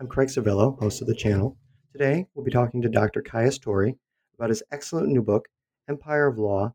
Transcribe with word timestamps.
I'm 0.00 0.08
Craig 0.08 0.28
Sorvillo, 0.28 0.76
host 0.80 1.00
of 1.02 1.06
the 1.06 1.14
channel. 1.14 1.56
Today, 1.92 2.26
we'll 2.34 2.44
be 2.44 2.50
talking 2.50 2.82
to 2.82 2.88
Dr. 2.88 3.22
Kaius 3.22 3.60
Tuori 3.60 3.94
about 4.36 4.48
his 4.48 4.60
excellent 4.72 5.06
new 5.06 5.22
book, 5.22 5.46
Empire 5.88 6.26
of 6.26 6.36
Law 6.36 6.74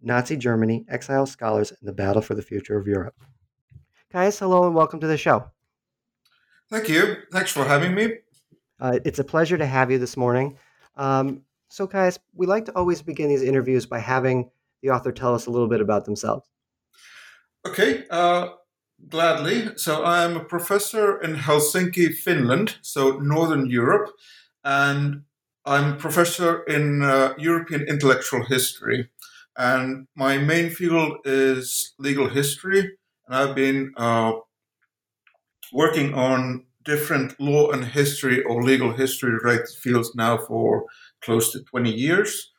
Nazi 0.00 0.36
Germany, 0.36 0.84
Exile 0.88 1.26
Scholars, 1.26 1.72
and 1.72 1.88
the 1.88 1.92
Battle 1.92 2.22
for 2.22 2.36
the 2.36 2.42
Future 2.42 2.78
of 2.78 2.86
Europe. 2.86 3.16
Kaius, 4.12 4.38
hello, 4.38 4.64
and 4.66 4.74
welcome 4.76 5.00
to 5.00 5.08
the 5.08 5.16
show. 5.16 5.50
Thank 6.70 6.88
you. 6.88 7.16
Thanks 7.32 7.50
for 7.50 7.64
having 7.64 7.96
me. 7.96 8.18
Uh, 8.78 9.00
it's 9.04 9.18
a 9.18 9.24
pleasure 9.24 9.58
to 9.58 9.66
have 9.66 9.90
you 9.90 9.98
this 9.98 10.16
morning. 10.16 10.56
Um, 10.96 11.42
so, 11.66 11.88
Kaius, 11.88 12.20
we 12.34 12.46
like 12.46 12.66
to 12.66 12.76
always 12.76 13.02
begin 13.02 13.28
these 13.28 13.42
interviews 13.42 13.84
by 13.84 13.98
having 13.98 14.48
the 14.80 14.90
author 14.90 15.10
tell 15.10 15.34
us 15.34 15.46
a 15.46 15.50
little 15.50 15.68
bit 15.68 15.80
about 15.80 16.04
themselves. 16.04 16.46
Okay, 17.66 18.04
uh, 18.10 18.50
gladly. 19.08 19.76
So 19.76 20.02
I 20.02 20.24
am 20.24 20.36
a 20.36 20.44
professor 20.44 21.20
in 21.20 21.36
Helsinki, 21.36 22.14
Finland, 22.14 22.78
so 22.82 23.18
Northern 23.18 23.70
Europe, 23.70 24.10
and 24.64 25.22
I'm 25.64 25.92
a 25.92 25.96
professor 25.96 26.62
in 26.64 27.02
uh, 27.02 27.34
European 27.38 27.82
intellectual 27.82 28.44
history. 28.44 29.10
And 29.56 30.06
my 30.14 30.38
main 30.38 30.70
field 30.70 31.18
is 31.24 31.94
legal 31.98 32.28
history, 32.28 32.80
and 33.26 33.36
I've 33.36 33.54
been 33.54 33.92
uh, 33.96 34.32
working 35.72 36.14
on 36.14 36.64
different 36.84 37.38
law 37.38 37.70
and 37.70 37.84
history 37.84 38.42
or 38.44 38.62
legal 38.62 38.92
history 38.92 39.32
related 39.32 39.68
fields 39.68 40.14
now 40.14 40.38
for 40.38 40.86
close 41.20 41.52
to 41.52 41.62
20 41.64 41.92
years. 41.92 42.52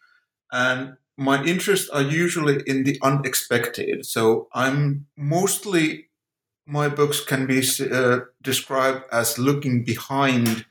And 0.51 0.94
my 1.17 1.44
interests 1.44 1.89
are 1.89 2.01
usually 2.01 2.61
in 2.67 2.83
the 2.83 2.99
unexpected. 3.01 4.05
So 4.05 4.47
I'm 4.53 5.07
mostly, 5.17 6.09
my 6.69 6.88
books 6.88 7.19
can 7.25 7.47
be 7.47 7.63
uh, 7.91 8.19
described 8.41 9.03
as 9.12 9.40
looking 9.40 9.84
behind 9.84 10.66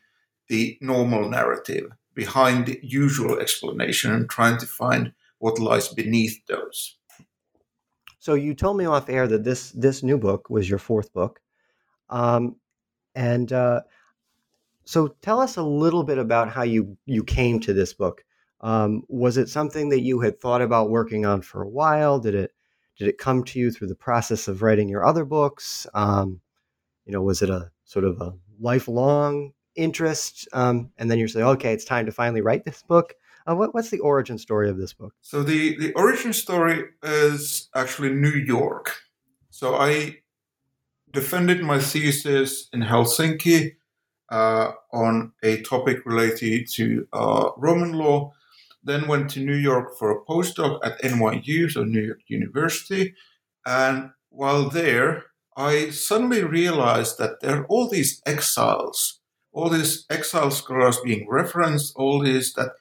the 0.48 0.78
normal 0.81 1.28
narrative, 1.28 1.91
behind 2.14 2.66
the 2.66 2.81
usual 2.82 3.38
explanation, 3.38 4.12
and 4.12 4.31
trying 4.31 4.58
to 4.58 4.66
find 4.66 5.12
what 5.38 5.58
lies 5.58 5.88
beneath 5.88 6.38
those. 6.47 6.97
So 8.20 8.34
you 8.34 8.54
told 8.54 8.76
me 8.76 8.84
off 8.84 9.08
air 9.08 9.26
that 9.26 9.44
this 9.44 9.72
this 9.72 10.03
new 10.03 10.19
book 10.19 10.48
was 10.48 10.69
your 10.69 10.78
fourth 10.78 11.12
book, 11.12 11.41
um, 12.08 12.56
and 13.14 13.53
uh, 13.53 13.81
so 14.84 15.08
tell 15.20 15.41
us 15.41 15.56
a 15.56 15.62
little 15.62 16.04
bit 16.04 16.19
about 16.19 16.48
how 16.48 16.62
you 16.62 16.97
you 17.06 17.25
came 17.25 17.60
to 17.60 17.72
this 17.72 17.92
book. 17.92 18.25
Um, 18.60 19.03
was 19.08 19.37
it 19.37 19.48
something 19.48 19.88
that 19.91 20.00
you 20.00 20.20
had 20.20 20.41
thought 20.41 20.62
about 20.62 20.91
working 20.91 21.26
on 21.26 21.42
for 21.42 21.62
a 21.62 21.69
while? 21.69 22.19
Did 22.19 22.34
it 22.34 22.53
did 22.98 23.09
it 23.09 23.19
come 23.19 23.44
to 23.44 23.59
you 23.59 23.70
through 23.70 23.88
the 23.88 23.94
process 23.94 24.48
of 24.48 24.62
writing 24.62 24.88
your 24.88 25.06
other 25.06 25.25
books? 25.25 25.86
Um, 25.94 26.41
you 27.06 27.12
know, 27.12 27.22
was 27.22 27.42
it 27.42 27.48
a 27.48 27.70
sort 27.84 28.04
of 28.04 28.20
a 28.20 28.34
lifelong 28.60 29.53
interest? 29.76 30.48
Um, 30.53 30.91
and 30.98 31.10
then 31.10 31.19
you 31.19 31.28
say, 31.28 31.42
okay, 31.42 31.72
it's 31.72 31.84
time 31.84 32.06
to 32.06 32.12
finally 32.12 32.41
write 32.41 32.64
this 32.64 32.82
book. 32.82 33.14
Uh, 33.48 33.54
what, 33.54 33.72
what's 33.72 33.91
the 33.91 34.00
origin 34.00 34.37
story 34.37 34.69
of 34.69 34.76
this 34.76 34.92
book? 34.92 35.14
So 35.22 35.42
the 35.42 35.78
the 35.78 35.92
origin 35.94 36.32
story 36.32 36.84
is 37.03 37.70
actually 37.75 38.10
New 38.10 38.31
York. 38.31 38.94
So 39.50 39.76
I 39.76 40.19
defended 41.12 41.62
my 41.62 41.78
thesis 41.78 42.69
in 42.72 42.82
Helsinki 42.82 43.76
uh, 44.31 44.72
on 44.92 45.32
a 45.42 45.62
topic 45.62 46.04
related 46.04 46.69
to 46.72 47.08
uh, 47.12 47.50
Roman 47.56 47.92
law 47.92 48.32
then 48.88 49.06
went 49.06 49.31
to 49.31 49.41
New 49.41 49.56
York 49.56 49.97
for 49.99 50.10
a 50.10 50.25
postdoc 50.25 50.81
at 50.84 51.00
NYU, 51.03 51.71
so 51.71 51.84
New 51.84 52.00
York 52.03 52.21
University. 52.28 53.15
And 53.66 54.10
while 54.31 54.69
there, 54.71 55.25
I 55.56 55.91
suddenly 55.91 56.44
realized 56.44 57.19
that 57.19 57.41
there 57.41 57.59
are 57.59 57.66
all 57.66 57.88
these 57.88 58.22
exiles, 58.25 59.21
all 59.53 59.69
these 59.69 60.06
exile 60.09 60.50
scholars 60.50 61.00
being 61.03 61.28
referenced, 61.28 61.94
all 61.97 62.22
these 62.22 62.53
that 62.54 62.72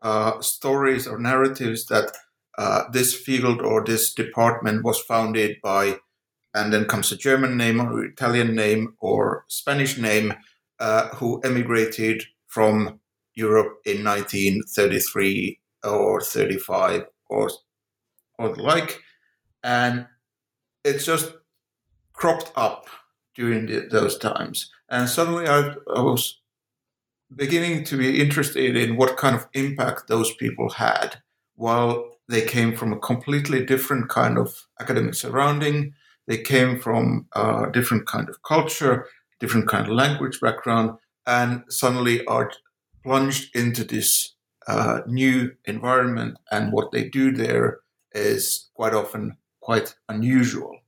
uh, 0.00 0.40
stories 0.40 1.06
or 1.06 1.18
narratives 1.18 1.86
that 1.86 2.12
uh, 2.56 2.84
this 2.92 3.14
field 3.14 3.60
or 3.60 3.84
this 3.84 4.14
department 4.14 4.84
was 4.84 5.00
founded 5.00 5.56
by, 5.62 5.98
and 6.54 6.72
then 6.72 6.84
comes 6.84 7.10
a 7.10 7.16
German 7.16 7.56
name 7.56 7.80
or 7.80 8.04
Italian 8.04 8.54
name 8.54 8.94
or 9.00 9.44
Spanish 9.48 9.98
name, 9.98 10.34
uh, 10.78 11.08
who 11.16 11.40
emigrated 11.40 12.22
from 12.46 13.00
Europe 13.34 13.80
in 13.84 14.04
1933 14.04 15.60
or 15.84 16.20
35 16.20 17.04
or 17.28 17.50
or 18.38 18.54
the 18.54 18.62
like, 18.62 19.00
and 19.62 20.06
it's 20.84 21.06
just 21.06 21.34
cropped 22.12 22.52
up 22.56 22.86
during 23.34 23.66
the, 23.66 23.86
those 23.90 24.18
times. 24.18 24.70
And 24.88 25.08
suddenly, 25.08 25.46
I, 25.46 25.74
I 25.94 26.00
was 26.00 26.40
beginning 27.34 27.84
to 27.84 27.96
be 27.96 28.20
interested 28.20 28.76
in 28.76 28.96
what 28.96 29.16
kind 29.16 29.34
of 29.34 29.48
impact 29.54 30.08
those 30.08 30.34
people 30.34 30.70
had 30.70 31.16
while 31.56 32.10
they 32.28 32.42
came 32.42 32.76
from 32.76 32.92
a 32.92 32.98
completely 32.98 33.64
different 33.64 34.08
kind 34.08 34.38
of 34.38 34.66
academic 34.80 35.14
surrounding. 35.14 35.94
They 36.26 36.38
came 36.38 36.80
from 36.80 37.26
a 37.34 37.70
different 37.72 38.06
kind 38.06 38.28
of 38.28 38.42
culture, 38.42 39.06
different 39.40 39.68
kind 39.68 39.86
of 39.86 39.92
language 39.92 40.40
background, 40.40 40.98
and 41.26 41.64
suddenly 41.68 42.24
are 42.26 42.50
plunged 43.04 43.54
into 43.56 43.84
this 43.84 44.34
uh, 44.66 45.00
new 45.06 45.52
environment, 45.66 46.38
and 46.50 46.72
what 46.72 46.92
they 46.92 47.08
do 47.08 47.32
there 47.32 47.80
is 48.12 48.70
quite 48.74 48.94
often 48.94 49.38
quite 49.60 49.96
unusual. 50.08 50.78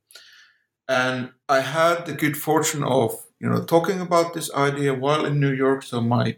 And 0.87 1.31
I 1.49 1.61
had 1.61 2.05
the 2.05 2.13
good 2.13 2.37
fortune 2.37 2.83
of 2.83 3.11
you 3.39 3.49
know 3.49 3.63
talking 3.63 3.99
about 4.01 4.33
this 4.33 4.51
idea 4.53 4.93
while 4.93 5.25
in 5.25 5.39
New 5.39 5.53
York. 5.53 5.83
So 5.83 6.01
my 6.01 6.37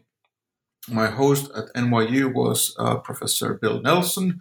my 0.90 1.08
host 1.08 1.52
at 1.56 1.66
NYU 1.76 2.28
was 2.28 2.76
uh, 2.80 2.98
Professor 2.98 3.56
Bill 3.56 3.82
Nelson, 3.82 4.40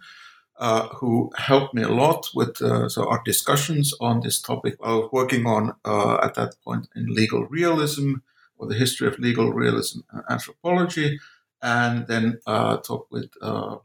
uh, 0.59 0.87
who 0.89 1.31
helped 1.37 1.73
me 1.75 1.83
a 1.83 1.89
lot 1.89 2.27
with 2.35 2.61
uh, 2.61 2.89
so 2.89 3.09
our 3.09 3.21
discussions 3.25 3.93
on 4.01 4.21
this 4.21 4.41
topic. 4.41 4.77
I 4.83 4.93
was 4.93 5.09
working 5.13 5.45
on 5.47 5.75
uh, 5.85 6.17
at 6.23 6.35
that 6.35 6.55
point 6.65 6.87
in 6.95 7.07
legal 7.13 7.45
realism 7.47 8.15
the 8.67 8.75
history 8.75 9.07
of 9.07 9.19
legal 9.19 9.53
realism 9.53 9.99
and 10.11 10.23
anthropology, 10.29 11.19
and 11.61 12.07
then 12.07 12.39
uh, 12.45 12.77
talked 12.77 13.11
with 13.11 13.29
uh, 13.41 13.77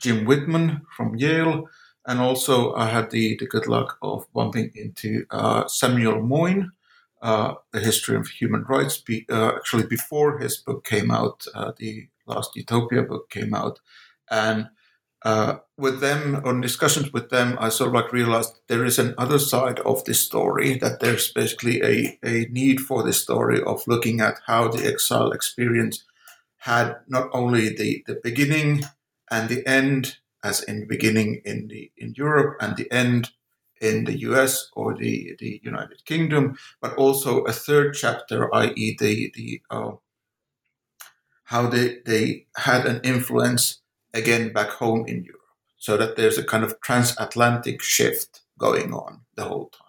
Jim 0.00 0.24
Whitman 0.24 0.82
from 0.96 1.16
Yale. 1.16 1.68
And 2.08 2.20
also, 2.20 2.72
I 2.74 2.86
had 2.86 3.10
the, 3.10 3.36
the 3.36 3.46
good 3.46 3.66
luck 3.66 3.98
of 4.00 4.32
bumping 4.32 4.70
into 4.74 5.26
uh, 5.30 5.66
Samuel 5.66 6.22
Moyn, 6.22 6.70
uh, 7.20 7.54
a 7.74 7.80
history 7.80 8.16
of 8.16 8.28
human 8.28 8.62
rights. 8.68 8.98
Be, 8.98 9.26
uh, 9.28 9.52
actually, 9.56 9.86
before 9.86 10.38
his 10.38 10.56
book 10.56 10.84
came 10.84 11.10
out, 11.10 11.44
uh, 11.54 11.72
the 11.76 12.06
last 12.26 12.54
Utopia 12.54 13.02
book 13.02 13.28
came 13.30 13.54
out, 13.54 13.80
and 14.30 14.68
uh, 15.26 15.58
with 15.76 16.00
them 16.00 16.40
on 16.44 16.60
discussions 16.60 17.12
with 17.12 17.30
them, 17.30 17.58
I 17.58 17.68
sort 17.68 17.88
of 17.88 17.94
like 17.94 18.12
realized 18.12 18.60
there 18.68 18.84
is 18.84 18.96
an 19.00 19.12
other 19.18 19.40
side 19.40 19.80
of 19.80 20.04
this 20.04 20.20
story. 20.20 20.78
That 20.78 21.00
there's 21.00 21.32
basically 21.32 21.82
a 21.82 22.16
a 22.22 22.46
need 22.52 22.78
for 22.80 23.02
this 23.02 23.20
story 23.20 23.60
of 23.60 23.88
looking 23.88 24.20
at 24.20 24.38
how 24.46 24.68
the 24.68 24.86
exile 24.86 25.32
experience 25.32 26.04
had 26.58 26.94
not 27.08 27.28
only 27.32 27.74
the 27.74 28.04
the 28.06 28.20
beginning 28.22 28.84
and 29.28 29.48
the 29.48 29.66
end, 29.66 30.18
as 30.44 30.62
in 30.62 30.86
beginning 30.86 31.42
in 31.44 31.66
the 31.66 31.90
in 31.96 32.14
Europe 32.16 32.58
and 32.60 32.76
the 32.76 32.88
end 32.92 33.32
in 33.80 34.04
the 34.04 34.18
US 34.30 34.70
or 34.74 34.94
the, 34.94 35.36
the 35.40 35.60
United 35.64 36.04
Kingdom, 36.04 36.56
but 36.80 36.94
also 36.94 37.42
a 37.42 37.52
third 37.52 37.94
chapter, 37.94 38.54
i.e., 38.54 38.96
the, 38.98 39.30
the 39.34 39.60
uh, 39.70 39.92
how 41.44 41.68
they, 41.68 41.98
they 42.06 42.46
had 42.56 42.86
an 42.86 43.00
influence 43.04 43.82
again 44.14 44.52
back 44.52 44.68
home 44.68 45.06
in 45.06 45.24
Europe. 45.24 45.40
So 45.78 45.96
that 45.96 46.16
there's 46.16 46.38
a 46.38 46.44
kind 46.44 46.64
of 46.64 46.80
transatlantic 46.80 47.82
shift 47.82 48.42
going 48.58 48.92
on 48.94 49.20
the 49.34 49.44
whole 49.44 49.68
time 49.68 49.82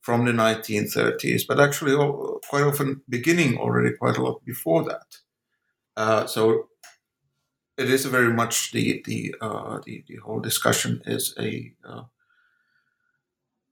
from 0.00 0.24
the 0.24 0.32
1930s, 0.32 1.42
but 1.48 1.58
actually 1.58 1.92
all, 1.92 2.40
quite 2.48 2.62
often 2.62 3.02
beginning 3.08 3.58
already 3.58 3.92
quite 3.96 4.16
a 4.16 4.22
lot 4.22 4.44
before 4.44 4.84
that. 4.84 5.16
Uh, 5.96 6.26
so 6.26 6.68
it 7.76 7.90
is 7.90 8.04
very 8.06 8.32
much 8.32 8.72
the 8.72 9.02
the 9.04 9.34
uh, 9.40 9.80
the, 9.84 10.04
the 10.06 10.16
whole 10.16 10.40
discussion 10.40 11.02
is 11.06 11.34
a 11.38 11.72
uh, 11.84 12.02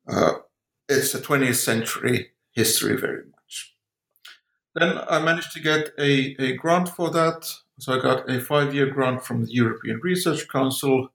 uh, 0.08 0.32
it's 0.88 1.14
a 1.14 1.20
20th 1.20 1.56
century 1.56 2.32
history 2.52 2.96
very 2.96 3.24
much. 3.30 3.76
Then 4.74 4.98
I 5.08 5.20
managed 5.20 5.52
to 5.52 5.60
get 5.60 5.92
a, 5.98 6.36
a 6.38 6.56
grant 6.56 6.88
for 6.88 7.10
that. 7.10 7.48
So 7.78 7.94
I 7.94 8.00
got 8.00 8.30
a 8.30 8.40
five 8.40 8.74
year 8.74 8.86
grant 8.86 9.24
from 9.24 9.44
the 9.44 9.52
European 9.52 10.00
Research 10.02 10.48
Council. 10.48 11.08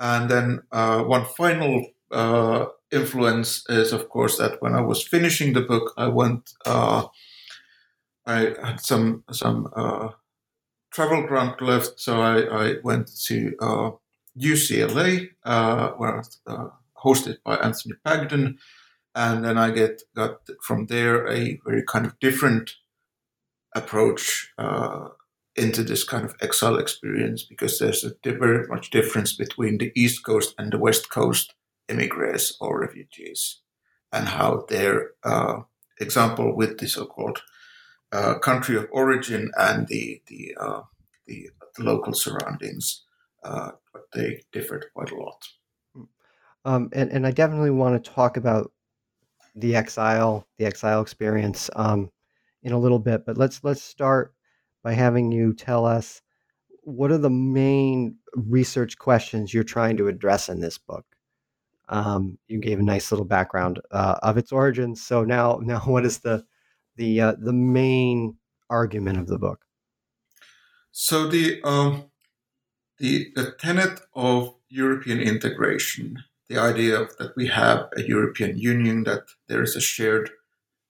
And 0.00 0.30
then 0.30 0.62
uh, 0.72 1.02
one 1.02 1.24
final 1.24 1.86
uh, 2.10 2.66
influence 2.90 3.64
is, 3.68 3.92
of 3.92 4.08
course, 4.08 4.38
that 4.38 4.60
when 4.60 4.74
I 4.74 4.80
was 4.80 5.06
finishing 5.06 5.52
the 5.52 5.60
book, 5.60 5.92
I 5.96 6.08
went, 6.08 6.52
uh, 6.66 7.06
I 8.26 8.54
had 8.62 8.80
some, 8.80 9.24
some 9.30 9.68
uh, 9.74 10.10
travel 10.92 11.26
grant 11.26 11.60
left. 11.60 12.00
So 12.00 12.20
I, 12.20 12.66
I 12.68 12.74
went 12.82 13.08
to 13.26 13.98
UCLA, 14.38 15.30
uh, 15.44 15.90
where 15.90 16.22
hosted 17.04 17.38
by 17.44 17.56
Anthony 17.56 17.94
Pagden. 18.04 18.58
And 19.14 19.44
then 19.44 19.58
I 19.58 19.70
get 19.70 20.02
got 20.16 20.40
from 20.60 20.86
there 20.86 21.28
a 21.28 21.60
very 21.64 21.84
kind 21.86 22.04
of 22.06 22.18
different 22.18 22.72
approach 23.74 24.52
uh, 24.58 25.08
into 25.56 25.82
this 25.82 26.04
kind 26.04 26.24
of 26.24 26.34
exile 26.40 26.78
experience 26.78 27.44
because 27.44 27.78
there's 27.78 28.04
a 28.04 28.12
very 28.24 28.66
much 28.66 28.90
difference 28.90 29.36
between 29.36 29.78
the 29.78 29.92
East 29.94 30.24
Coast 30.24 30.54
and 30.58 30.72
the 30.72 30.78
West 30.78 31.10
Coast 31.10 31.54
immigrants 31.88 32.56
or 32.60 32.80
refugees, 32.80 33.60
and 34.12 34.28
how 34.28 34.64
their 34.68 35.10
uh, 35.22 35.60
example 36.00 36.56
with 36.56 36.78
the 36.78 36.88
so-called 36.88 37.42
uh, 38.12 38.38
country 38.38 38.76
of 38.76 38.88
origin 38.90 39.50
and 39.56 39.86
the 39.88 40.22
the, 40.26 40.56
uh, 40.58 40.82
the, 41.26 41.48
the 41.76 41.84
local 41.84 42.14
surroundings, 42.14 43.02
uh, 43.44 43.72
they 44.12 44.42
differed 44.52 44.86
quite 44.94 45.10
a 45.10 45.16
lot. 45.16 45.42
Um, 46.64 46.88
and, 46.92 47.10
and 47.10 47.26
I 47.26 47.30
definitely 47.30 47.70
want 47.70 48.02
to 48.02 48.10
talk 48.10 48.36
about 48.36 48.72
the 49.54 49.76
exile, 49.76 50.46
the 50.58 50.64
exile 50.64 51.02
experience 51.02 51.70
um, 51.76 52.10
in 52.62 52.72
a 52.72 52.78
little 52.78 52.98
bit. 52.98 53.26
But 53.26 53.36
let's 53.36 53.62
let's 53.62 53.82
start 53.82 54.34
by 54.84 54.92
having 54.92 55.32
you 55.32 55.52
tell 55.52 55.84
us 55.84 56.22
what 56.82 57.10
are 57.10 57.18
the 57.18 57.30
main 57.30 58.16
research 58.36 58.98
questions 58.98 59.52
you're 59.52 59.64
trying 59.64 59.96
to 59.96 60.06
address 60.06 60.48
in 60.48 60.60
this 60.60 60.78
book. 60.78 61.04
Um, 61.88 62.38
you 62.46 62.60
gave 62.60 62.78
a 62.78 62.82
nice 62.82 63.10
little 63.10 63.26
background 63.26 63.80
uh, 63.90 64.16
of 64.22 64.38
its 64.38 64.52
origins. 64.52 65.04
So 65.04 65.24
now, 65.24 65.58
now 65.62 65.80
what 65.80 66.04
is 66.04 66.18
the 66.20 66.44
the 66.96 67.20
uh, 67.20 67.34
the 67.38 67.52
main 67.52 68.36
argument 68.70 69.18
of 69.18 69.26
the 69.26 69.38
book? 69.38 69.64
So 70.92 71.26
the 71.26 71.60
um, 71.64 72.04
the 72.98 73.32
the 73.34 73.50
tenet 73.58 74.00
of 74.14 74.54
European 74.68 75.18
integration 75.18 76.22
the 76.48 76.58
idea 76.58 77.00
of 77.00 77.16
that 77.16 77.34
we 77.36 77.46
have 77.46 77.88
a 77.96 78.02
European 78.02 78.58
Union, 78.58 79.04
that 79.04 79.24
there 79.48 79.62
is 79.62 79.76
a 79.76 79.80
shared 79.80 80.30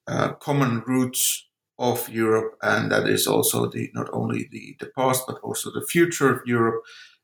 uh, 0.07 0.33
common 0.35 0.83
roots 0.87 1.47
of 1.85 2.09
Europe, 2.09 2.57
and 2.63 2.91
that 2.91 3.07
is 3.07 3.27
also 3.27 3.69
the 3.69 3.91
not 3.93 4.09
only 4.13 4.49
the, 4.51 4.75
the 4.81 4.91
past 4.97 5.25
but 5.27 5.39
also 5.43 5.71
the 5.71 5.87
future 5.87 6.31
of 6.33 6.41
Europe. 6.47 6.83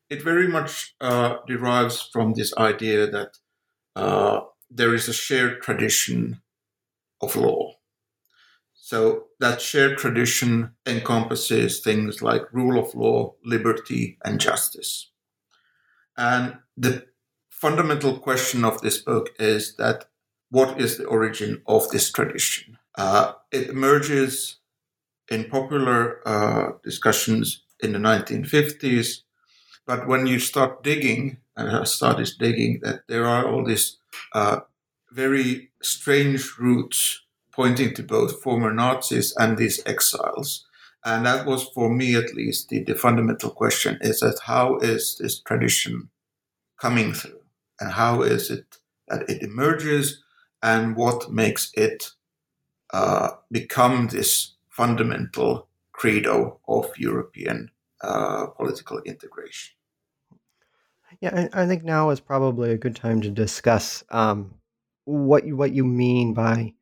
It 0.09 0.21
very 0.21 0.47
much 0.47 0.93
uh, 1.01 1.37
derives 1.47 2.09
from 2.13 2.33
this 2.33 2.53
idea 2.57 3.09
that 3.09 3.39
uh, 3.95 4.41
there 4.69 4.93
is 4.93 5.07
a 5.09 5.13
shared 5.13 5.61
tradition 5.63 6.41
of 7.21 7.35
law. 7.35 7.73
So 8.75 9.27
that 9.39 9.61
shared 9.61 9.97
tradition 9.97 10.75
encompasses 10.85 11.79
things 11.79 12.21
like 12.21 12.53
rule 12.53 12.77
of 12.77 12.93
law, 12.93 13.33
liberty, 13.43 14.17
and 14.23 14.39
justice. 14.39 15.11
And 16.17 16.57
the 16.77 17.05
fundamental 17.49 18.19
question 18.19 18.65
of 18.65 18.81
this 18.81 19.01
book 19.01 19.29
is 19.39 19.75
that 19.77 20.05
what 20.49 20.79
is 20.79 20.97
the 20.97 21.05
origin 21.05 21.61
of 21.65 21.89
this 21.89 22.11
tradition? 22.11 22.77
Uh, 22.97 23.33
it 23.51 23.69
emerges 23.69 24.57
in 25.29 25.49
popular 25.49 26.27
uh, 26.27 26.71
discussions 26.83 27.63
in 27.81 27.93
the 27.93 27.99
1950s, 27.99 29.23
but 29.85 30.07
when 30.07 30.27
you 30.27 30.39
start 30.39 30.83
digging, 30.83 31.37
and 31.55 31.69
I 31.69 31.83
started 31.85 32.29
digging, 32.39 32.79
that 32.83 33.01
there 33.07 33.25
are 33.25 33.47
all 33.47 33.63
these 33.65 33.97
uh, 34.33 34.61
very 35.11 35.71
strange 35.81 36.57
roots 36.59 37.21
pointing 37.53 37.93
to 37.95 38.03
both 38.03 38.41
former 38.41 38.73
Nazis 38.73 39.35
and 39.37 39.57
these 39.57 39.81
exiles. 39.85 40.65
And 41.03 41.25
that 41.25 41.45
was, 41.45 41.67
for 41.69 41.89
me 41.93 42.15
at 42.15 42.33
least, 42.35 42.69
the, 42.69 42.83
the 42.83 42.95
fundamental 42.95 43.49
question 43.49 43.97
is 44.01 44.19
that 44.21 44.39
how 44.45 44.77
is 44.79 45.17
this 45.19 45.39
tradition 45.41 46.09
coming 46.79 47.13
through? 47.13 47.39
and 47.79 47.91
how 47.93 48.21
is 48.21 48.51
it 48.51 48.77
that 49.07 49.29
it 49.29 49.41
emerges 49.41 50.23
and 50.63 50.95
what 50.95 51.31
makes 51.31 51.71
it 51.73 52.11
uh, 52.93 53.29
become 53.51 54.07
this 54.07 54.53
fundamental 54.69 55.67
credo 55.91 56.59
of 56.67 56.91
European 56.97 57.69
uh, 58.03 58.47
political 58.57 58.99
integration. 59.05 59.75
Yeah, 61.19 61.47
I, 61.53 61.63
I, 61.63 61.67
think 61.67 61.83
now 61.83 62.09
is 62.09 62.19
probably 62.19 62.71
a 62.71 62.77
good 62.77 62.95
time 62.95 63.21
to 63.21 63.29
discuss 63.29 64.03
um, 64.09 64.55
what 65.05 65.45
you 65.45 65.55
what 65.55 65.71
you 65.71 65.85
mean 65.85 66.33
by 66.33 66.73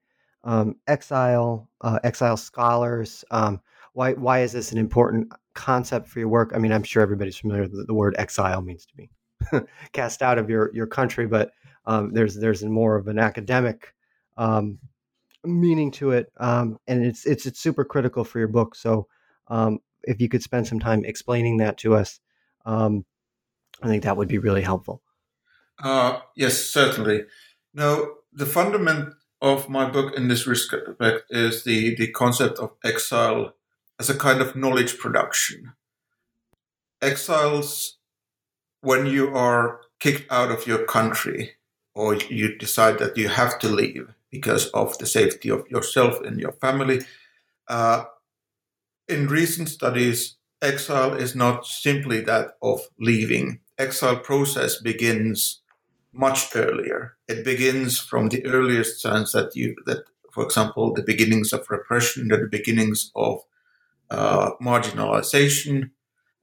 um, 0.44 0.76
exile, 0.88 1.70
uh, 1.82 2.00
exile 2.04 2.38
scholars. 2.38 3.26
Um, 3.32 3.60
why 3.94 4.14
why 4.14 4.40
is 4.40 4.54
this 4.54 4.72
an 4.72 4.78
important 4.78 5.34
concept 5.56 6.08
for 6.08 6.20
your 6.20 6.30
work? 6.30 6.52
I 6.56 6.60
mean, 6.60 6.72
I'm 6.72 6.84
sure 6.84 7.02
everybody's 7.02 7.38
familiar 7.38 7.64
with 7.64 7.88
the 7.88 7.94
word 7.94 8.16
exile 8.18 8.62
means 8.62 8.86
to 8.86 8.96
be 8.96 9.10
cast 9.92 10.22
out 10.22 10.38
of 10.38 10.50
your 10.50 10.74
your 10.74 10.88
country, 10.88 11.28
but 11.28 11.52
um, 11.86 12.14
there's 12.14 12.36
there's 12.36 12.64
more 12.64 12.96
of 12.96 13.08
an 13.08 13.20
academic 13.20 13.94
um, 14.38 14.80
meaning 15.44 15.92
to 15.92 16.12
it, 16.12 16.32
um, 16.38 16.78
and 16.88 17.06
it's, 17.06 17.26
it's 17.26 17.46
it's 17.46 17.60
super 17.60 17.86
critical 17.86 18.24
for 18.24 18.40
your 18.40 18.48
book. 18.48 18.76
So 18.76 19.08
um, 19.48 19.80
if 20.04 20.20
you 20.22 20.30
could 20.30 20.44
spend 20.44 20.68
some 20.68 20.80
time 20.80 21.06
explaining 21.06 21.58
that 21.58 21.78
to 21.80 21.96
us, 21.96 22.20
um, 22.66 23.06
I 23.82 23.88
think 23.88 24.04
that 24.04 24.18
would 24.18 24.28
be 24.28 24.38
really 24.38 24.62
helpful. 24.62 25.02
Uh, 25.82 26.20
yes, 26.36 26.58
certainly. 26.58 27.24
Now, 27.74 28.06
the 28.34 28.46
fundament 28.46 29.14
of 29.42 29.70
my 29.70 29.90
book 29.90 30.16
in 30.18 30.28
this 30.28 30.46
respect 30.46 31.24
is 31.30 31.64
the 31.64 31.96
the 31.96 32.12
concept 32.12 32.60
of 32.60 32.72
exile 32.84 33.54
as 34.00 34.10
a 34.10 34.18
kind 34.18 34.42
of 34.42 34.56
knowledge 34.56 34.98
production. 34.98 35.74
Exiles 37.02 37.98
when 38.82 39.06
you 39.06 39.36
are 39.36 39.82
kicked 40.00 40.30
out 40.32 40.52
of 40.52 40.68
your 40.68 40.86
country 40.86 41.52
or 41.94 42.16
you 42.16 42.58
decide 42.58 42.98
that 43.00 43.18
you 43.18 43.28
have 43.28 43.60
to 43.60 43.68
leave 43.68 44.14
because 44.32 44.68
of 44.68 44.98
the 44.98 45.06
safety 45.06 45.50
of 45.50 45.68
yourself 45.70 46.22
and 46.22 46.40
your 46.40 46.54
family, 46.54 47.02
uh, 47.68 48.06
in 49.08 49.28
recent 49.28 49.70
studies, 49.70 50.38
exile 50.62 51.14
is 51.14 51.36
not 51.36 51.66
simply 51.66 52.22
that 52.22 52.52
of 52.62 52.82
leaving. 53.00 53.60
Exile 53.78 54.18
process 54.18 54.80
begins 54.82 55.62
much 56.12 56.56
earlier. 56.56 57.18
It 57.28 57.44
begins 57.44 58.00
from 58.00 58.30
the 58.30 58.46
earliest 58.46 59.02
sense 59.02 59.32
that 59.32 59.56
you 59.56 59.76
that, 59.86 60.04
for 60.32 60.44
example, 60.44 60.94
the 60.94 61.04
beginnings 61.04 61.54
of 61.54 61.70
repression, 61.70 62.28
the 62.28 62.48
beginnings 62.50 63.12
of 63.16 63.42
uh, 64.10 64.52
marginalization, 64.62 65.92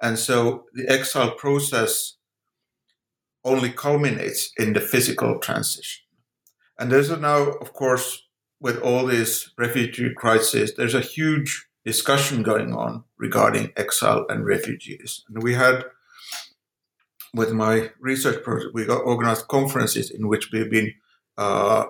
and 0.00 0.18
so 0.18 0.64
the 0.74 0.88
exile 0.88 1.32
process 1.32 2.16
only 3.44 3.70
culminates 3.70 4.50
in 4.58 4.72
the 4.72 4.80
physical 4.80 5.38
transition. 5.38 6.05
And 6.78 6.90
there's 6.90 7.10
now, 7.10 7.52
of 7.60 7.72
course, 7.72 8.22
with 8.60 8.78
all 8.78 9.06
this 9.06 9.50
refugee 9.58 10.12
crisis, 10.14 10.72
there's 10.76 10.94
a 10.94 11.00
huge 11.00 11.66
discussion 11.84 12.42
going 12.42 12.74
on 12.74 13.04
regarding 13.18 13.72
exile 13.76 14.26
and 14.28 14.44
refugees. 14.44 15.24
And 15.28 15.42
we 15.42 15.54
had, 15.54 15.84
with 17.32 17.52
my 17.52 17.90
research 18.00 18.42
project, 18.42 18.74
we 18.74 18.84
got 18.84 19.04
organized 19.04 19.48
conferences 19.48 20.10
in 20.10 20.28
which 20.28 20.50
we've 20.52 20.70
been 20.70 20.92
uh, 21.38 21.86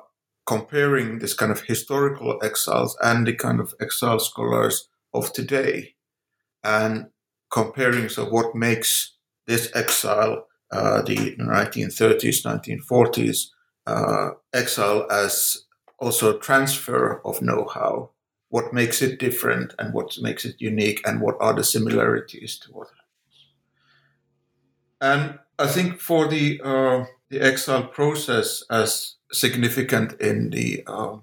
comparing 0.46 1.18
this 1.18 1.34
kind 1.34 1.50
of 1.50 1.62
historical 1.62 2.38
exiles 2.42 2.96
and 3.02 3.26
the 3.26 3.34
kind 3.34 3.60
of 3.60 3.74
exile 3.80 4.20
scholars 4.20 4.88
of 5.12 5.32
today 5.32 5.94
and 6.62 7.06
comparing 7.50 8.08
so 8.08 8.24
what 8.24 8.54
makes 8.54 9.16
this 9.46 9.70
exile 9.74 10.46
uh, 10.70 11.02
the 11.02 11.36
1930s 11.36 12.44
1940s 12.44 13.48
uh, 13.86 14.30
exile 14.52 15.06
as 15.10 15.64
also 15.98 16.38
transfer 16.38 17.20
of 17.24 17.42
know-how 17.42 18.10
what 18.48 18.72
makes 18.72 19.02
it 19.02 19.18
different 19.18 19.74
and 19.78 19.92
what 19.92 20.16
makes 20.20 20.44
it 20.44 20.54
unique 20.58 21.00
and 21.06 21.20
what 21.20 21.36
are 21.40 21.54
the 21.54 21.64
similarities 21.64 22.58
to 22.58 22.70
what 22.72 22.88
happens 22.88 23.46
and 25.00 25.38
i 25.58 25.66
think 25.66 26.00
for 26.00 26.28
the 26.28 26.60
uh, 26.62 27.04
the 27.28 27.40
exile 27.40 27.84
process 27.84 28.62
as 28.70 29.16
significant 29.32 30.12
in 30.20 30.50
the 30.50 30.82
uh, 30.86 31.16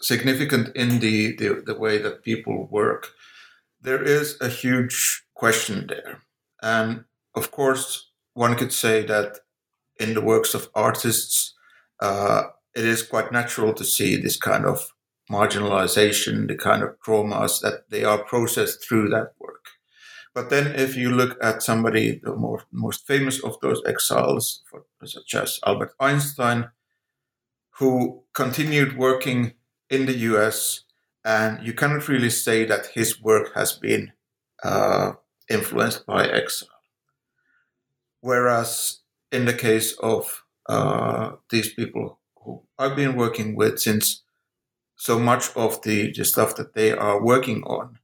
significant 0.00 0.74
in 0.74 1.00
the, 1.00 1.36
the, 1.36 1.62
the 1.64 1.78
way 1.78 1.98
that 1.98 2.22
people 2.22 2.66
work. 2.70 3.08
There 3.80 4.02
is 4.02 4.36
a 4.40 4.48
huge 4.48 5.24
question 5.34 5.86
there, 5.86 6.22
and 6.62 7.04
of 7.34 7.50
course, 7.50 8.10
one 8.34 8.56
could 8.56 8.72
say 8.72 9.04
that 9.06 9.40
in 9.98 10.14
the 10.14 10.20
works 10.20 10.54
of 10.54 10.68
artists, 10.74 11.54
uh, 12.00 12.44
it 12.74 12.84
is 12.84 13.02
quite 13.02 13.32
natural 13.32 13.74
to 13.74 13.84
see 13.84 14.16
this 14.16 14.36
kind 14.36 14.64
of 14.64 14.92
marginalization, 15.30 16.48
the 16.48 16.56
kind 16.56 16.82
of 16.82 17.00
traumas 17.00 17.60
that 17.60 17.88
they 17.90 18.04
are 18.04 18.24
processed 18.24 18.84
through 18.86 19.08
that 19.10 19.32
work. 19.38 19.64
But 20.34 20.50
then, 20.50 20.74
if 20.74 20.96
you 20.96 21.10
look 21.10 21.36
at 21.42 21.62
somebody, 21.62 22.20
the 22.22 22.34
more, 22.34 22.62
most 22.72 23.06
famous 23.06 23.42
of 23.42 23.58
those 23.60 23.82
exiles, 23.86 24.62
for, 24.68 24.84
such 25.04 25.34
as 25.34 25.58
Albert 25.66 25.92
Einstein, 25.98 26.70
who 27.78 28.22
continued 28.32 28.96
working 28.96 29.54
in 29.88 30.06
the 30.06 30.16
US, 30.30 30.84
and 31.24 31.64
you 31.66 31.72
cannot 31.72 32.08
really 32.08 32.30
say 32.30 32.64
that 32.64 32.86
his 32.86 33.20
work 33.20 33.54
has 33.54 33.72
been 33.72 34.12
uh, 34.62 35.12
influenced 35.48 36.06
by 36.06 36.26
exile. 36.26 36.68
Whereas 38.20 39.00
in 39.32 39.46
the 39.46 39.54
case 39.54 39.92
of 40.00 40.39
uh, 40.68 41.32
these 41.50 41.72
people 41.74 42.18
who 42.36 42.62
I've 42.78 42.96
been 42.96 43.16
working 43.16 43.56
with 43.56 43.80
since 43.80 44.22
so 44.96 45.18
much 45.18 45.54
of 45.56 45.80
the, 45.82 46.12
the 46.12 46.24
stuff 46.24 46.56
that 46.56 46.74
they 46.74 46.92
are 46.92 47.22
working 47.22 47.62
on 47.64 47.98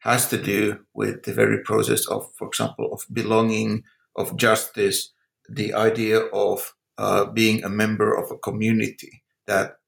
has 0.00 0.28
to 0.28 0.40
do 0.40 0.80
with 0.94 1.24
the 1.24 1.32
very 1.32 1.62
process 1.62 2.06
of, 2.06 2.30
for 2.36 2.46
example, 2.46 2.92
of 2.92 3.02
belonging, 3.12 3.82
of 4.14 4.36
justice, 4.36 5.12
the 5.48 5.74
idea 5.74 6.20
of 6.32 6.74
uh, 6.98 7.24
being 7.24 7.64
a 7.64 7.68
member 7.68 8.14
of 8.14 8.30
a 8.30 8.38
community. 8.38 9.24
That 9.46 9.78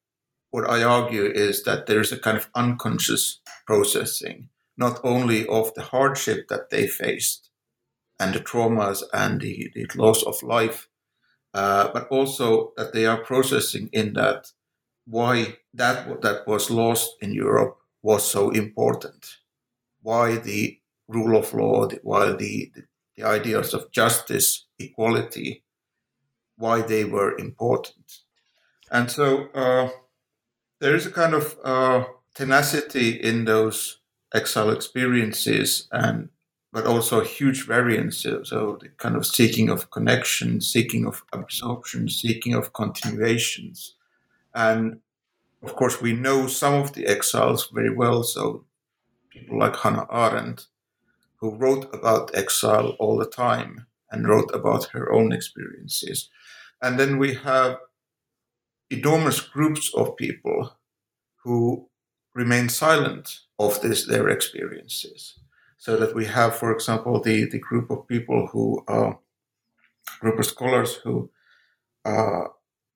what 0.51 0.69
I 0.69 0.83
argue 0.83 1.25
is 1.25 1.63
that 1.65 1.87
there's 1.87 2.11
a 2.11 2.19
kind 2.19 2.37
of 2.37 2.49
unconscious 2.55 3.41
processing, 3.67 4.49
not 4.77 5.01
only 5.05 5.47
of 5.47 5.73
the 5.75 5.83
hardship 5.83 6.49
that 6.49 6.71
they 6.71 6.87
faced 6.87 7.51
and 8.19 8.35
the 8.35 8.41
traumas 8.41 9.03
and 9.13 9.41
the, 9.41 9.71
the 9.75 9.87
loss 9.95 10.23
of 10.25 10.43
life, 10.43 10.88
uh, 11.59 11.91
but 11.95 12.07
also 12.09 12.73
that 12.77 12.93
they 12.93 13.05
are 13.05 13.25
processing 13.31 13.89
in 13.93 14.13
that 14.13 14.41
why 15.17 15.35
that 15.81 15.99
that 16.25 16.47
was 16.47 16.71
lost 16.71 17.17
in 17.21 17.33
Europe 17.33 17.75
was 18.03 18.31
so 18.31 18.51
important, 18.51 19.39
why 20.03 20.37
the 20.37 20.79
rule 21.09 21.37
of 21.37 21.55
law, 21.55 21.89
why 22.03 22.27
the, 22.27 22.71
the, 22.75 22.83
the 23.17 23.25
ideas 23.39 23.75
of 23.75 23.91
justice, 23.91 24.67
equality, 24.79 25.65
why 26.57 26.83
they 26.83 27.05
were 27.05 27.37
important. 27.39 28.09
And 28.91 29.11
so 29.11 29.27
uh, 29.55 29.89
there 30.81 30.95
is 30.95 31.07
a 31.07 31.11
kind 31.21 31.35
of 31.35 31.57
uh, 31.65 32.05
tenacity 32.35 33.11
in 33.31 33.47
those 33.47 34.01
exile 34.33 34.71
experiences, 34.71 35.89
and 35.91 36.29
but 36.73 36.87
also 36.87 37.21
huge 37.23 37.67
variance. 37.67 38.23
So 38.23 38.79
the 38.81 38.89
kind 38.99 39.17
of 39.17 39.27
seeking 39.27 39.71
of 39.71 39.91
connection, 39.91 40.61
seeking 40.61 41.07
of 41.07 41.25
absorption, 41.33 42.09
seeking 42.09 42.55
of 42.55 42.73
continuations, 42.73 43.95
and 44.55 45.01
of 45.63 45.75
course 45.75 46.01
we 46.01 46.13
know 46.13 46.47
some 46.47 46.75
of 46.75 46.93
the 46.93 47.07
exiles 47.07 47.69
very 47.73 47.95
well. 47.95 48.23
So 48.23 48.65
people 49.31 49.59
like 49.59 49.77
Hannah 49.77 50.07
Arendt, 50.11 50.67
who 51.37 51.55
wrote 51.55 51.89
about 51.95 52.35
exile 52.35 52.97
all 52.99 53.17
the 53.17 53.27
time 53.27 53.87
and 54.11 54.29
wrote 54.29 54.51
about 54.55 54.87
her 54.87 55.13
own 55.13 55.33
experiences. 55.33 56.29
And 56.83 56.99
then 56.99 57.19
we 57.19 57.35
have 57.35 57.79
enormous 58.91 59.41
groups 59.41 59.93
of 59.95 60.17
people 60.17 60.77
who 61.45 61.89
remain 62.35 62.69
silent 62.69 63.41
of 63.59 63.81
this 63.83 64.07
their 64.07 64.29
experiences. 64.29 65.39
So 65.79 65.97
that 65.97 66.15
we 66.15 66.27
have, 66.27 66.57
for 66.57 66.73
example, 66.73 67.21
the, 67.21 67.45
the 67.45 67.59
group 67.59 67.91
of 67.91 68.09
people 68.09 68.49
who 68.49 68.85
uh, 68.89 69.13
group 70.21 70.39
of 70.39 70.47
scholars 70.47 70.95
who 70.97 71.31
uh, 72.05 72.45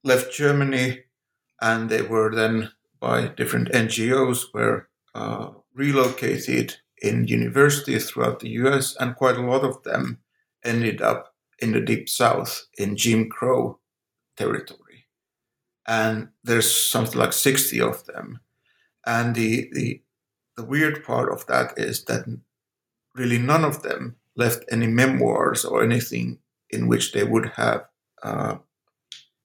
left 0.03 0.33
Germany 0.35 1.05
and 1.61 1.89
they 1.89 2.03
were 2.03 2.35
then 2.35 2.73
by 3.01 3.29
different 3.29 3.71
NGOs 3.71 4.53
were 4.53 4.89
uh, 5.15 5.51
relocated 5.75 6.77
in 7.01 7.27
universities 7.27 8.11
throughout 8.11 8.41
the 8.41 8.51
US, 8.51 8.97
and 8.99 9.17
quite 9.17 9.37
a 9.37 9.43
lot 9.43 9.65
of 9.65 9.83
them 9.83 10.19
ended 10.65 11.03
up 11.03 11.35
in 11.59 11.73
the 11.73 11.81
deep 11.81 12.09
south 12.09 12.67
in 12.79 12.97
Jim 12.97 13.29
Crow 13.29 13.79
territory. 14.37 15.07
And 15.87 16.29
there's 16.45 16.73
something 16.73 17.19
like 17.19 17.33
60 17.33 17.81
of 17.81 18.05
them. 18.07 18.41
And 19.05 19.35
the, 19.35 19.69
the, 19.73 20.03
the 20.57 20.65
weird 20.65 21.05
part 21.05 21.33
of 21.33 21.45
that 21.47 21.75
is 21.77 22.05
that 22.05 22.25
really 23.15 23.39
none 23.39 23.65
of 23.65 23.83
them 23.83 24.17
left 24.37 24.65
any 24.71 24.87
memoirs 24.87 25.65
or 25.65 25.83
anything 25.83 26.39
in 26.71 26.89
which 26.89 27.13
they 27.13 27.25
would 27.25 27.53
have 27.57 27.85
uh, 28.23 28.57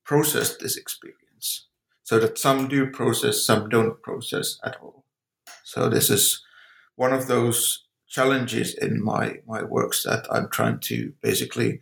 processed 0.06 0.60
this 0.60 0.78
experience. 0.78 1.68
So 2.04 2.20
that 2.20 2.38
some 2.38 2.70
do 2.70 2.88
process, 2.88 3.44
some 3.44 3.68
don't 3.68 4.02
process 4.02 4.60
at 4.64 4.78
all. 4.82 5.04
So 5.64 5.90
this 5.90 6.10
is 6.10 6.42
one 6.96 7.12
of 7.12 7.28
those 7.28 7.84
challenges 8.08 8.74
in 8.74 9.04
my, 9.04 9.40
my 9.46 9.64
works 9.64 10.04
that 10.04 10.26
I'm 10.32 10.50
trying 10.50 10.80
to 10.80 11.14
basically 11.22 11.82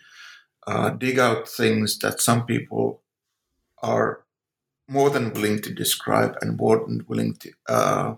uh, 0.66 0.90
dig 0.90 1.20
out 1.20 1.48
things 1.48 2.00
that 2.00 2.20
some 2.20 2.48
people 2.48 3.02
are 3.84 4.24
more 4.88 5.12
than 5.12 5.34
willing 5.34 5.62
to 5.62 5.74
describe 5.74 6.36
and 6.42 6.58
more 6.58 6.84
than 6.86 7.06
willing 7.08 7.36
to 7.36 7.52
uh, 7.70 8.16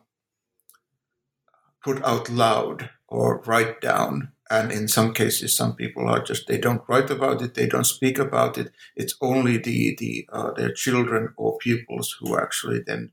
put 1.84 2.02
out 2.04 2.30
loud 2.30 2.90
or 3.08 3.42
write 3.42 3.82
down. 3.82 4.32
And 4.50 4.72
in 4.72 4.88
some 4.88 5.14
cases, 5.14 5.56
some 5.56 5.76
people 5.76 6.08
are 6.08 6.24
just 6.24 6.48
they 6.48 6.58
don't 6.58 6.84
write 6.88 7.10
about 7.10 7.42
it, 7.42 7.54
they 7.54 7.68
don't 7.68 7.86
speak 7.86 8.18
about 8.18 8.58
it. 8.58 8.72
It's 8.96 9.16
only 9.22 9.58
the 9.58 9.96
the 9.98 10.28
uh, 10.32 10.52
their 10.54 10.72
children 10.72 11.34
or 11.36 11.58
pupils 11.58 12.16
who 12.20 12.38
actually 12.38 12.82
then 12.86 13.12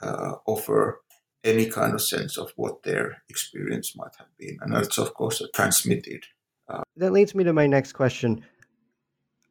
uh, 0.00 0.34
offer 0.46 1.00
any 1.42 1.66
kind 1.66 1.94
of 1.94 2.02
sense 2.02 2.38
of 2.38 2.52
what 2.56 2.84
their 2.84 3.22
experience 3.28 3.96
might 3.96 4.14
have 4.18 4.28
been, 4.38 4.58
and 4.60 4.74
that's 4.74 4.98
of 4.98 5.12
course 5.14 5.42
transmitted. 5.54 6.24
Uh, 6.68 6.82
that 6.96 7.12
leads 7.12 7.34
me 7.34 7.42
to 7.44 7.52
my 7.52 7.66
next 7.66 7.92
question 7.92 8.44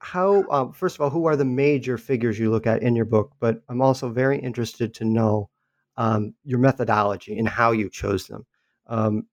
how 0.05 0.43
uh, 0.51 0.71
first 0.71 0.95
of 0.95 1.01
all 1.01 1.09
who 1.09 1.25
are 1.25 1.35
the 1.35 1.43
major 1.45 1.97
figures 1.97 2.37
you 2.37 2.51
look 2.51 2.67
at 2.67 2.83
in 2.83 2.95
your 2.95 3.05
book 3.05 3.31
but 3.39 3.61
i'm 3.69 3.81
also 3.81 4.07
very 4.09 4.37
interested 4.37 4.93
to 4.93 5.03
know 5.03 5.49
um, 5.97 6.33
your 6.43 6.59
methodology 6.59 7.39
and 7.39 7.47
how 7.47 7.71
you 7.71 7.89
chose 7.89 8.27
them 8.27 8.45
um, 8.87 9.25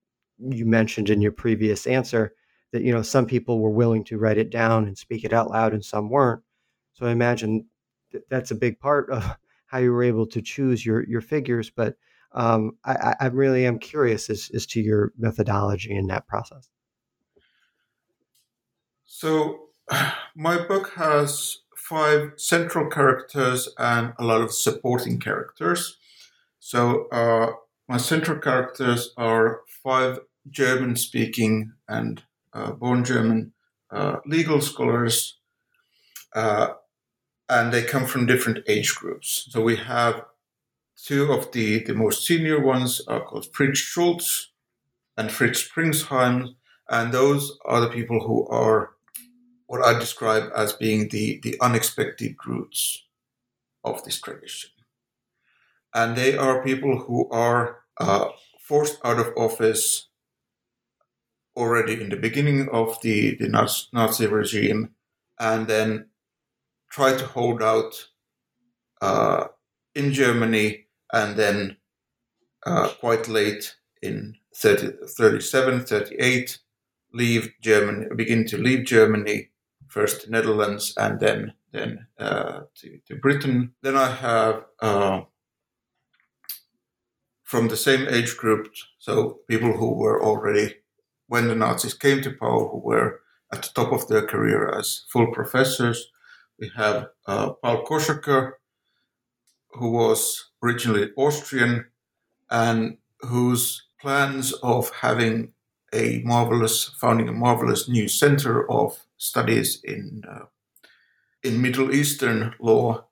you 0.49 0.67
mentioned 0.67 1.11
in 1.11 1.21
your 1.21 1.33
previous 1.33 1.87
answer 1.87 2.35
that 2.73 2.83
you 2.83 2.93
know 2.93 3.03
some 3.03 3.27
people 3.27 3.61
were 3.61 3.71
willing 3.71 4.05
to 4.05 4.19
write 4.19 4.39
it 4.39 4.51
down 4.51 4.87
and 4.87 4.97
speak 4.97 5.25
it 5.25 5.33
out 5.33 5.51
loud 5.51 5.73
and 5.73 5.85
some 5.85 6.09
weren't 6.09 6.43
so 6.95 7.07
i 7.07 7.11
imagine 7.11 7.65
that 8.13 8.29
that's 8.29 8.51
a 8.51 8.57
big 8.57 8.79
part 8.81 9.11
of 9.11 9.37
how 9.67 9.79
you 9.79 9.93
were 9.93 10.03
able 10.03 10.27
to 10.27 10.43
choose 10.43 10.85
your 10.85 11.07
your 11.07 11.21
figures 11.21 11.71
but 11.71 11.97
um, 12.35 12.79
I, 12.83 13.15
I 13.21 13.27
really 13.27 13.67
am 13.67 13.79
curious 13.79 14.31
as, 14.31 14.51
as 14.55 14.65
to 14.69 14.81
your 14.81 15.13
methodology 15.19 15.95
in 15.95 16.07
that 16.07 16.27
process 16.27 16.71
so 19.05 19.69
my 20.35 20.57
book 20.67 20.93
has 20.97 21.59
five 21.83 22.33
central 22.37 22.89
characters 22.89 23.69
and 23.79 24.15
a 24.19 24.25
lot 24.25 24.41
of 24.41 24.53
supporting 24.53 25.19
characters. 25.19 25.99
So 26.61 27.09
uh, 27.09 27.53
my 27.89 27.97
central 27.97 28.39
characters 28.39 29.13
are 29.17 29.61
five 29.67 30.21
German 30.51 30.97
speaking 30.97 31.73
and 31.89 32.23
uh, 32.53 32.73
born 32.73 33.05
German 33.05 33.53
uh, 33.91 34.17
legal 34.27 34.61
scholars, 34.61 35.39
uh, 36.35 36.69
and 37.49 37.73
they 37.73 37.83
come 37.83 38.07
from 38.07 38.27
different 38.27 38.61
age 38.67 38.95
groups. 38.95 39.47
So 39.51 39.61
we 39.63 39.77
have 39.77 40.25
two 40.97 41.33
of 41.33 41.53
the, 41.53 41.83
the 41.85 41.95
most 41.95 42.27
senior 42.27 42.61
ones 42.61 43.03
are 43.07 43.25
called 43.25 43.47
Fritz 43.53 43.79
Schulz 43.79 44.53
and 45.17 45.31
Fritz 45.31 45.69
Pringsheim, 45.69 46.55
and 46.89 47.13
those 47.13 47.59
are 47.65 47.81
the 47.81 47.89
people 47.89 48.21
who 48.27 48.47
are 48.49 48.91
what 49.67 49.85
I 49.85 49.99
describe 49.99 50.51
as 50.55 50.75
being 50.75 51.09
the, 51.09 51.41
the 51.43 51.57
unexpected 51.61 52.37
roots 52.47 53.07
of 53.85 54.05
this 54.05 54.21
tradition. 54.21 54.71
And 55.95 56.17
they 56.17 56.37
are 56.37 56.63
people 56.63 56.99
who 56.99 57.29
are 57.31 57.79
uh, 57.99 58.29
forced 58.61 58.99
out 59.05 59.19
of 59.19 59.33
office 59.37 60.09
already 61.57 62.01
in 62.01 62.09
the 62.09 62.17
beginning 62.17 62.69
of 62.73 63.01
the, 63.03 63.37
the 63.37 63.49
Nazi 63.93 64.27
regime 64.27 64.91
and 65.39 65.67
then 65.67 66.07
try 66.91 67.17
to 67.17 67.27
hold 67.27 67.63
out 67.63 68.09
uh, 69.01 69.49
in 69.95 70.13
Germany 70.13 70.87
and 71.13 71.37
then 71.37 71.77
uh, 72.65 72.89
quite 73.01 73.29
late 73.29 73.77
in 74.03 74.35
30, 74.55 75.07
37, 75.07 75.85
38, 75.85 76.59
leave 77.13 77.53
Germany, 77.63 78.07
begin 78.17 78.47
to 78.47 78.59
leave 78.59 78.85
Germany, 78.85 79.51
first 79.89 80.31
Netherlands 80.31 80.95
and 80.97 81.21
then 81.21 81.53
then 81.73 82.07
uh, 82.19 82.61
to, 82.77 82.99
to, 83.07 83.17
Britain. 83.17 83.73
Then 83.83 83.97
I 83.97 84.11
have 84.11 84.65
uh, 84.81 85.23
from 87.43 87.69
the 87.69 87.77
same 87.77 88.07
age 88.09 88.37
group, 88.37 88.73
so 88.99 89.41
people 89.49 89.73
who 89.73 89.95
were 89.95 90.23
already 90.23 90.75
when 91.29 91.49
the 91.49 91.55
Nazis 91.55 91.95
came 91.95 92.23
to 92.23 92.33
power, 92.33 92.69
who 92.69 92.79
were 92.79 93.21
at 93.53 93.63
the 93.63 93.71
top 93.75 93.93
of 93.93 94.09
their 94.09 94.27
career 94.27 94.69
as 94.69 95.05
full 95.09 95.33
professors. 95.33 96.11
We 96.59 96.71
have 96.77 97.09
uh, 97.27 97.51
Paul 97.51 97.85
Koschaker, 97.85 98.53
who 99.73 99.91
was 99.91 100.51
originally 100.63 101.11
Austrian 101.17 101.87
and 102.51 102.99
whose 103.21 103.87
plans 104.01 104.53
of 104.63 104.91
having 105.01 105.53
a 105.93 106.23
marvelous, 106.25 106.95
founding 107.01 107.29
a 107.29 107.33
marvelous 107.33 107.89
new 107.89 108.09
center 108.09 108.71
of 108.71 109.07
studies 109.17 109.81
in 109.85 110.23
uh, 110.29 110.47
in 111.43 111.61
Middle 111.61 111.93
Eastern 111.93 112.55
law 112.61 113.05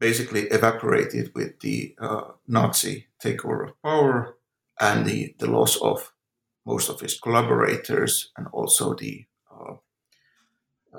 basically 0.00 0.42
evaporated 0.42 1.32
with 1.34 1.58
the 1.60 1.94
uh, 2.00 2.32
Nazi 2.46 3.06
takeover 3.22 3.68
of 3.68 3.82
power 3.82 4.36
and 4.80 5.04
the, 5.06 5.34
the 5.38 5.50
loss 5.50 5.76
of 5.76 6.12
most 6.68 6.90
of 6.90 7.00
his 7.00 7.18
collaborators 7.18 8.30
and 8.36 8.46
also 8.52 8.94
the 8.94 9.24
uh, 9.50 9.74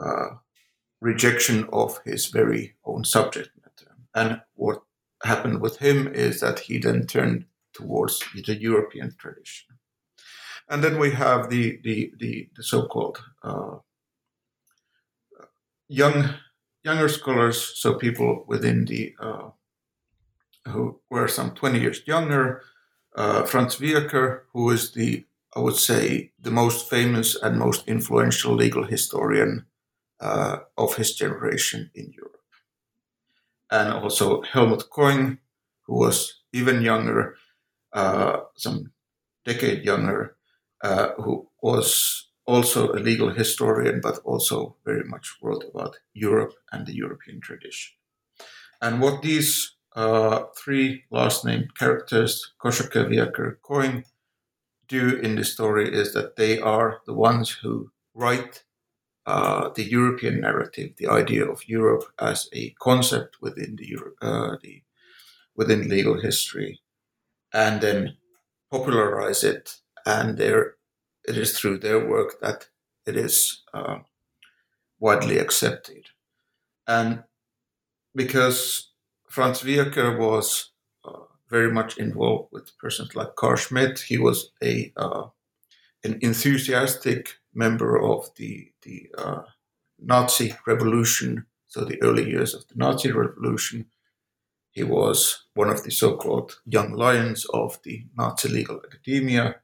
uh, 0.03 0.29
rejection 0.99 1.67
of 1.71 1.99
his 2.05 2.27
very 2.39 2.75
own 2.83 3.03
subject 3.03 3.49
matter. 3.61 3.91
And 4.15 4.41
what 4.55 4.79
happened 5.23 5.61
with 5.61 5.77
him 5.77 6.07
is 6.07 6.39
that 6.39 6.59
he 6.59 6.79
then 6.79 7.05
turned 7.05 7.45
towards 7.73 8.19
the 8.33 8.55
European 8.55 9.15
tradition. 9.15 9.77
And 10.67 10.83
then 10.83 10.97
we 10.97 11.11
have 11.11 11.49
the, 11.49 11.79
the, 11.83 12.13
the, 12.19 12.49
the 12.55 12.63
so 12.63 12.87
called 12.87 13.17
uh, 13.43 13.77
young 15.87 16.35
younger 16.83 17.09
scholars, 17.09 17.73
so 17.75 17.95
people 17.95 18.45
within 18.47 18.85
the 18.85 19.13
uh, 19.19 19.49
who 20.67 20.99
were 21.09 21.27
some 21.27 21.51
20 21.51 21.79
years 21.79 22.01
younger. 22.05 22.61
Uh, 23.15 23.43
Franz 23.43 23.77
Wieacker, 23.77 24.41
who 24.53 24.69
is 24.69 24.91
the 24.91 25.25
I 25.55 25.59
would 25.59 25.75
say, 25.75 26.31
the 26.39 26.51
most 26.51 26.89
famous 26.89 27.35
and 27.35 27.57
most 27.57 27.87
influential 27.87 28.53
legal 28.53 28.83
historian 28.83 29.65
uh, 30.19 30.57
of 30.77 30.95
his 30.95 31.15
generation 31.15 31.89
in 31.95 32.11
Europe. 32.11 32.35
And 33.71 33.93
also 33.93 34.41
Helmut 34.41 34.89
Coing, 34.89 35.39
who 35.83 35.99
was 35.99 36.41
even 36.53 36.81
younger, 36.81 37.35
uh, 37.93 38.41
some 38.55 38.91
decade 39.45 39.85
younger, 39.85 40.35
uh, 40.83 41.09
who 41.17 41.49
was 41.61 42.29
also 42.45 42.91
a 42.93 42.99
legal 42.99 43.29
historian, 43.29 44.01
but 44.01 44.19
also 44.23 44.75
very 44.85 45.03
much 45.03 45.37
wrote 45.41 45.65
about 45.73 45.97
Europe 46.13 46.53
and 46.71 46.85
the 46.85 46.95
European 46.95 47.39
tradition. 47.39 47.95
And 48.81 49.01
what 49.01 49.21
these 49.21 49.75
uh, 49.95 50.43
three 50.57 51.03
last 51.11 51.45
name 51.45 51.67
characters, 51.77 52.53
Koschaker, 52.61 53.07
Wieacker, 53.09 53.57
Coing, 53.61 54.03
do 54.89 55.15
in 55.15 55.35
the 55.35 55.45
story 55.45 55.93
is 55.93 56.13
that 56.13 56.35
they 56.35 56.59
are 56.59 57.01
the 57.05 57.13
ones 57.13 57.49
who 57.49 57.91
write 58.13 58.63
uh, 59.25 59.69
the 59.75 59.83
European 59.83 60.41
narrative, 60.41 60.93
the 60.97 61.07
idea 61.07 61.45
of 61.45 61.69
Europe 61.69 62.03
as 62.19 62.49
a 62.51 62.71
concept 62.81 63.37
within 63.41 63.75
the, 63.75 63.95
uh, 64.21 64.57
the 64.63 64.81
within 65.55 65.87
legal 65.87 66.19
history, 66.19 66.81
and 67.53 67.81
then 67.81 68.17
popularize 68.71 69.43
it. 69.43 69.77
And 70.05 70.37
there, 70.37 70.75
it 71.27 71.37
is 71.37 71.57
through 71.57 71.79
their 71.79 72.07
work 72.07 72.39
that 72.41 72.69
it 73.05 73.15
is 73.15 73.61
uh, 73.73 73.99
widely 74.99 75.37
accepted. 75.37 76.07
And 76.87 77.23
because 78.15 78.91
Franz 79.29 79.61
Wieacker 79.61 80.17
was 80.17 80.68
very 81.49 81.71
much 81.71 81.97
involved 81.97 82.49
with 82.51 82.77
persons 82.77 83.15
like 83.15 83.35
Carl 83.35 83.55
Schmitt. 83.55 83.99
He 83.99 84.17
was 84.17 84.51
a 84.63 84.93
uh, 84.95 85.27
an 86.03 86.19
enthusiastic 86.21 87.35
member 87.53 88.01
of 88.01 88.29
the 88.35 88.71
the 88.83 89.09
uh, 89.17 89.41
Nazi 89.99 90.55
revolution, 90.67 91.45
so 91.67 91.83
the 91.83 92.01
early 92.01 92.29
years 92.29 92.53
of 92.53 92.67
the 92.67 92.75
Nazi 92.75 93.11
revolution. 93.11 93.85
He 94.71 94.83
was 94.83 95.45
one 95.55 95.69
of 95.69 95.83
the 95.83 95.91
so-called 95.91 96.59
young 96.65 96.93
lions 96.93 97.45
of 97.53 97.79
the 97.83 98.05
Nazi 98.15 98.49
legal 98.49 98.79
academia, 98.85 99.55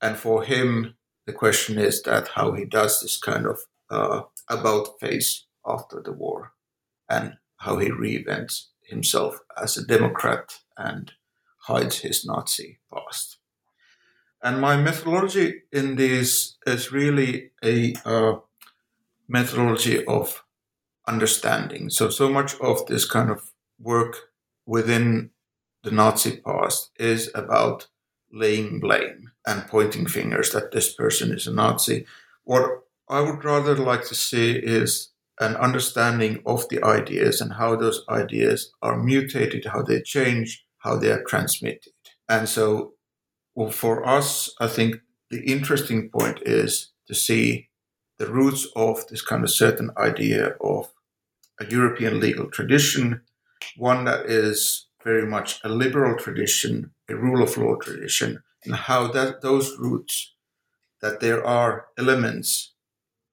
and 0.00 0.16
for 0.16 0.44
him, 0.44 0.94
the 1.26 1.32
question 1.32 1.78
is 1.78 2.02
that 2.02 2.28
how 2.28 2.52
he 2.52 2.64
does 2.64 3.02
this 3.02 3.18
kind 3.18 3.46
of 3.46 3.58
uh, 3.90 4.22
about 4.48 5.00
face 5.00 5.46
after 5.66 6.00
the 6.00 6.12
war, 6.12 6.52
and 7.08 7.34
how 7.58 7.78
he 7.78 7.90
reinvents 7.90 8.66
himself 8.88 9.40
as 9.60 9.76
a 9.76 9.86
Democrat 9.86 10.58
and 10.76 11.12
hides 11.62 12.00
his 12.00 12.24
Nazi 12.24 12.78
past. 12.92 13.38
And 14.42 14.60
my 14.60 14.76
methodology 14.76 15.62
in 15.72 15.96
this 15.96 16.56
is 16.66 16.92
really 16.92 17.50
a 17.64 17.94
uh, 18.04 18.36
methodology 19.28 20.04
of 20.04 20.44
understanding. 21.08 21.90
So, 21.90 22.10
so 22.10 22.28
much 22.28 22.54
of 22.60 22.86
this 22.86 23.04
kind 23.04 23.30
of 23.30 23.52
work 23.80 24.30
within 24.66 25.30
the 25.82 25.90
Nazi 25.90 26.36
past 26.38 26.90
is 26.98 27.30
about 27.34 27.88
laying 28.32 28.80
blame 28.80 29.30
and 29.46 29.66
pointing 29.68 30.06
fingers 30.06 30.50
that 30.52 30.72
this 30.72 30.92
person 30.92 31.32
is 31.32 31.46
a 31.46 31.52
Nazi. 31.52 32.06
What 32.44 32.82
I 33.08 33.20
would 33.20 33.44
rather 33.44 33.76
like 33.76 34.04
to 34.06 34.14
see 34.14 34.52
is 34.52 35.10
an 35.40 35.56
understanding 35.56 36.42
of 36.46 36.68
the 36.68 36.82
ideas 36.82 37.40
and 37.40 37.54
how 37.54 37.76
those 37.76 38.04
ideas 38.08 38.72
are 38.82 39.02
mutated, 39.02 39.66
how 39.66 39.82
they 39.82 40.00
change, 40.00 40.64
how 40.78 40.96
they 40.96 41.10
are 41.10 41.24
transmitted. 41.24 41.92
And 42.28 42.48
so, 42.48 42.94
well, 43.54 43.70
for 43.70 44.06
us, 44.06 44.54
I 44.60 44.66
think 44.66 44.96
the 45.30 45.44
interesting 45.44 46.08
point 46.10 46.40
is 46.42 46.92
to 47.06 47.14
see 47.14 47.68
the 48.18 48.26
roots 48.26 48.66
of 48.76 49.06
this 49.08 49.22
kind 49.22 49.44
of 49.44 49.50
certain 49.50 49.90
idea 49.98 50.54
of 50.60 50.88
a 51.60 51.66
European 51.66 52.20
legal 52.20 52.50
tradition, 52.50 53.20
one 53.76 54.04
that 54.04 54.26
is 54.26 54.86
very 55.04 55.26
much 55.26 55.60
a 55.64 55.68
liberal 55.68 56.16
tradition, 56.16 56.90
a 57.08 57.14
rule 57.14 57.42
of 57.42 57.56
law 57.56 57.76
tradition, 57.76 58.42
and 58.64 58.74
how 58.74 59.06
that 59.08 59.42
those 59.42 59.76
roots, 59.78 60.34
that 61.00 61.20
there 61.20 61.44
are 61.46 61.86
elements 61.98 62.72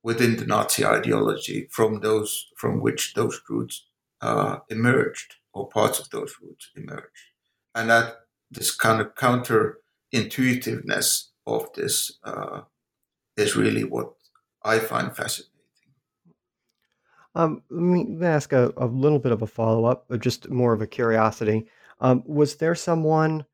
within 0.04 0.36
the 0.36 0.46
Nazi 0.46 0.86
ideology 0.86 1.68
from 1.72 2.02
those 2.02 2.48
from 2.58 2.82
which 2.82 3.14
those 3.14 3.42
roots 3.50 3.86
uh, 4.22 4.58
emerged, 4.70 5.36
or 5.54 5.68
parts 5.70 6.00
of 6.00 6.10
those 6.10 6.36
roots 6.42 6.70
emerged, 6.76 7.32
and 7.74 7.90
that 7.90 8.16
this 8.52 8.76
kind 8.76 9.02
of 9.02 9.16
counter 9.16 9.80
intuitiveness 10.12 11.32
of 11.48 11.68
this 11.74 12.20
uh, 12.24 12.62
is 13.36 13.56
really 13.56 13.84
what 13.84 14.14
I 14.64 14.80
find 14.80 15.16
fascinating. 15.16 15.50
Um, 17.36 17.64
let 17.70 17.82
me 17.82 18.26
ask 18.26 18.54
a, 18.54 18.72
a 18.78 18.86
little 18.86 19.18
bit 19.18 19.32
of 19.32 19.42
a 19.42 19.48
follow 19.48 19.86
up, 19.86 20.06
just 20.20 20.50
more 20.50 20.74
of 20.74 20.82
a 20.82 20.88
curiosity. 20.88 21.66
Um, 22.00 22.24
was 22.28 22.56
there 22.58 22.76
someone 22.76 23.46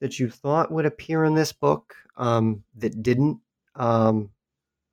that 0.00 0.18
you 0.18 0.28
thought 0.28 0.72
would 0.72 0.86
appear 0.86 1.24
in 1.24 1.34
this 1.34 1.52
book 1.52 1.94
um, 2.16 2.64
that 2.76 3.02
didn't? 3.02 3.38
Um, 3.76 4.30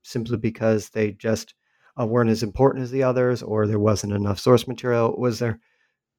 simply 0.06 0.38
because 0.38 0.90
they 0.90 1.12
just 1.12 1.56
uh, 2.00 2.06
weren't 2.06 2.30
as 2.30 2.44
important 2.44 2.84
as 2.84 2.92
the 2.92 3.04
others, 3.04 3.42
or 3.42 3.68
there 3.68 3.80
wasn't 3.80 4.14
enough 4.14 4.40
source 4.40 4.68
material? 4.68 5.16
Was 5.18 5.40
there 5.40 5.60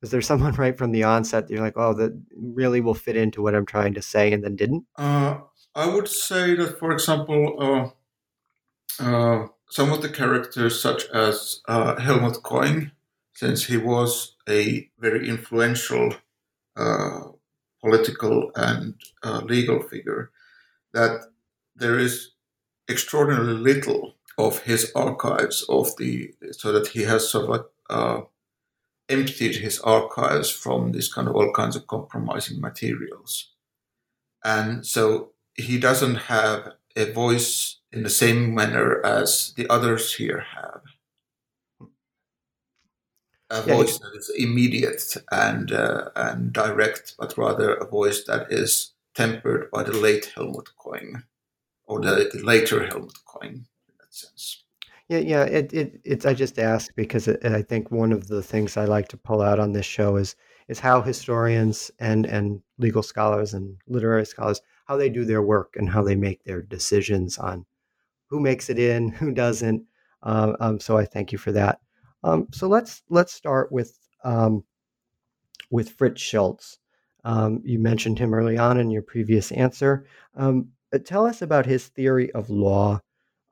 was 0.01 0.11
there 0.11 0.21
someone 0.21 0.53
right 0.59 0.77
from 0.77 0.93
the 0.93 1.05
onset 1.05 1.47
that 1.47 1.55
you're 1.55 1.65
like, 1.65 1.77
oh, 1.77 1.95
that 1.95 2.13
really 2.37 2.81
will 2.81 2.95
fit 2.95 3.17
into 3.17 3.43
what 3.43 3.55
I'm 3.55 3.67
trying 3.67 3.95
to 3.95 4.03
say, 4.03 4.33
and 4.33 4.43
then 4.45 4.57
didn't? 4.57 4.85
Uh, 4.97 5.39
I 5.75 5.87
would 5.87 6.09
say 6.09 6.55
that, 6.55 6.79
for 6.79 6.91
example, 6.93 7.93
uh, 9.01 9.03
uh, 9.03 9.47
some 9.69 9.93
of 9.93 10.03
the 10.03 10.09
characters, 10.09 10.81
such 10.81 11.07
as 11.11 11.61
uh, 11.69 12.01
Helmut 12.01 12.43
Coing, 12.43 12.93
since 13.35 13.67
he 13.67 13.77
was 13.77 14.37
a 14.49 14.89
very 14.99 15.29
influential 15.29 16.15
uh, 16.77 17.21
political 17.83 18.51
and 18.57 18.95
legal 19.45 19.83
figure, 19.83 20.31
that 20.95 21.21
there 21.75 21.99
is 21.99 22.31
extraordinarily 22.89 23.55
little 23.55 24.15
of 24.39 24.63
his 24.63 24.93
archives 24.95 25.65
of 25.69 25.97
the 25.97 26.35
so 26.53 26.73
that 26.73 26.89
he 26.89 27.03
has 27.03 27.29
sort 27.31 27.51
of 27.51 27.67
uh, 27.91 28.23
emptied 29.09 29.57
his 29.57 29.81
archives 29.81 30.51
from 30.51 30.93
this 30.93 31.13
kind 31.13 31.29
of 31.29 31.37
all 31.37 31.53
kinds 31.53 31.77
of 31.77 31.87
compromising 31.87 32.61
materials, 32.61 33.53
and 34.45 34.87
so 34.87 35.33
he 35.55 35.79
doesn't 35.79 36.17
have 36.17 36.75
a 36.97 37.13
voice 37.13 37.79
in 37.93 38.03
the 38.03 38.11
same 38.11 38.55
manner 38.55 39.05
as 39.05 39.53
the 39.57 39.69
others 39.69 40.15
here 40.15 40.41
have. 40.41 40.83
A 43.51 43.61
Yeah, 43.65 43.75
voice 43.77 43.99
that 43.99 44.13
is 44.17 44.31
immediate 44.37 45.17
and 45.33 45.73
uh, 45.73 46.11
and 46.17 46.53
direct, 46.53 47.15
but 47.19 47.37
rather 47.37 47.75
a 47.75 47.87
voice 47.89 48.25
that 48.25 48.53
is 48.53 48.95
tempered 49.15 49.71
by 49.71 49.83
the 49.83 49.93
late 49.93 50.27
Helmut 50.35 50.69
Coing, 50.79 51.25
or 51.87 52.01
the, 52.01 52.31
the 52.33 52.45
later 52.45 52.87
Helmut 52.87 53.13
Koing, 53.27 53.53
in 53.55 53.67
that 54.01 54.13
sense. 54.13 54.65
Yeah, 55.09 55.19
yeah. 55.19 55.43
It, 55.45 55.73
it 55.73 56.01
it's 56.05 56.27
I 56.27 56.35
just 56.35 56.59
ask 56.59 56.95
because 56.97 57.29
it, 57.29 57.45
I 57.45 57.63
think 57.63 57.91
one 57.91 58.13
of 58.13 58.27
the 58.27 58.43
things 58.43 58.77
I 58.77 58.85
like 58.87 59.09
to 59.09 59.17
pull 59.17 59.41
out 59.41 59.61
on 59.61 59.73
this 59.73 59.87
show 59.87 60.17
is 60.17 60.35
is 60.69 60.81
how 60.81 61.01
historians 61.01 61.91
and 62.01 62.27
and 62.27 62.61
legal 62.79 63.03
scholars 63.03 63.55
and 63.55 63.77
literary 63.87 64.27
scholars 64.27 64.61
how 64.87 64.97
they 64.97 65.09
do 65.09 65.25
their 65.25 65.43
work 65.43 65.75
and 65.77 65.89
how 65.91 66.03
they 66.03 66.15
make 66.15 66.43
their 66.45 66.63
decisions 66.63 67.39
on 67.39 67.67
who 68.29 68.41
makes 68.41 68.71
it 68.71 68.79
in, 68.79 69.09
who 69.13 69.33
doesn't. 69.33 69.85
Uh, 70.23 70.55
um, 70.61 70.81
so 70.81 70.97
I 70.97 71.05
thank 71.05 71.33
you 71.33 71.39
for 71.39 71.53
that. 71.53 71.81
Um, 72.25 72.49
so 72.53 72.67
let's 72.67 73.03
let's 73.09 73.33
start 73.33 73.71
with 73.71 73.99
um, 74.25 74.65
with 75.71 75.91
Fritz 75.91 76.21
Schulz. 76.21 76.79
Um, 77.25 77.61
you 77.65 77.79
mentioned 77.79 78.19
him 78.19 78.35
early 78.35 78.57
on 78.57 78.79
in 78.79 78.91
your 78.91 79.03
previous 79.03 79.53
answer. 79.53 80.07
Uh, 80.95 80.99
tell 81.05 81.27
us 81.27 81.43
about 81.43 81.67
his 81.67 81.89
theory 81.89 82.31
of 82.33 82.51
law 82.51 83.01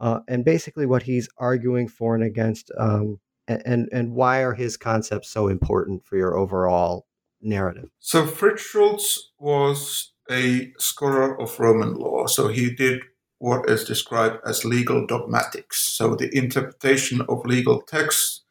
uh, 0.00 0.20
and 0.28 0.44
basically 0.44 0.86
what 0.86 1.02
he's 1.02 1.28
arguing 1.38 1.88
for 1.88 2.14
and 2.14 2.24
against, 2.24 2.70
um, 2.78 3.18
and 3.46 3.88
and 3.92 4.12
why 4.12 4.42
are 4.42 4.54
his 4.54 4.76
concepts 4.76 5.30
so 5.30 5.48
important 5.48 6.04
for 6.04 6.16
your 6.16 6.36
overall 6.36 7.06
narrative? 7.42 7.90
So 7.98 8.26
Fritz 8.26 8.62
Schulz 8.62 9.32
was 9.38 10.12
a 10.30 10.72
scholar 10.78 11.38
of 11.40 11.58
Roman 11.60 11.94
law. 11.94 12.26
So 12.26 12.48
he 12.48 12.74
did 12.74 13.02
what 13.38 13.68
is 13.68 13.84
described 13.84 14.38
as 14.46 14.64
legal 14.64 15.06
dogmatics. 15.06 15.78
So 15.78 16.14
the 16.14 16.34
interpretation 16.36 17.20
of 17.28 17.44
legal 17.44 17.82
texts, 17.82 18.42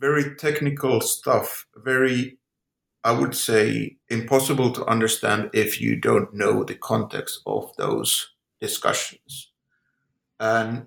very 0.00 0.34
technical 0.36 1.00
stuff, 1.00 1.66
very, 1.76 2.38
I 3.06 3.12
would 3.12 3.36
say, 3.36 3.98
impossible 4.08 4.72
to 4.72 4.84
understand 4.86 5.50
if 5.54 5.80
you 5.80 5.94
don't 5.94 6.34
know 6.34 6.64
the 6.64 6.74
context 6.74 7.40
of 7.46 7.70
those 7.76 8.34
discussions. 8.60 9.52
And 10.40 10.86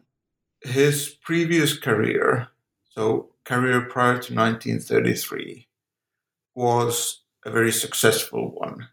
his 0.61 1.15
previous 1.23 1.79
career, 1.79 2.49
so 2.89 3.29
career 3.45 3.79
prior 3.87 4.15
to 4.15 4.33
1933, 4.33 5.65
was 6.55 7.21
a 7.45 7.51
very 7.51 7.71
successful 7.71 8.51
one, 8.51 8.89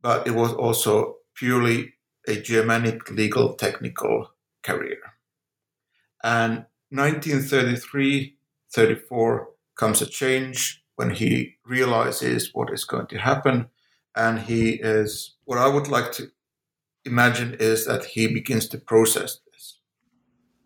but 0.00 0.26
it 0.26 0.34
was 0.34 0.54
also 0.54 1.16
purely 1.34 1.92
a 2.26 2.40
Germanic 2.40 3.10
legal 3.10 3.52
technical 3.52 4.32
career. 4.62 5.02
And 6.24 6.64
1933 6.88 8.34
34 8.72 9.48
comes 9.74 10.00
a 10.00 10.06
change 10.06 10.82
when 10.96 11.10
he 11.10 11.56
realizes 11.64 12.50
what 12.52 12.72
is 12.72 12.84
going 12.84 13.06
to 13.08 13.18
happen. 13.18 13.68
And 14.14 14.40
he 14.40 14.70
is, 14.70 15.36
what 15.44 15.58
I 15.58 15.68
would 15.68 15.88
like 15.88 16.12
to 16.12 16.30
imagine 17.04 17.56
is 17.60 17.86
that 17.86 18.04
he 18.04 18.26
begins 18.26 18.68
to 18.70 18.78
process 18.78 19.38
this. 19.52 19.78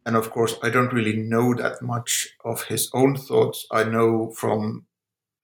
And 0.06 0.16
of 0.16 0.30
course, 0.30 0.54
I 0.62 0.70
don't 0.70 0.92
really 0.92 1.16
know 1.16 1.54
that 1.54 1.82
much 1.82 2.28
of 2.44 2.64
his 2.64 2.90
own 2.94 3.16
thoughts. 3.16 3.66
I 3.70 3.84
know 3.84 4.30
from 4.30 4.86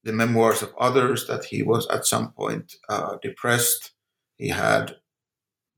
the 0.04 0.12
memoirs 0.12 0.62
of 0.62 0.72
others 0.78 1.26
that 1.26 1.44
he 1.46 1.62
was 1.62 1.86
at 1.88 2.06
some 2.06 2.30
point 2.30 2.76
uh, 2.88 3.16
depressed. 3.20 3.92
He 4.36 4.48
had 4.48 4.96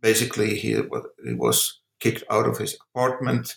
basically 0.02 0.54
he, 0.56 0.80
he 1.24 1.34
was 1.34 1.80
kicked 1.98 2.24
out 2.30 2.46
of 2.46 2.58
his 2.58 2.76
apartment 2.94 3.56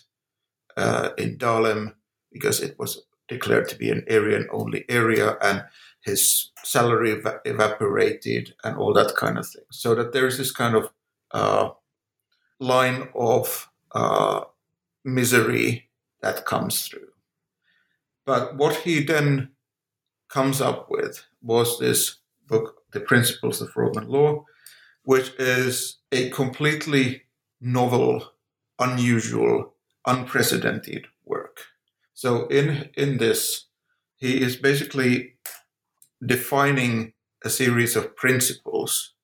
uh, 0.76 1.10
in 1.18 1.36
Dahlem 1.36 1.94
because 2.32 2.60
it 2.60 2.78
was 2.78 3.04
declared 3.32 3.68
to 3.68 3.76
be 3.76 3.90
an 3.90 4.04
Aryan 4.10 4.46
only 4.50 4.84
area 4.88 5.36
and 5.42 5.64
his 6.00 6.50
salary 6.64 7.12
eva- 7.12 7.40
evaporated 7.44 8.54
and 8.64 8.76
all 8.76 8.92
that 8.92 9.14
kind 9.16 9.38
of 9.38 9.46
thing. 9.48 9.64
So 9.70 9.94
that 9.94 10.12
there's 10.12 10.38
this 10.38 10.52
kind 10.52 10.74
of 10.74 10.90
uh, 11.30 11.70
line 12.58 13.08
of 13.14 13.70
uh, 13.92 14.42
misery 15.04 15.88
that 16.22 16.44
comes 16.46 16.86
through. 16.86 17.08
But 18.24 18.56
what 18.56 18.76
he 18.76 19.02
then 19.04 19.50
comes 20.28 20.60
up 20.60 20.90
with 20.90 21.24
was 21.42 21.78
this 21.78 22.18
book, 22.46 22.82
The 22.92 23.00
Principles 23.00 23.60
of 23.60 23.76
Roman 23.76 24.08
Law, 24.08 24.44
which 25.04 25.32
is 25.38 25.98
a 26.12 26.30
completely 26.30 27.22
novel, 27.60 28.32
unusual, 28.78 29.74
unprecedented. 30.06 31.06
So 32.22 32.46
in 32.46 32.88
in 32.94 33.18
this, 33.18 33.66
he 34.16 34.40
is 34.46 34.54
basically 34.56 35.34
defining 36.24 37.14
a 37.44 37.50
series 37.50 37.96
of 37.96 38.14
principles. 38.14 39.14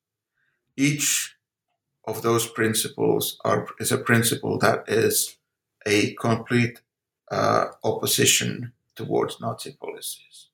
Each 0.75 1.37
of 2.03 2.21
those 2.21 2.45
principles 2.51 3.37
are, 3.45 3.67
is 3.79 3.93
a 3.93 4.03
principle 4.09 4.59
that 4.59 4.83
is 4.89 5.37
a 5.85 6.13
complete 6.15 6.81
uh, 7.31 7.67
opposition 7.85 8.73
towards 8.95 9.39
Nazi 9.39 9.77
policies. 9.79 10.49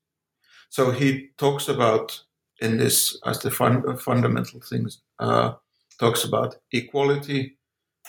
So 0.69 0.91
he 0.91 1.29
talks 1.37 1.67
about 1.67 2.25
in 2.61 2.77
this 2.77 3.19
as 3.25 3.39
the 3.39 3.49
fun, 3.49 3.97
fundamental 3.97 4.59
things 4.61 5.01
uh, 5.17 5.53
talks 5.99 6.23
about 6.23 6.57
equality, 6.71 7.57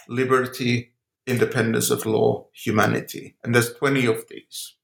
liberty, 0.08 0.92
independence 1.26 1.90
of 1.90 2.06
law, 2.06 2.46
humanity, 2.52 3.36
and 3.42 3.54
there's 3.54 3.74
20 3.74 4.06
of 4.06 4.28
these. 4.28 4.76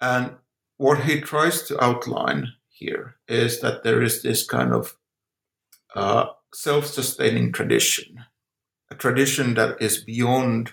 And 0.00 0.36
what 0.76 1.04
he 1.04 1.20
tries 1.20 1.62
to 1.64 1.82
outline 1.82 2.48
here 2.68 3.16
is 3.28 3.60
that 3.60 3.84
there 3.84 4.02
is 4.02 4.22
this 4.22 4.46
kind 4.46 4.72
of 4.72 4.96
uh, 5.94 6.26
self-sustaining 6.52 7.52
tradition, 7.52 8.24
a 8.90 8.94
tradition 8.94 9.54
that 9.54 9.80
is 9.80 10.02
beyond 10.02 10.72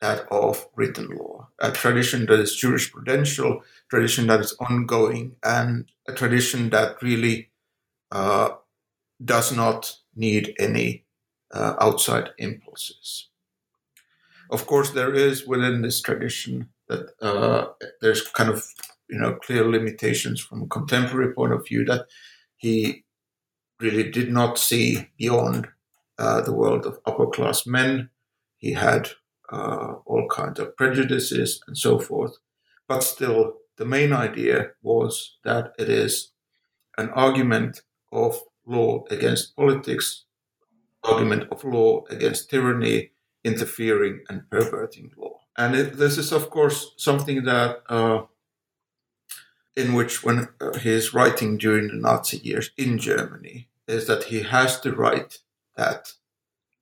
that 0.00 0.26
of 0.30 0.68
written 0.74 1.08
law, 1.08 1.48
a 1.58 1.70
tradition 1.70 2.26
that 2.26 2.40
is 2.40 2.60
jurisprudential, 2.60 3.60
tradition 3.88 4.26
that 4.26 4.40
is 4.40 4.56
ongoing, 4.60 5.36
and 5.42 5.90
a 6.08 6.12
tradition 6.12 6.70
that 6.70 7.00
really 7.02 7.50
uh, 8.10 8.50
does 9.24 9.56
not 9.56 9.96
need 10.14 10.54
any 10.58 11.04
uh, 11.52 11.74
outside 11.80 12.30
impulses. 12.38 13.28
Of 14.54 14.66
course, 14.66 14.90
there 14.90 15.12
is 15.14 15.46
within 15.46 15.82
this 15.82 16.00
tradition 16.00 16.68
that 16.88 17.04
uh, 17.20 17.62
there's 18.00 18.22
kind 18.38 18.50
of 18.50 18.64
you 19.08 19.18
know 19.18 19.34
clear 19.46 19.64
limitations 19.68 20.40
from 20.40 20.62
a 20.62 20.66
contemporary 20.76 21.34
point 21.34 21.52
of 21.52 21.66
view 21.66 21.84
that 21.86 22.06
he 22.56 23.04
really 23.80 24.10
did 24.10 24.30
not 24.32 24.58
see 24.58 25.08
beyond 25.18 25.68
uh, 26.18 26.40
the 26.42 26.52
world 26.60 26.86
of 26.86 27.00
upper 27.06 27.26
class 27.26 27.66
men. 27.66 28.10
He 28.58 28.72
had 28.74 29.10
uh, 29.50 29.94
all 30.06 30.28
kinds 30.28 30.60
of 30.60 30.76
prejudices 30.76 31.60
and 31.66 31.76
so 31.76 31.98
forth. 31.98 32.34
But 32.88 33.02
still, 33.02 33.54
the 33.76 33.86
main 33.96 34.12
idea 34.12 34.70
was 34.82 35.38
that 35.44 35.72
it 35.78 35.88
is 35.88 36.32
an 36.98 37.10
argument 37.10 37.82
of 38.12 38.40
law 38.66 39.04
against 39.10 39.56
politics, 39.56 40.24
argument 41.04 41.44
of 41.52 41.64
law 41.64 42.04
against 42.10 42.50
tyranny, 42.50 43.12
interfering 43.44 44.22
and 44.28 44.48
perverting 44.50 45.12
law. 45.16 45.40
And 45.56 45.74
it, 45.76 45.96
this 45.96 46.18
is, 46.18 46.32
of 46.32 46.50
course, 46.50 46.92
something 46.96 47.44
that, 47.44 47.82
uh, 47.88 48.22
in 49.76 49.94
which, 49.94 50.24
when 50.24 50.48
uh, 50.60 50.78
he 50.78 50.90
is 50.90 51.14
writing 51.14 51.58
during 51.58 51.88
the 51.88 51.94
Nazi 51.94 52.38
years 52.38 52.70
in 52.76 52.98
Germany, 52.98 53.68
is 53.86 54.06
that 54.06 54.24
he 54.24 54.42
has 54.42 54.80
to 54.80 54.92
write 54.92 55.38
that 55.76 56.12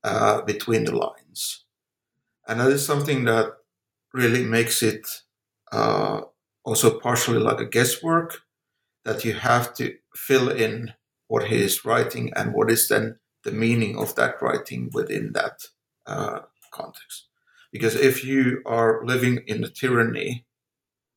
uh, 0.05 0.43
between 0.43 0.85
the 0.85 0.97
lines. 0.97 1.65
And 2.47 2.61
that 2.61 2.71
is 2.71 2.85
something 2.85 3.25
that 3.25 3.53
really 4.13 4.45
makes 4.45 4.83
it 4.83 5.07
uh, 5.71 6.23
also 6.65 6.99
partially 6.99 7.39
like 7.39 7.61
a 7.61 7.67
guesswork 7.67 8.43
that 9.05 9.25
you 9.25 9.35
have 9.35 9.75
to 9.75 9.95
fill 10.15 10.49
in 10.49 10.95
what 11.29 11.49
he 11.49 11.57
is 11.57 11.85
writing 11.85 12.33
and 12.37 12.53
what 12.53 12.71
is 12.71 12.89
then 12.89 13.19
the 13.45 13.53
meaning 13.53 13.97
of 13.97 14.15
that 14.15 14.41
writing 14.41 14.91
within 14.93 15.33
that 15.33 15.67
uh, 16.07 16.41
context. 16.73 17.29
Because 17.73 17.95
if 17.95 18.25
you 18.25 18.63
are 18.67 19.05
living 19.05 19.45
in 19.47 19.65
a 19.65 19.69
tyranny 19.69 20.47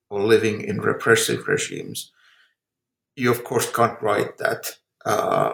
or 0.10 0.22
living 0.22 0.62
in 0.62 0.82
repressive 0.82 1.48
regimes, 1.48 2.12
you 3.16 3.32
of 3.32 3.44
course 3.44 3.72
can't 3.72 4.02
write 4.02 4.38
that 4.38 4.78
uh, 5.06 5.54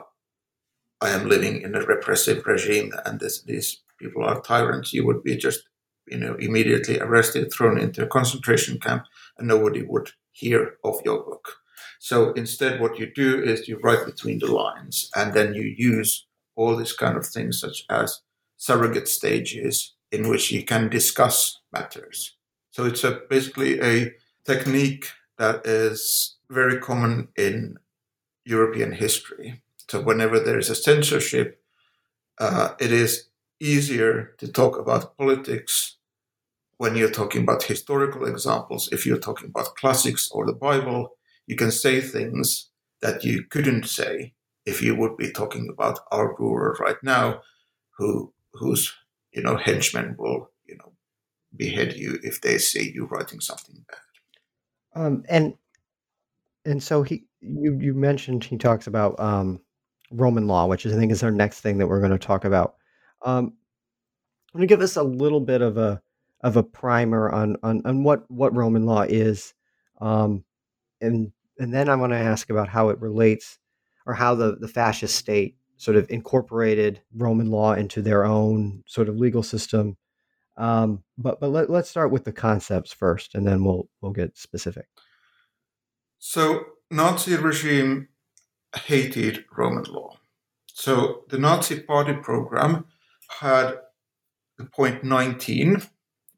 I 1.02 1.10
am 1.10 1.28
living 1.28 1.62
in 1.62 1.76
a 1.76 1.82
repressive 1.82 2.46
regime 2.46 2.94
and 3.06 3.20
this, 3.20 3.42
these 3.42 3.82
people 4.00 4.24
are 4.24 4.42
tyrants, 4.42 4.94
you 4.94 5.06
would 5.06 5.24
be 5.24 5.36
just 5.38 5.64
you 6.08 6.18
know 6.18 6.36
immediately 6.40 7.00
arrested, 7.00 7.52
thrown 7.54 7.78
into 7.80 8.04
a 8.04 8.08
concentration 8.08 8.80
camp, 8.80 9.04
and 9.38 9.48
nobody 9.48 9.84
would 9.84 10.12
hear 10.32 10.76
of 10.84 11.00
your 11.06 11.20
book. 11.24 11.58
So 12.00 12.34
instead, 12.34 12.82
what 12.82 12.98
you 13.00 13.12
do 13.14 13.42
is 13.44 13.68
you 13.68 13.80
write 13.84 14.06
between 14.06 14.40
the 14.40 14.52
lines, 14.52 15.10
and 15.16 15.34
then 15.34 15.54
you 15.54 15.64
use 15.64 16.26
all 16.56 16.76
these 16.76 16.94
kind 16.94 17.18
of 17.18 17.26
things, 17.26 17.60
such 17.60 17.84
as 17.90 18.22
surrogate 18.62 19.08
stages, 19.08 19.96
in 20.12 20.30
which 20.30 20.52
you 20.52 20.64
can 20.64 20.88
discuss 20.88 21.62
matters. 21.74 22.38
So 22.70 22.86
it's 22.86 23.04
a, 23.04 23.22
basically 23.28 23.82
a 23.82 24.14
technique 24.46 25.08
that 25.40 25.66
is 25.66 26.38
very 26.48 26.78
common 26.78 27.30
in 27.36 27.80
European 28.46 28.92
history. 28.92 29.64
So 29.90 30.02
whenever 30.02 30.40
there 30.40 30.60
is 30.60 30.70
a 30.70 30.76
censorship, 30.76 31.60
uh, 32.40 32.76
it 32.80 32.92
is 32.92 33.30
easier 33.60 34.36
to 34.38 34.48
talk 34.48 34.78
about 34.78 35.18
politics 35.18 35.98
when 36.78 36.96
you're 36.96 37.18
talking 37.20 37.42
about 37.42 37.64
historical 37.64 38.28
examples. 38.28 38.90
If 38.92 39.08
you're 39.08 39.26
talking 39.28 39.50
about 39.50 39.76
classics 39.76 40.30
or 40.32 40.46
the 40.46 40.54
Bible, 40.70 41.18
you 41.48 41.56
can 41.56 41.72
say 41.72 42.00
things 42.00 42.70
that 43.02 43.24
you 43.24 43.44
couldn't 43.50 43.88
say 43.88 44.34
if 44.68 44.84
you 44.84 44.94
would 44.96 45.18
be 45.18 45.32
talking 45.32 45.68
about 45.68 45.98
our 46.12 46.36
ruler 46.38 46.78
right 46.80 47.02
now, 47.02 47.42
who 47.98 48.32
whose 48.54 48.94
you 49.32 49.42
know 49.42 49.58
henchmen 49.58 50.16
will 50.18 50.52
you 50.66 50.78
know 50.78 50.94
behead 51.56 51.94
you 51.94 52.20
if 52.24 52.42
they 52.42 52.58
see 52.58 52.92
you 52.94 53.06
writing 53.06 53.40
something 53.40 53.84
bad. 53.88 55.02
Um, 55.02 55.24
and 55.30 55.54
and 56.66 56.82
so 56.82 57.04
he 57.04 57.26
you 57.40 57.78
you 57.80 57.94
mentioned 57.94 58.44
he 58.44 58.58
talks 58.58 58.88
about 58.88 59.20
um, 59.20 59.62
Roman 60.12 60.48
law, 60.48 60.68
which 60.68 60.86
is, 60.86 60.94
I 60.94 60.98
think 60.98 61.12
is 61.12 61.24
our 61.24 61.32
next 61.32 61.62
thing 61.62 61.78
that 61.78 61.88
we're 61.88 62.00
going 62.00 62.12
to 62.12 62.20
talk 62.20 62.46
about. 62.46 62.76
Um, 63.24 63.54
going 64.54 64.68
to 64.68 64.68
give 64.68 64.82
us 64.82 64.98
a 64.98 65.04
little 65.04 65.40
bit 65.40 65.62
of 65.62 65.78
a 65.78 66.02
of 66.42 66.58
a 66.58 66.64
primer 66.64 67.32
on 67.32 67.58
on, 67.64 67.82
on 67.86 68.04
what 68.04 68.30
what 68.30 68.56
Roman 68.56 68.86
law 68.86 69.04
is, 69.04 69.54
um, 70.00 70.44
and 71.00 71.32
and 71.58 71.74
then 71.74 71.90
I 71.90 71.96
want 71.96 72.14
to 72.14 72.18
ask 72.18 72.50
about 72.50 72.68
how 72.68 72.90
it 72.90 73.00
relates 73.00 73.58
or 74.06 74.14
how 74.14 74.36
the 74.36 74.58
the 74.58 74.68
fascist 74.68 75.16
state 75.16 75.56
sort 75.82 75.98
of 75.98 76.06
incorporated 76.12 77.02
Roman 77.18 77.50
law 77.50 77.74
into 77.74 78.04
their 78.04 78.24
own 78.24 78.84
sort 78.86 79.10
of 79.10 79.18
legal 79.18 79.42
system. 79.42 79.98
Um, 80.56 81.04
but 81.18 81.40
but 81.40 81.50
let, 81.50 81.72
let's 81.72 81.90
start 81.90 82.12
with 82.12 82.24
the 82.24 82.32
concepts 82.32 82.94
first, 82.94 83.34
and 83.34 83.48
then 83.48 83.64
we'll 83.64 83.90
we'll 84.00 84.12
get 84.12 84.38
specific. 84.38 84.86
So 86.20 86.66
Nazi 86.92 87.36
regime 87.36 88.10
hated 88.76 89.44
Roman 89.58 89.86
law. 89.86 90.18
So 90.68 91.24
the 91.30 91.40
Nazi 91.40 91.80
party 91.80 92.14
program 92.14 92.86
had 93.40 93.80
the 94.60 94.66
point 94.66 95.04
19, 95.04 95.82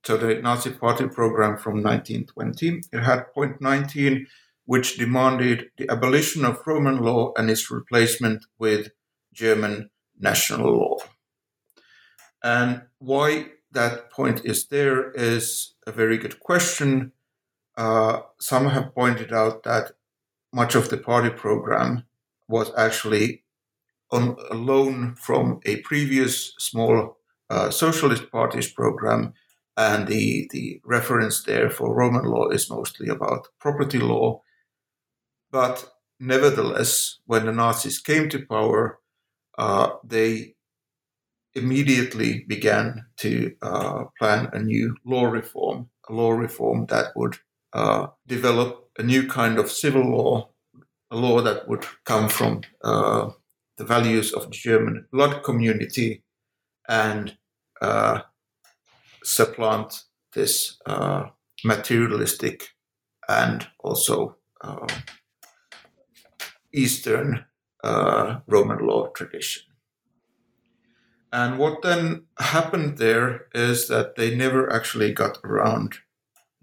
so 0.05 0.15
the 0.15 0.35
Nazi 0.35 0.69
party 0.71 1.07
program 1.09 1.57
from 1.57 1.83
1920, 1.83 2.81
it 2.93 3.03
had 3.03 3.33
point 3.33 3.59
19, 3.59 4.25
which 4.65 4.97
demanded 4.97 5.65
the 5.77 5.89
abolition 5.89 6.45
of 6.45 6.65
Roman 6.65 6.99
law 6.99 7.33
and 7.35 7.49
its 7.49 7.69
replacement 7.69 8.45
with 8.57 8.89
German 9.33 9.89
national 10.19 10.71
law. 10.77 10.97
And 12.43 12.83
why 12.99 13.47
that 13.71 14.11
point 14.11 14.45
is 14.45 14.67
there 14.67 15.11
is 15.11 15.73
a 15.87 15.91
very 15.91 16.17
good 16.17 16.39
question. 16.39 17.11
Uh, 17.75 18.21
some 18.39 18.67
have 18.67 18.93
pointed 18.93 19.33
out 19.33 19.63
that 19.63 19.91
much 20.53 20.75
of 20.75 20.89
the 20.89 20.97
party 20.97 21.29
program 21.29 22.03
was 22.47 22.71
actually 22.77 23.43
on 24.11 24.35
a 24.51 24.53
loan 24.53 25.15
from 25.15 25.59
a 25.65 25.77
previous 25.77 26.53
small 26.59 27.17
uh, 27.49 27.71
socialist 27.71 28.31
party's 28.31 28.71
program, 28.71 29.33
and 29.75 30.07
the, 30.07 30.47
the 30.51 30.79
reference 30.85 31.43
there 31.43 31.69
for 31.69 31.95
Roman 31.95 32.25
law 32.25 32.49
is 32.49 32.69
mostly 32.69 33.09
about 33.09 33.47
property 33.59 33.97
law. 33.97 34.43
But 35.51 35.91
nevertheless, 36.19 37.19
when 37.25 37.47
the 37.47 37.51
Nazis 37.51 37.97
came 37.97 38.29
to 38.29 38.45
power, 38.45 38.99
uh, 39.57 39.89
they 40.03 40.55
immediately 41.55 42.45
began 42.47 43.05
to 43.17 43.55
uh, 43.61 44.05
plan 44.17 44.49
a 44.53 44.59
new 44.59 44.95
law 45.05 45.25
reform, 45.25 45.89
a 46.09 46.13
law 46.13 46.31
reform 46.31 46.85
that 46.87 47.15
would 47.15 47.37
uh, 47.73 48.07
develop 48.27 48.89
a 48.97 49.03
new 49.03 49.27
kind 49.27 49.59
of 49.59 49.71
civil 49.71 50.09
law, 50.09 50.49
a 51.11 51.17
law 51.17 51.41
that 51.41 51.67
would 51.67 51.85
come 52.05 52.29
from 52.29 52.61
uh, 52.83 53.29
the 53.77 53.83
values 53.83 54.33
of 54.33 54.45
the 54.45 54.51
German 54.51 55.05
blood 55.11 55.43
community 55.43 56.23
and 56.89 57.37
uh, 57.81 58.21
supplant 59.23 60.03
this 60.33 60.77
uh, 60.85 61.25
materialistic 61.63 62.69
and 63.29 63.67
also 63.79 64.37
Eastern 66.73 67.45
uh, 67.83 68.39
Roman 68.47 68.79
law 68.79 69.07
tradition. 69.09 69.63
And 71.31 71.57
what 71.57 71.81
then 71.81 72.25
happened 72.39 72.97
there 72.97 73.47
is 73.53 73.87
that 73.87 74.15
they 74.15 74.35
never 74.35 74.71
actually 74.71 75.13
got 75.13 75.39
around 75.43 75.95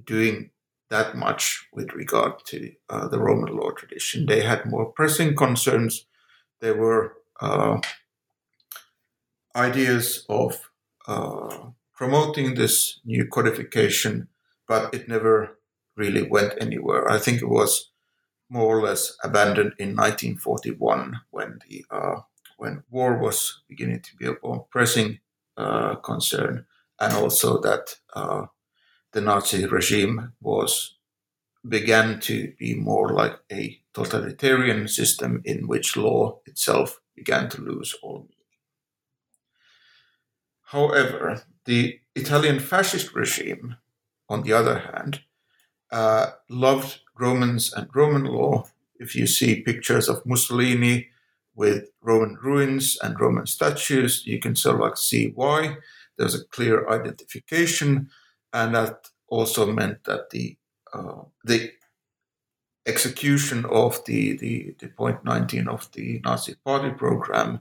doing 0.04 0.50
that 0.90 1.16
much 1.16 1.68
with 1.72 1.92
regard 1.92 2.44
to 2.46 2.72
uh, 2.88 3.09
the 3.09 3.18
Roman 3.18 3.56
law 3.56 3.70
tradition. 3.70 4.26
They 4.26 4.42
had 4.42 4.66
more 4.66 4.87
pressing 4.87 5.35
concerns. 5.37 6.06
There 6.61 6.76
were 6.76 7.14
uh, 7.40 7.80
ideas 9.56 10.24
of 10.28 10.70
uh, 11.06 11.70
promoting 11.94 12.54
this 12.54 13.00
new 13.04 13.26
codification, 13.26 14.28
but 14.68 14.94
it 14.94 15.09
never 15.09 15.59
really 15.96 16.22
went 16.22 16.54
anywhere. 16.61 17.11
I 17.11 17.18
think 17.18 17.42
it 17.42 17.48
was 17.48 17.89
more 18.51 18.79
or 18.79 18.83
less 18.83 19.17
abandoned 19.23 19.73
in 19.79 19.97
1941 19.97 21.21
when 21.31 21.59
the 21.69 21.85
uh, 21.91 22.21
when 22.59 22.83
war 22.91 23.17
was 23.17 23.63
beginning 23.69 24.01
to 24.01 24.17
be 24.17 24.27
a 24.27 24.59
pressing 24.71 25.19
uh, 25.57 25.95
concern, 25.97 26.67
and 27.01 27.15
also 27.15 27.59
that 27.61 27.97
uh, 28.15 28.45
the 29.13 29.21
Nazi 29.21 29.65
regime 29.65 30.33
was 30.43 30.97
began 31.69 32.21
to 32.21 32.53
be 32.59 32.75
more 32.75 33.13
like 33.13 33.39
a 33.53 33.81
totalitarian 33.95 34.89
system 34.89 35.43
in 35.45 35.67
which 35.69 35.97
law 35.97 36.41
itself 36.47 37.01
began 37.15 37.49
to 37.51 37.61
lose 37.61 37.95
all 38.03 38.21
meaning. 38.21 38.37
However, 40.63 41.43
the 41.65 42.01
Italian 42.15 42.61
fascist 42.61 43.15
regime, 43.15 43.77
on 44.29 44.43
the 44.43 44.53
other 44.53 44.79
hand, 44.79 45.21
uh, 45.91 46.31
loved 46.49 47.01
Romans 47.20 47.72
and 47.72 47.88
Roman 47.94 48.24
law. 48.24 48.68
If 48.98 49.14
you 49.14 49.26
see 49.26 49.62
pictures 49.62 50.09
of 50.09 50.24
Mussolini 50.26 51.09
with 51.54 51.90
Roman 52.02 52.37
ruins 52.42 52.98
and 53.02 53.20
Roman 53.20 53.46
statues, 53.46 54.26
you 54.26 54.38
can 54.38 54.56
sort 54.56 54.76
of 54.76 54.80
like 54.80 54.96
see 54.96 55.33
why. 55.35 55.76
There's 56.16 56.35
a 56.35 56.44
clear 56.44 56.88
identification, 56.88 58.11
and 58.52 58.74
that 58.74 59.09
also 59.28 59.72
meant 59.72 60.04
that 60.04 60.30
the 60.30 60.56
uh, 60.92 61.22
the 61.44 61.72
execution 62.87 63.64
of 63.66 64.04
the, 64.06 64.37
the, 64.38 64.74
the 64.80 64.88
point 64.88 65.24
19 65.24 65.68
of 65.68 65.92
the 65.92 66.20
Nazi 66.24 66.56
party 66.64 66.90
program 66.90 67.61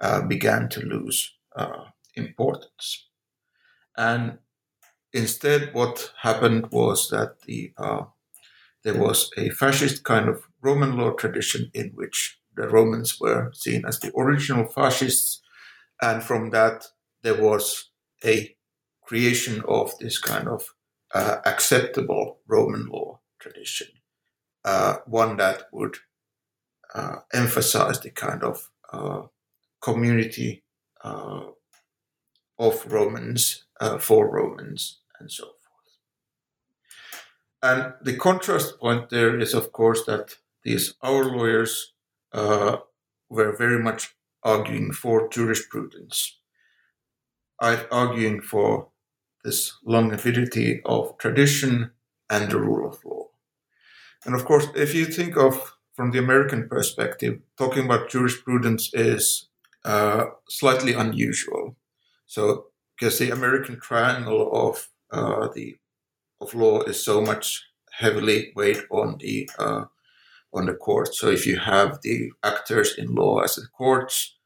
uh, 0.00 0.22
began 0.22 0.68
to 0.68 0.80
lose 0.80 1.34
uh, 1.56 1.86
importance. 2.14 3.08
And 3.96 4.38
Instead, 5.12 5.72
what 5.72 6.12
happened 6.20 6.70
was 6.70 7.08
that 7.08 7.40
the 7.42 7.72
uh, 7.78 8.04
there 8.88 8.98
was 9.02 9.30
a 9.36 9.50
fascist 9.50 10.02
kind 10.02 10.30
of 10.30 10.44
Roman 10.62 10.96
law 10.96 11.10
tradition 11.12 11.70
in 11.74 11.90
which 11.90 12.38
the 12.56 12.66
Romans 12.66 13.20
were 13.20 13.52
seen 13.52 13.84
as 13.86 14.00
the 14.00 14.10
original 14.16 14.64
fascists, 14.64 15.42
and 16.00 16.22
from 16.22 16.48
that 16.50 16.86
there 17.22 17.38
was 17.42 17.90
a 18.24 18.56
creation 19.02 19.62
of 19.68 19.92
this 19.98 20.18
kind 20.18 20.48
of 20.48 20.64
uh, 21.14 21.36
acceptable 21.44 22.38
Roman 22.46 22.86
law 22.86 23.20
tradition, 23.38 23.88
uh, 24.64 24.96
one 25.04 25.36
that 25.36 25.64
would 25.70 25.96
uh, 26.94 27.16
emphasize 27.34 28.00
the 28.00 28.10
kind 28.10 28.42
of 28.42 28.70
uh, 28.90 29.24
community 29.82 30.64
uh, 31.04 31.42
of 32.58 32.90
Romans 32.90 33.66
uh, 33.82 33.98
for 33.98 34.30
Romans 34.30 35.00
and 35.20 35.30
so. 35.30 35.57
And 37.62 37.94
the 38.02 38.16
contrast 38.16 38.78
point 38.78 39.10
there 39.10 39.38
is, 39.38 39.54
of 39.54 39.72
course, 39.72 40.04
that 40.06 40.36
these 40.62 40.94
our 41.02 41.24
lawyers 41.24 41.92
uh, 42.32 42.76
were 43.28 43.56
very 43.56 43.82
much 43.82 44.14
arguing 44.42 44.92
for 44.92 45.28
jurisprudence, 45.28 46.38
arguing 47.60 48.40
for 48.40 48.88
this 49.44 49.72
longevity 49.84 50.80
of 50.84 51.18
tradition 51.18 51.90
and 52.30 52.50
the 52.50 52.60
rule 52.60 52.88
of 52.88 53.04
law. 53.04 53.28
And 54.24 54.34
of 54.34 54.44
course, 54.44 54.66
if 54.74 54.94
you 54.94 55.06
think 55.06 55.36
of 55.36 55.74
from 55.94 56.10
the 56.12 56.18
American 56.18 56.68
perspective, 56.68 57.40
talking 57.56 57.84
about 57.84 58.10
jurisprudence 58.10 58.90
is 58.94 59.48
uh, 59.84 60.26
slightly 60.48 60.92
unusual. 60.92 61.76
So, 62.26 62.66
because 62.96 63.18
the 63.18 63.30
American 63.30 63.80
triangle 63.80 64.50
of 64.52 64.88
uh, 65.10 65.48
the 65.54 65.78
of 66.40 66.54
law 66.54 66.82
is 66.82 67.02
so 67.02 67.20
much 67.20 67.64
heavily 67.92 68.52
weighed 68.54 68.82
on 68.90 69.18
the 69.18 69.48
uh, 69.58 69.84
on 70.52 70.66
the 70.66 70.74
court. 70.74 71.14
So, 71.14 71.28
if 71.28 71.46
you 71.46 71.58
have 71.58 72.00
the 72.02 72.30
actors 72.42 72.96
in 72.96 73.14
law 73.14 73.40
as 73.40 73.56
the 73.56 73.66
courts, 73.76 74.36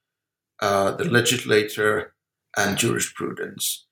uh, 0.61 0.93
the 0.93 1.05
legislature, 1.05 2.15
and 2.57 2.77
jurisprudence. 2.77 3.87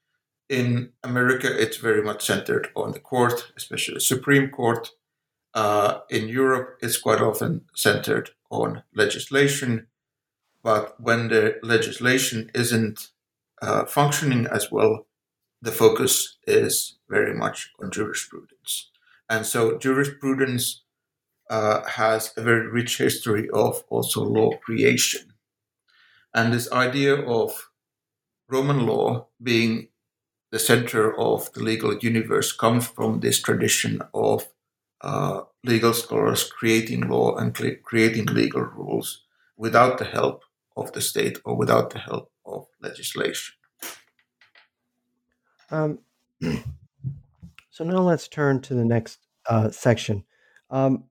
In 0.49 0.91
America, 1.03 1.49
it's 1.51 1.77
very 1.77 2.03
much 2.03 2.27
centered 2.27 2.69
on 2.75 2.93
the 2.93 3.01
court, 3.01 3.53
especially 3.57 3.95
the 3.95 4.01
Supreme 4.01 4.51
Court. 4.51 4.91
Uh, 5.55 6.01
in 6.11 6.29
Europe, 6.29 6.79
it's 6.83 6.99
quite 6.99 7.21
often 7.21 7.63
centered 7.75 8.31
on 8.51 8.83
legislation. 8.95 9.87
But 10.63 11.01
when 11.01 11.29
the 11.29 11.59
legislation 11.63 12.51
isn't 12.55 13.09
uh, 13.63 13.85
functioning 13.87 14.47
as 14.47 14.71
well, 14.71 15.07
the 15.63 15.73
focus 15.73 16.39
is 16.47 16.99
very 17.09 17.35
much 17.35 17.71
on 17.83 17.91
jurisprudence. 17.91 18.91
And 19.29 19.47
so 19.47 19.79
jurisprudence 19.79 20.83
uh, 21.51 21.83
has 21.87 22.33
a 22.37 22.43
very 22.43 22.69
rich 22.69 22.99
history 22.99 23.49
of 23.53 23.85
also 23.89 24.23
law 24.23 24.51
creation. 24.65 25.33
And 26.35 26.53
this 26.53 26.71
idea 26.73 27.17
of 27.17 27.71
Roman 28.49 28.87
law 28.87 29.27
being 29.43 29.89
the 30.51 30.59
center 30.59 31.17
of 31.19 31.53
the 31.53 31.63
legal 31.63 31.97
universe 31.99 32.53
comes 32.53 32.87
from 32.87 33.21
this 33.21 33.41
tradition 33.41 34.03
of 34.13 34.49
uh, 35.01 35.43
legal 35.65 35.95
scholars 35.95 36.51
creating 36.51 37.09
law 37.09 37.37
and 37.37 37.55
creating 37.83 38.27
legal 38.27 38.63
rules 38.63 39.23
without 39.57 39.99
the 39.99 40.05
help 40.05 40.43
of 40.77 40.93
the 40.93 41.01
state 41.01 41.39
or 41.45 41.57
without 41.57 41.91
the 41.91 41.99
help 41.99 42.31
of 42.45 42.67
legislation. 42.81 43.55
Um, 45.71 46.01
so 47.71 47.85
now 47.85 48.01
let's 48.01 48.29
turn 48.29 48.61
to 48.63 48.75
the 48.75 48.85
next 48.85 49.19
uh, 49.49 49.71
section. 49.71 50.25
Um, 50.71 51.05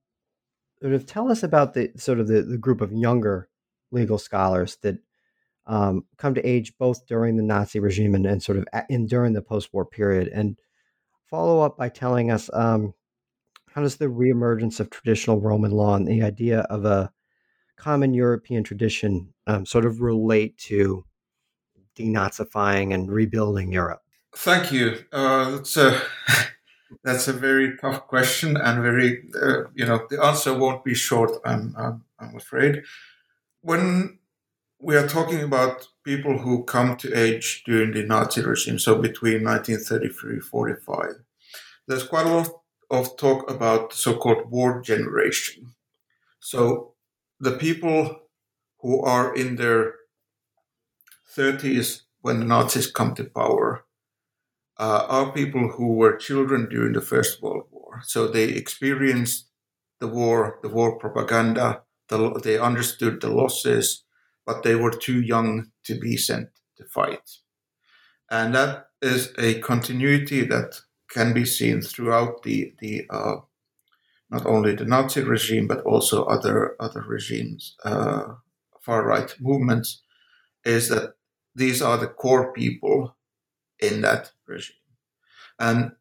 sort 0.81 0.93
of 0.93 1.05
tell 1.05 1.31
us 1.31 1.43
about 1.43 1.73
the 1.73 1.91
sort 1.97 2.19
of 2.19 2.27
the, 2.27 2.41
the 2.41 2.57
group 2.57 2.81
of 2.81 2.91
younger 2.91 3.49
legal 3.91 4.17
scholars 4.17 4.77
that 4.81 4.97
um, 5.65 6.05
come 6.17 6.33
to 6.35 6.47
age 6.47 6.77
both 6.77 7.05
during 7.05 7.37
the 7.37 7.43
Nazi 7.43 7.79
regime 7.79 8.15
and, 8.15 8.25
and 8.25 8.41
sort 8.41 8.57
of 8.57 8.65
in 8.89 9.05
during 9.05 9.33
the 9.33 9.41
post-war 9.41 9.85
period, 9.85 10.27
and 10.29 10.57
follow 11.27 11.61
up 11.61 11.77
by 11.77 11.89
telling 11.89 12.31
us 12.31 12.49
um, 12.53 12.93
how 13.73 13.81
does 13.81 13.97
the 13.97 14.05
reemergence 14.05 14.79
of 14.79 14.89
traditional 14.89 15.39
Roman 15.39 15.71
law 15.71 15.95
and 15.95 16.07
the 16.07 16.23
idea 16.23 16.61
of 16.61 16.85
a 16.85 17.11
common 17.75 18.13
European 18.13 18.63
tradition 18.63 19.33
um, 19.45 19.65
sort 19.65 19.85
of 19.85 20.01
relate 20.01 20.57
to 20.57 21.05
denazifying 21.95 22.93
and 22.93 23.11
rebuilding 23.11 23.71
Europe? 23.71 24.01
Thank 24.35 24.71
you. 24.71 25.05
Uh, 25.11 25.51
that's 25.51 25.77
a 25.77 26.01
that's 27.03 27.27
a 27.27 27.33
very 27.33 27.77
tough 27.77 28.07
question, 28.07 28.57
and 28.57 28.81
very 28.81 29.23
uh, 29.41 29.63
you 29.73 29.85
know 29.85 30.05
the 30.09 30.23
answer 30.23 30.53
won't 30.53 30.83
be 30.83 30.93
short. 30.93 31.31
I'm 31.45 31.75
I'm, 31.77 32.03
I'm 32.19 32.35
afraid. 32.35 32.83
When 33.61 34.19
we 34.81 34.97
are 34.97 35.07
talking 35.07 35.41
about 35.43 35.87
people 36.05 36.39
who 36.39 36.63
come 36.65 36.97
to 36.97 37.13
age 37.13 37.63
during 37.65 37.93
the 37.93 38.03
Nazi 38.03 38.41
regime, 38.43 38.79
so 38.79 38.95
between 39.01 39.43
1933 39.43 40.39
45. 40.41 41.15
There's 41.87 42.03
quite 42.03 42.27
a 42.27 42.29
lot 42.29 42.49
of 42.91 43.17
talk 43.17 43.49
about 43.49 43.91
the 43.91 43.97
so-called 43.97 44.51
war 44.51 44.81
generation. 44.81 45.75
So 46.39 46.95
the 47.39 47.53
people 47.53 48.21
who 48.81 49.01
are 49.03 49.35
in 49.35 49.57
their 49.57 49.95
30s 51.25 52.03
when 52.21 52.39
the 52.39 52.45
Nazis 52.45 52.91
come 52.91 53.15
to 53.15 53.23
power 53.23 53.85
uh, 54.79 55.05
are 55.09 55.33
people 55.33 55.67
who 55.67 55.93
were 55.93 56.15
children 56.15 56.67
during 56.69 56.93
the 56.93 57.01
First 57.01 57.41
World 57.41 57.65
War. 57.69 58.01
So 58.03 58.27
they 58.27 58.45
experienced 58.45 59.49
the 59.99 60.07
war, 60.07 60.59
the 60.63 60.69
war 60.69 60.97
propaganda, 60.97 61.81
the, 62.07 62.39
they 62.43 62.57
understood 62.57 63.19
the 63.19 63.29
losses, 63.29 64.05
but 64.45 64.63
they 64.63 64.75
were 64.75 64.91
too 64.91 65.21
young 65.21 65.71
to 65.83 65.99
be 65.99 66.15
sent 66.15 66.47
to 66.77 66.85
fight. 66.85 67.29
And 68.31 68.55
that 68.55 68.87
is 69.01 69.33
a 69.37 69.59
continuity 69.59 70.45
that 70.45 70.79
can 71.11 71.33
be 71.33 71.45
seen 71.45 71.81
throughout 71.81 72.43
the, 72.43 72.73
the 72.79 73.05
uh, 73.09 73.37
not 74.29 74.45
only 74.45 74.75
the 74.75 74.85
Nazi 74.85 75.21
regime, 75.21 75.67
but 75.67 75.81
also 75.81 76.23
other, 76.25 76.75
other 76.79 77.03
regimes, 77.05 77.75
uh, 77.83 78.35
far 78.81 79.05
right 79.05 79.35
movements, 79.41 80.03
is 80.63 80.87
that 80.89 81.15
these 81.55 81.81
are 81.81 81.97
the 81.97 82.07
core 82.07 82.53
people 82.53 83.17
in 83.79 84.01
that 84.01 84.31
regime. 84.47 84.75
And 85.59 85.91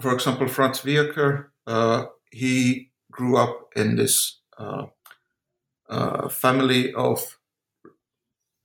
for 0.00 0.12
example, 0.12 0.48
Franz 0.48 0.80
Wieacker, 0.80 1.46
uh, 1.66 2.06
he 2.30 2.90
grew 3.10 3.36
up 3.36 3.70
in 3.74 3.96
this 3.96 4.38
uh, 4.58 4.86
uh, 5.88 6.28
family 6.28 6.92
of 6.94 7.38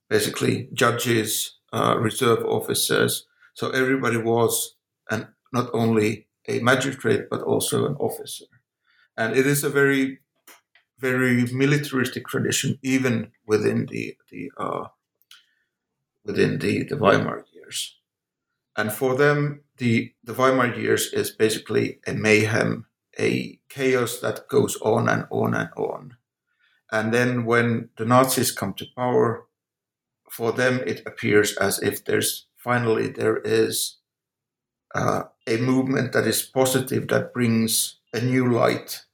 basically 0.09 0.69
judges, 0.73 1.57
uh, 1.71 1.97
reserve 1.97 2.45
officers. 2.45 3.25
So 3.53 3.69
everybody 3.69 4.17
was 4.17 4.75
and 5.09 5.27
not 5.51 5.69
only 5.73 6.27
a 6.47 6.59
magistrate 6.59 7.29
but 7.29 7.41
also 7.41 7.85
an 7.85 7.95
officer, 7.95 8.45
and 9.17 9.35
it 9.35 9.45
is 9.45 9.63
a 9.63 9.69
very, 9.69 10.19
very 10.99 11.45
militaristic 11.51 12.27
tradition 12.27 12.79
even 12.81 13.31
within 13.45 13.85
the 13.87 14.17
the 14.29 14.51
uh, 14.57 14.87
within 16.25 16.59
the, 16.59 16.83
the 16.83 16.97
Weimar 16.97 17.45
years. 17.53 17.95
And 18.75 18.91
for 18.91 19.15
them, 19.15 19.61
the, 19.77 20.13
the 20.23 20.33
Weimar 20.33 20.75
years 20.75 21.13
is 21.13 21.31
basically 21.31 21.99
a 22.07 22.13
mayhem, 22.13 22.85
a 23.19 23.59
chaos 23.69 24.19
that 24.19 24.47
goes 24.47 24.77
on 24.81 25.07
and 25.07 25.25
on 25.29 25.53
and 25.53 25.69
on. 25.77 26.17
And 26.91 27.13
then 27.13 27.45
when 27.45 27.89
the 27.97 28.05
Nazis 28.05 28.51
come 28.51 28.73
to 28.75 28.85
power, 28.95 29.45
for 30.33 30.51
them 30.51 30.81
it 30.87 31.03
appears 31.05 31.55
as 31.57 31.79
if 31.83 32.05
there's 32.05 32.47
finally 32.57 33.07
there 33.07 33.37
is 33.37 33.97
uh, 34.95 35.23
a 35.45 35.57
movement 35.57 36.11
that 36.13 36.25
is 36.25 36.41
positive 36.41 37.07
that 37.07 37.33
brings 37.33 37.99
a 38.13 38.19
new 38.19 38.51
light 38.51 39.05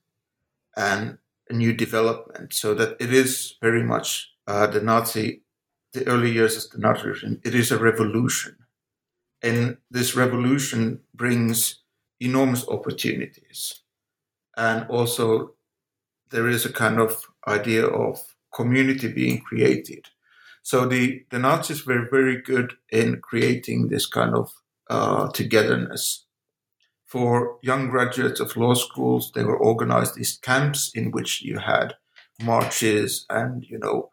and 0.77 1.17
a 1.49 1.53
new 1.53 1.73
development 1.73 2.53
so 2.53 2.73
that 2.73 2.95
it 3.01 3.11
is 3.11 3.55
very 3.61 3.83
much 3.83 4.31
uh, 4.47 4.65
the 4.67 4.79
nazi 4.79 5.41
the 5.91 6.07
early 6.07 6.31
years 6.31 6.55
of 6.55 6.71
the 6.71 6.77
nazi 6.77 7.07
regime 7.07 7.41
it 7.43 7.53
is 7.53 7.69
a 7.69 7.77
revolution 7.77 8.55
and 9.41 9.77
this 9.89 10.15
revolution 10.15 10.99
brings 11.13 11.81
enormous 12.19 12.67
opportunities 12.67 13.81
and 14.57 14.85
also 14.89 15.53
there 16.31 16.47
is 16.47 16.65
a 16.65 16.73
kind 16.73 16.99
of 16.99 17.25
idea 17.47 17.85
of 17.85 18.35
community 18.53 19.07
being 19.07 19.39
created 19.39 20.09
so 20.69 20.85
the, 20.85 21.23
the 21.31 21.39
Nazis 21.39 21.85
were 21.85 22.07
very 22.09 22.41
good 22.41 22.73
in 22.89 23.21
creating 23.21 23.87
this 23.87 24.05
kind 24.05 24.35
of 24.35 24.53
uh, 24.89 25.29
togetherness. 25.31 26.25
For 27.05 27.57
young 27.63 27.89
graduates 27.89 28.39
of 28.39 28.55
law 28.55 28.75
schools, 28.75 29.31
they 29.33 29.43
were 29.43 29.57
organized 29.57 30.15
these 30.15 30.37
camps 30.37 30.91
in 30.93 31.09
which 31.09 31.41
you 31.41 31.57
had 31.57 31.95
marches 32.39 33.25
and, 33.29 33.65
you 33.65 33.79
know, 33.79 34.11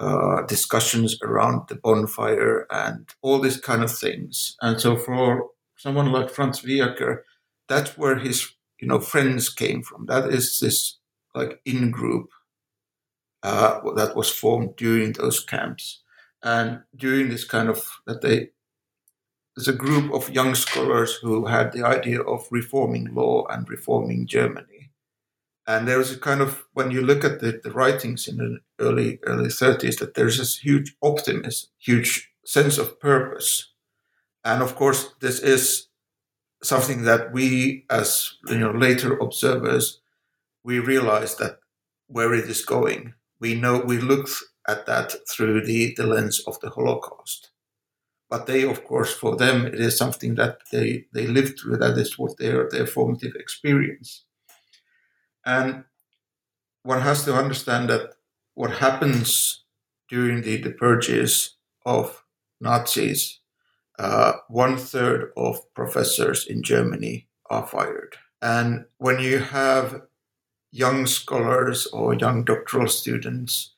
uh, 0.00 0.42
discussions 0.42 1.18
around 1.22 1.68
the 1.68 1.74
bonfire 1.74 2.66
and 2.70 3.08
all 3.22 3.40
these 3.40 3.60
kind 3.60 3.82
of 3.82 3.96
things. 3.96 4.56
And 4.62 4.80
so 4.80 4.96
for 4.96 5.48
someone 5.76 6.12
like 6.12 6.30
Franz 6.30 6.62
Wieacker, 6.62 7.24
that's 7.68 7.98
where 7.98 8.16
his, 8.16 8.48
you 8.80 8.88
know, 8.88 9.00
friends 9.00 9.48
came 9.48 9.82
from. 9.82 10.06
That 10.06 10.28
is 10.30 10.60
this 10.60 10.98
like 11.34 11.60
in 11.64 11.90
group 11.90 12.30
uh, 13.42 13.80
that 13.96 14.16
was 14.16 14.30
formed 14.30 14.76
during 14.76 15.12
those 15.12 15.40
camps. 15.44 16.02
And 16.42 16.82
during 16.96 17.28
this 17.28 17.44
kind 17.44 17.68
of 17.68 17.84
that 18.06 18.22
they 18.22 18.50
there's 19.56 19.66
a 19.66 19.72
group 19.72 20.14
of 20.14 20.30
young 20.30 20.54
scholars 20.54 21.14
who 21.14 21.46
had 21.46 21.72
the 21.72 21.84
idea 21.84 22.20
of 22.20 22.46
reforming 22.52 23.12
law 23.12 23.44
and 23.50 23.68
reforming 23.68 24.24
Germany. 24.24 24.77
And 25.68 25.86
there 25.86 25.98
was 25.98 26.10
a 26.10 26.18
kind 26.18 26.40
of 26.40 26.64
when 26.72 26.90
you 26.90 27.02
look 27.02 27.24
at 27.24 27.40
the, 27.40 27.60
the 27.62 27.70
writings 27.70 28.26
in 28.26 28.38
the 28.38 28.58
early 28.80 29.20
early 29.24 29.50
30s 29.50 29.98
that 30.00 30.14
there's 30.14 30.38
this 30.38 30.58
huge 30.58 30.96
optimism, 31.02 31.70
huge 31.78 32.32
sense 32.44 32.78
of 32.78 32.98
purpose. 32.98 33.72
And 34.44 34.62
of 34.62 34.74
course, 34.74 35.14
this 35.20 35.40
is 35.40 35.88
something 36.62 37.02
that 37.04 37.32
we 37.32 37.84
as 37.90 38.34
you 38.48 38.58
know 38.58 38.72
later 38.72 39.16
observers 39.18 40.00
we 40.64 40.80
realize 40.80 41.36
that 41.36 41.60
where 42.08 42.34
it 42.34 42.50
is 42.50 42.64
going 42.64 43.14
we 43.40 43.54
know 43.54 43.78
we 43.78 43.98
look 43.98 44.28
at 44.68 44.86
that 44.86 45.14
through 45.28 45.64
the, 45.64 45.94
the 45.96 46.06
lens 46.06 46.40
of 46.46 46.60
the 46.60 46.70
Holocaust. 46.70 47.50
But 48.28 48.46
they, 48.46 48.62
of 48.64 48.84
course, 48.84 49.12
for 49.12 49.36
them, 49.36 49.66
it 49.66 49.80
is 49.80 49.96
something 49.96 50.34
that 50.34 50.58
they, 50.70 51.06
they 51.14 51.26
lived 51.26 51.58
through. 51.58 51.78
That 51.78 51.96
is 51.96 52.18
what 52.18 52.36
their, 52.36 52.68
their 52.70 52.86
formative 52.86 53.34
experience. 53.34 54.24
And 55.48 55.84
one 56.82 57.00
has 57.00 57.24
to 57.24 57.34
understand 57.34 57.88
that 57.88 58.12
what 58.52 58.70
happens 58.70 59.64
during 60.10 60.42
the, 60.42 60.58
the 60.58 60.72
purges 60.72 61.56
of 61.86 62.22
Nazis, 62.60 63.40
uh, 63.98 64.32
one 64.48 64.76
third 64.76 65.32
of 65.38 65.72
professors 65.72 66.46
in 66.46 66.62
Germany 66.62 67.28
are 67.48 67.66
fired. 67.66 68.16
And 68.42 68.84
when 68.98 69.20
you 69.20 69.38
have 69.38 70.02
young 70.70 71.06
scholars 71.06 71.86
or 71.86 72.14
young 72.14 72.44
doctoral 72.44 72.88
students 72.88 73.74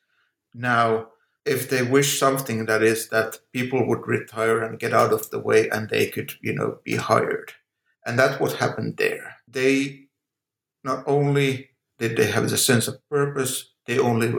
now, 0.52 1.06
if 1.44 1.70
they 1.70 1.82
wish 1.82 2.18
something 2.18 2.66
that 2.66 2.82
is 2.82 3.10
that 3.10 3.38
people 3.52 3.86
would 3.86 4.08
retire 4.08 4.60
and 4.60 4.80
get 4.80 4.92
out 4.92 5.12
of 5.12 5.30
the 5.30 5.38
way 5.38 5.68
and 5.68 5.88
they 5.88 6.08
could, 6.08 6.32
you 6.42 6.52
know, 6.52 6.80
be 6.82 6.96
hired. 6.96 7.52
And 8.04 8.18
that's 8.18 8.40
what 8.40 8.54
happened 8.54 8.96
there. 8.96 9.36
They 9.46 10.09
not 10.84 11.04
only 11.06 11.70
did 11.98 12.16
they 12.16 12.30
have 12.30 12.48
the 12.50 12.58
sense 12.58 12.88
of 12.88 13.06
purpose, 13.08 13.72
they 13.86 13.98
only 13.98 14.34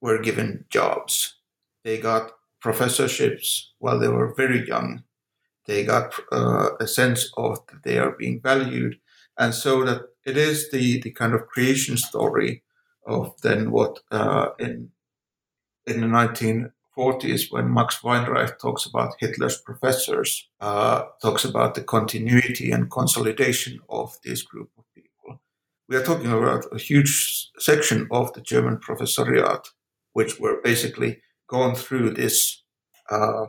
were 0.00 0.18
given 0.18 0.64
jobs. 0.70 1.36
They 1.84 1.98
got 1.98 2.32
professorships 2.60 3.72
while 3.78 3.98
they 3.98 4.08
were 4.08 4.34
very 4.34 4.66
young. 4.66 5.04
They 5.66 5.84
got 5.84 6.14
uh, 6.32 6.70
a 6.80 6.86
sense 6.86 7.30
of 7.36 7.64
that 7.66 7.82
they 7.84 7.98
are 7.98 8.12
being 8.12 8.40
valued. 8.40 8.98
And 9.38 9.54
so 9.54 9.84
that 9.84 10.02
it 10.24 10.36
is 10.36 10.70
the, 10.70 11.00
the 11.00 11.10
kind 11.10 11.34
of 11.34 11.46
creation 11.46 11.96
story 11.96 12.62
of 13.06 13.40
then 13.42 13.70
what 13.70 14.00
uh, 14.10 14.50
in 14.58 14.90
in 15.86 16.00
the 16.02 16.06
1940s 16.06 17.50
when 17.50 17.72
Max 17.72 18.00
Weinreich 18.00 18.58
talks 18.58 18.84
about 18.84 19.14
Hitler's 19.18 19.58
professors, 19.60 20.48
uh, 20.60 21.04
talks 21.22 21.44
about 21.44 21.74
the 21.74 21.82
continuity 21.82 22.70
and 22.70 22.90
consolidation 22.90 23.80
of 23.88 24.16
this 24.22 24.42
group 24.42 24.70
of. 24.76 24.84
We 25.90 25.96
are 25.96 26.04
talking 26.04 26.30
about 26.30 26.66
a 26.70 26.78
huge 26.78 27.50
section 27.58 28.06
of 28.12 28.32
the 28.32 28.40
German 28.40 28.78
professoriate, 28.78 29.70
which 30.12 30.38
were 30.38 30.60
basically 30.62 31.20
gone 31.48 31.74
through 31.74 32.10
this 32.10 32.62
uh, 33.10 33.46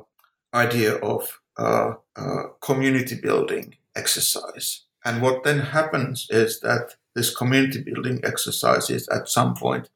idea 0.52 0.96
of 0.96 1.40
uh, 1.58 1.94
uh 2.16 2.44
community 2.60 3.16
building 3.22 3.76
exercise. 3.96 4.86
And 5.06 5.22
what 5.22 5.44
then 5.44 5.60
happens 5.60 6.28
is 6.32 6.60
that 6.62 6.96
this 7.14 7.36
community 7.36 7.84
building 7.84 8.20
exercise 8.24 8.90
is 8.90 9.08
at 9.10 9.30
some 9.30 9.54
point 9.54 9.92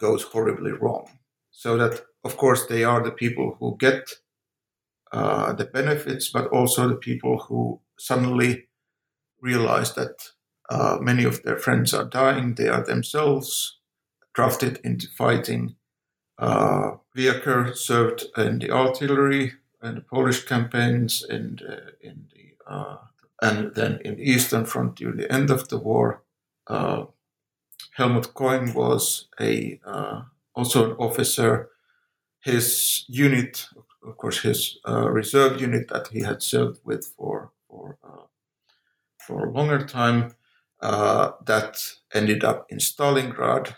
goes 0.00 0.22
horribly 0.22 0.72
wrong 0.72 1.10
so 1.50 1.76
that 1.76 2.00
of 2.24 2.38
course 2.38 2.64
they 2.66 2.84
are 2.84 3.02
the 3.02 3.10
people 3.10 3.56
who 3.60 3.76
get 3.78 4.08
uh, 5.12 5.52
the 5.52 5.66
benefits, 5.66 6.30
but 6.30 6.46
also 6.46 6.88
the 6.88 6.96
people 7.10 7.38
who 7.38 7.80
suddenly 7.98 8.68
realize 9.42 9.92
that 9.94 10.31
uh, 10.72 10.98
many 11.00 11.24
of 11.24 11.42
their 11.42 11.58
friends 11.58 11.92
are 11.92 12.04
dying. 12.04 12.54
They 12.54 12.68
are 12.68 12.82
themselves 12.82 13.78
drafted 14.34 14.80
into 14.82 15.06
fighting. 15.08 15.76
Uh, 16.38 16.92
served 17.74 18.24
in 18.38 18.58
the 18.58 18.70
artillery 18.70 19.52
and 19.82 19.98
the 19.98 20.00
Polish 20.00 20.44
campaigns 20.46 21.22
the, 21.56 21.92
in 22.00 22.26
the 22.32 22.72
uh, 22.72 22.96
and 23.42 23.74
then 23.74 24.00
in 24.04 24.16
the 24.16 24.22
Eastern 24.22 24.64
Front 24.64 24.96
during 24.96 25.18
the 25.18 25.30
end 25.30 25.50
of 25.50 25.68
the 25.68 25.78
war. 25.78 26.22
Uh, 26.66 27.04
Helmut 27.96 28.32
Coing 28.34 28.74
was 28.74 29.28
a 29.38 29.78
uh, 29.84 30.22
also 30.54 30.90
an 30.90 30.96
officer. 30.96 31.68
His 32.40 33.04
unit, 33.08 33.66
of 34.06 34.16
course, 34.16 34.40
his 34.40 34.78
uh, 34.88 35.10
reserve 35.10 35.60
unit 35.60 35.88
that 35.88 36.08
he 36.08 36.20
had 36.20 36.42
served 36.42 36.80
with 36.84 37.04
for 37.16 37.52
for 37.68 37.98
uh, 38.02 38.26
for 39.18 39.46
a 39.46 39.52
longer 39.52 39.84
time, 39.84 40.34
uh, 40.82 41.30
that 41.46 41.78
ended 42.12 42.44
up 42.44 42.66
in 42.68 42.78
Stalingrad. 42.78 43.76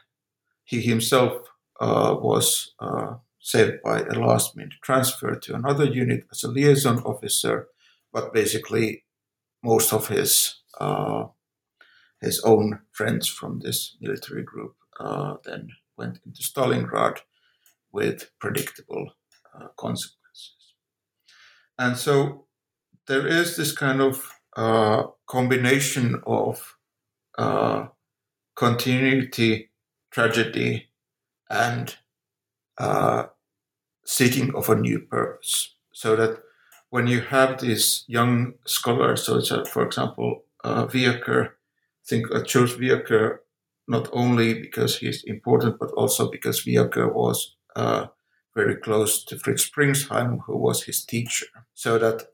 He 0.64 0.80
himself 0.80 1.46
uh, 1.80 2.16
was 2.18 2.72
uh, 2.80 3.16
saved 3.38 3.82
by 3.84 4.00
a 4.00 4.18
last 4.18 4.56
minute 4.56 4.74
transfer 4.82 5.34
to 5.34 5.54
another 5.54 5.84
unit 5.84 6.24
as 6.32 6.42
a 6.42 6.48
liaison 6.48 6.98
officer, 7.00 7.68
but 8.12 8.32
basically 8.32 9.04
most 9.62 9.92
of 9.92 10.08
his 10.08 10.62
uh, 10.80 11.26
his 12.20 12.40
own 12.40 12.80
friends 12.92 13.28
from 13.28 13.60
this 13.60 13.96
military 14.00 14.42
group 14.42 14.74
then 15.44 15.68
went 15.98 16.18
into 16.24 16.42
Stalingrad 16.42 17.18
with 17.92 18.30
predictable 18.40 19.12
uh, 19.54 19.68
consequences. 19.76 20.74
And 21.78 21.96
so 21.96 22.46
there 23.06 23.26
is 23.26 23.56
this 23.56 23.72
kind 23.72 24.00
of 24.00 24.26
uh, 24.56 25.04
combination 25.26 26.22
of 26.26 26.76
uh, 27.38 27.86
continuity, 28.54 29.70
tragedy, 30.10 30.90
and 31.50 31.96
uh, 32.78 33.24
seeking 34.04 34.54
of 34.54 34.68
a 34.68 34.74
new 34.74 35.00
purpose. 35.00 35.74
So 35.92 36.16
that 36.16 36.40
when 36.90 37.06
you 37.06 37.20
have 37.20 37.60
these 37.60 38.04
young 38.06 38.54
scholars, 38.66 39.24
so 39.24 39.38
a, 39.38 39.64
for 39.64 39.84
example, 39.84 40.44
uh, 40.62 40.86
Wieacker, 40.86 41.46
I 41.46 42.06
think 42.06 42.26
I 42.34 42.42
chose 42.42 42.76
Wieacker 42.76 43.38
not 43.86 44.08
only 44.12 44.54
because 44.54 44.98
he's 44.98 45.22
important, 45.24 45.78
but 45.78 45.90
also 45.92 46.30
because 46.30 46.64
Wieacker 46.64 47.12
was 47.12 47.56
uh, 47.76 48.06
very 48.54 48.76
close 48.76 49.24
to 49.24 49.38
Fritz 49.38 49.68
Pringsheim, 49.68 50.38
who 50.46 50.56
was 50.56 50.84
his 50.84 51.04
teacher. 51.04 51.46
So 51.74 51.98
that 51.98 52.28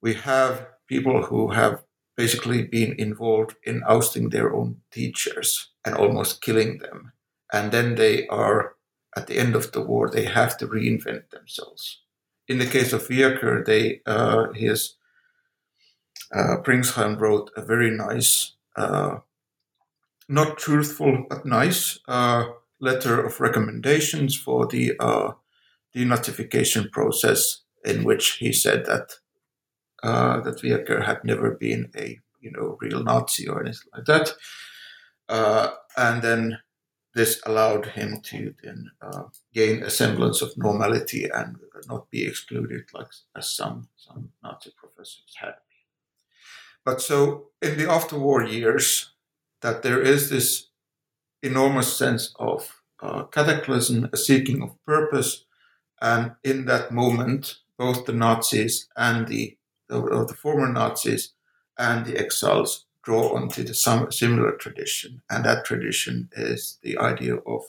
we 0.00 0.14
have 0.14 0.66
people 0.86 1.22
who 1.24 1.50
have 1.52 1.82
basically 2.16 2.62
been 2.62 2.94
involved 2.98 3.56
in 3.64 3.82
ousting 3.88 4.28
their 4.28 4.54
own 4.54 4.76
teachers 4.90 5.70
and 5.84 5.94
almost 5.94 6.42
killing 6.42 6.78
them. 6.78 7.12
And 7.52 7.72
then 7.72 7.94
they 7.94 8.26
are, 8.28 8.74
at 9.16 9.26
the 9.26 9.38
end 9.38 9.54
of 9.54 9.72
the 9.72 9.82
war, 9.82 10.10
they 10.10 10.24
have 10.24 10.56
to 10.58 10.66
reinvent 10.66 11.30
themselves. 11.30 12.02
In 12.48 12.58
the 12.58 12.66
case 12.66 12.92
of 12.92 13.08
Wieacker, 13.08 13.64
they, 13.64 14.00
uh, 14.06 14.52
his, 14.52 14.96
uh, 16.34 16.56
Pringsheim 16.62 17.18
wrote 17.20 17.50
a 17.56 17.62
very 17.62 17.90
nice 17.90 18.54
uh, 18.76 19.18
not 20.28 20.56
truthful 20.56 21.26
but 21.28 21.44
nice 21.44 21.98
uh, 22.08 22.44
letter 22.80 23.24
of 23.24 23.40
recommendations 23.40 24.36
for 24.36 24.66
the 24.66 24.94
uh, 24.98 25.32
denazification 25.94 26.90
process, 26.90 27.60
in 27.84 28.02
which 28.04 28.32
he 28.34 28.52
said 28.52 28.86
that 28.86 29.16
uh, 30.02 30.40
that 30.40 30.62
Wieacker 30.62 31.04
had 31.04 31.24
never 31.24 31.52
been 31.52 31.90
a 31.96 32.18
you 32.40 32.50
know 32.52 32.76
real 32.80 33.02
Nazi 33.02 33.48
or 33.48 33.60
anything 33.60 33.88
like 33.94 34.04
that, 34.06 34.34
uh, 35.28 35.70
and 35.96 36.22
then 36.22 36.58
this 37.14 37.40
allowed 37.44 37.86
him 37.86 38.20
to 38.22 38.54
then 38.62 38.90
uh, 39.02 39.24
gain 39.52 39.82
a 39.82 39.90
semblance 39.90 40.40
of 40.40 40.56
normality 40.56 41.28
and 41.32 41.56
not 41.88 42.10
be 42.10 42.26
excluded 42.26 42.84
like 42.94 43.08
as 43.36 43.48
some 43.48 43.88
some 43.96 44.30
Nazi 44.42 44.72
professors 44.76 45.34
had. 45.36 45.54
But 46.84 47.00
so 47.00 47.50
in 47.60 47.78
the 47.78 47.90
after-war 47.90 48.44
years, 48.44 49.12
that 49.60 49.82
there 49.82 50.00
is 50.00 50.30
this 50.30 50.68
enormous 51.42 51.96
sense 51.96 52.34
of 52.38 52.82
uh, 53.00 53.24
cataclysm, 53.24 54.08
a 54.12 54.16
seeking 54.16 54.62
of 54.62 54.84
purpose, 54.84 55.44
and 56.00 56.32
in 56.42 56.66
that 56.66 56.92
moment, 56.92 57.58
both 57.78 58.06
the 58.06 58.12
Nazis 58.12 58.88
and 58.96 59.28
the, 59.28 59.56
the, 59.92 60.24
the 60.26 60.34
former 60.34 60.70
Nazis 60.72 61.32
and 61.78 62.06
the 62.06 62.18
exiles 62.18 62.86
draw 63.02 63.34
onto 63.34 63.64
the 63.64 63.74
similar 63.74 64.52
tradition, 64.52 65.22
and 65.28 65.44
that 65.44 65.64
tradition 65.64 66.28
is 66.36 66.78
the 66.82 66.98
idea 66.98 67.36
of 67.36 67.62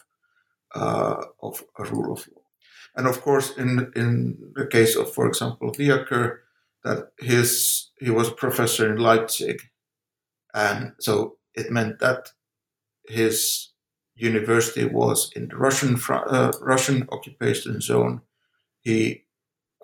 uh, 0.76 1.26
of 1.42 1.64
a 1.78 1.84
rule 1.86 2.14
of 2.14 2.28
law. 2.28 2.42
And 2.96 3.08
of 3.08 3.22
course, 3.22 3.58
in 3.58 3.92
in 3.96 4.54
the 4.56 4.68
case 4.68 4.96
of, 4.96 5.14
for 5.14 5.28
example, 5.28 5.72
Wieacker, 5.72 6.40
that 6.84 7.12
his 7.20 7.90
he 8.00 8.12
was 8.12 8.28
a 8.30 8.36
professor 8.36 8.92
in 8.92 9.00
Leipzig, 9.00 9.62
and 10.54 10.94
so 11.00 11.38
it 11.56 11.72
meant 11.72 12.00
that 12.00 12.32
his 13.08 13.70
university 14.16 14.86
was 14.86 15.32
in 15.36 15.48
the 15.48 15.56
Russian 15.56 16.00
uh, 16.10 16.52
Russian 16.62 17.08
occupation 17.12 17.82
zone. 17.82 18.22
He 18.82 19.26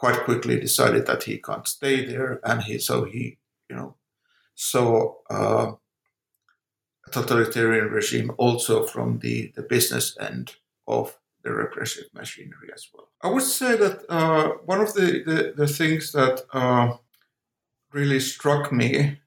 quite 0.01 0.23
quickly 0.27 0.59
decided 0.59 1.05
that 1.05 1.23
he 1.23 1.37
can't 1.47 1.67
stay 1.67 2.05
there, 2.05 2.39
and 2.43 2.63
he 2.63 2.79
so 2.79 3.05
he 3.05 3.37
you 3.69 3.75
know 3.75 3.95
saw 4.55 4.91
uh, 5.29 5.71
a 7.07 7.11
totalitarian 7.11 7.87
regime 7.99 8.31
also 8.37 8.75
from 8.91 9.19
the 9.19 9.35
the 9.55 9.63
business 9.63 10.17
end 10.29 10.55
of 10.87 11.17
the 11.43 11.51
repressive 11.51 12.07
machinery 12.13 12.69
as 12.73 12.87
well. 12.93 13.07
I 13.21 13.29
would 13.33 13.43
say 13.43 13.77
that 13.77 13.97
uh, 14.09 14.49
one 14.65 14.81
of 14.81 14.93
the, 14.93 15.23
the, 15.25 15.53
the 15.55 15.67
things 15.67 16.11
that 16.11 16.43
uh, 16.51 16.97
really 17.93 18.19
struck 18.19 18.71
me 18.71 19.19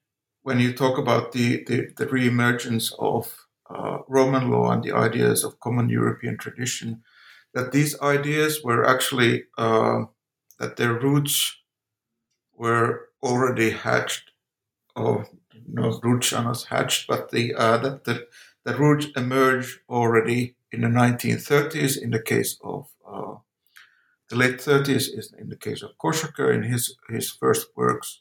when 0.42 0.58
you 0.60 0.72
talk 0.72 0.98
about 0.98 1.32
the, 1.32 1.64
the, 1.64 1.88
the 1.96 2.06
re-emergence 2.06 2.92
of 2.98 3.46
uh, 3.70 3.98
Roman 4.08 4.50
law 4.50 4.70
and 4.72 4.82
the 4.82 4.92
ideas 4.92 5.44
of 5.44 5.60
common 5.60 5.88
European 5.88 6.36
tradition, 6.36 7.02
that 7.54 7.72
these 7.72 7.98
ideas 8.00 8.62
were 8.62 8.84
actually, 8.84 9.44
uh, 9.56 10.04
that 10.62 10.76
their 10.76 10.94
roots 10.94 11.56
were 12.54 13.08
already 13.20 13.70
hatched, 13.72 14.30
or 14.94 15.26
no 15.66 15.98
roots 16.04 16.32
are 16.32 16.44
not 16.44 16.62
hatched, 16.62 17.08
but 17.08 17.32
the, 17.32 17.52
uh, 17.54 17.78
that 17.78 18.04
the, 18.04 18.28
that 18.64 18.78
roots 18.78 19.08
emerge 19.16 19.80
already 19.88 20.54
in 20.70 20.82
the 20.82 20.86
1930s 20.86 22.00
in 22.00 22.10
the 22.10 22.22
case 22.22 22.60
of 22.62 22.86
uh, 23.04 23.34
the 24.28 24.36
late 24.36 24.58
30s 24.58 25.18
is 25.18 25.34
in 25.36 25.48
the 25.48 25.56
case 25.56 25.82
of 25.82 25.98
Koschaker 25.98 26.54
in 26.54 26.62
his, 26.62 26.96
his 27.10 27.28
first 27.28 27.66
works, 27.74 28.20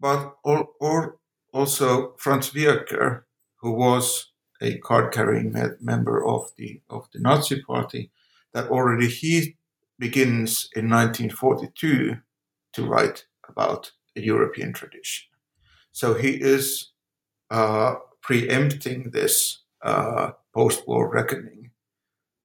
but 0.00 0.34
all, 0.44 0.68
or 0.80 1.18
also 1.52 2.14
Franz 2.16 2.52
Wieacker, 2.54 3.24
who 3.56 3.72
was 3.72 4.32
a 4.62 4.78
card-carrying 4.78 5.54
member 5.82 6.26
of 6.26 6.50
the 6.56 6.80
of 6.88 7.06
the 7.12 7.20
Nazi 7.20 7.60
Party, 7.60 8.10
that 8.54 8.70
already 8.70 9.08
he 9.08 9.56
begins 9.98 10.68
in 10.74 10.88
1942 10.90 12.16
to 12.74 12.86
write 12.86 13.26
about 13.48 13.92
a 14.16 14.20
European 14.20 14.72
tradition. 14.72 15.26
So 15.92 16.14
he 16.14 16.30
is 16.30 16.92
uh, 17.50 17.94
preempting 18.20 19.10
this 19.10 19.62
uh, 19.82 20.32
post-war 20.54 21.10
reckoning, 21.10 21.70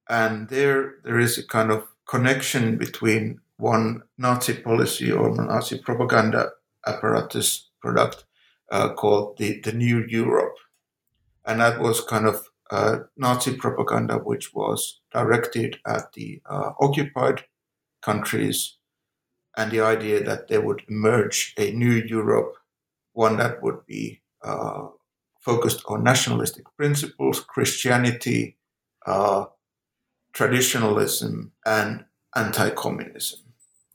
and 0.08 0.48
there 0.48 0.94
there 1.04 1.18
is 1.18 1.38
a 1.38 1.46
kind 1.46 1.70
of 1.70 1.86
connection 2.06 2.78
between 2.78 3.40
one 3.56 4.02
Nazi 4.18 4.54
policy 4.54 5.12
or 5.12 5.34
Nazi 5.34 5.78
propaganda 5.78 6.50
apparatus 6.86 7.70
product 7.80 8.24
uh, 8.70 8.92
called 8.94 9.38
the, 9.38 9.60
the 9.60 9.72
New 9.72 10.04
Europe. 10.08 10.56
And 11.44 11.60
that 11.60 11.80
was 11.80 12.00
kind 12.00 12.26
of 12.26 12.48
uh, 12.70 13.00
Nazi 13.16 13.56
propaganda 13.56 14.16
which 14.16 14.54
was 14.54 15.00
directed 15.12 15.78
at 15.86 16.12
the 16.12 16.40
uh, 16.48 16.72
occupied 16.80 17.44
countries 18.02 18.76
and 19.56 19.70
the 19.70 19.80
idea 19.80 20.22
that 20.22 20.48
there 20.48 20.60
would 20.60 20.82
emerge 20.88 21.54
a 21.58 21.72
new 21.72 21.92
Europe, 21.92 22.54
one 23.12 23.36
that 23.36 23.62
would 23.62 23.84
be 23.86 24.22
uh, 24.42 24.88
focused 25.40 25.82
on 25.86 26.02
nationalistic 26.04 26.64
principles, 26.76 27.40
Christianity, 27.40 28.56
uh, 29.06 29.46
traditionalism, 30.32 31.52
and 31.66 32.04
anti 32.34 32.70
communism. 32.70 33.40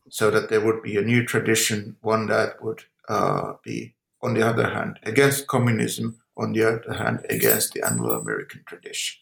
So 0.10 0.30
that 0.32 0.50
there 0.50 0.62
would 0.62 0.84
be 0.84 0.98
a 0.98 1.02
new 1.02 1.26
tradition, 1.26 1.98
one 2.02 2.28
that 2.28 2.64
would 2.64 2.84
uh, 3.10 3.54
be, 3.64 3.96
on 4.22 4.36
the 4.36 4.48
other 4.48 4.70
hand, 4.70 5.00
against 5.04 5.48
communism, 5.48 6.20
on 6.38 6.54
the 6.54 6.64
other 6.64 6.94
hand, 6.94 7.26
against 7.30 7.74
the 7.74 7.84
Anglo 7.84 8.20
American 8.20 8.64
tradition. 8.66 9.18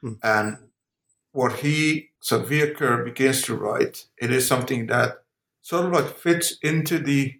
Hmm. 0.00 0.12
And 0.22 0.58
what 1.36 1.60
he, 1.60 2.08
so 2.18 2.40
Wieacker, 2.40 3.04
begins 3.04 3.42
to 3.42 3.54
write, 3.54 4.06
it 4.16 4.30
is 4.30 4.48
something 4.48 4.86
that 4.86 5.18
sort 5.60 5.84
of 5.84 5.92
like 5.92 6.16
fits 6.16 6.56
into 6.62 6.98
the 6.98 7.34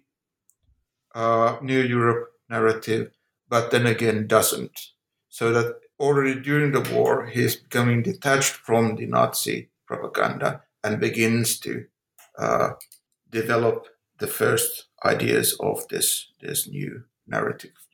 uh, 1.15 1.57
New 1.63 1.81
Europe 1.81 2.29
narrative, 2.47 3.09
but 3.49 3.71
then 3.71 3.87
again 3.87 4.27
doesn't. 4.27 4.91
So 5.29 5.51
that 5.51 5.79
already 5.99 6.39
during 6.39 6.73
the 6.73 6.87
war, 6.93 7.25
he 7.25 7.41
is 7.41 7.55
becoming 7.55 8.03
detached 8.03 8.53
from 8.53 8.97
the 8.97 9.07
Nazi 9.07 9.69
propaganda 9.87 10.61
and 10.83 10.99
begins 10.99 11.59
to 11.61 11.85
uh, 12.37 12.69
develop 13.31 13.87
the 14.19 14.27
first 14.27 14.89
ideas 15.03 15.57
of 15.59 15.87
this 15.87 16.27
this 16.39 16.67
new 16.67 17.03
narrative. 17.25 17.86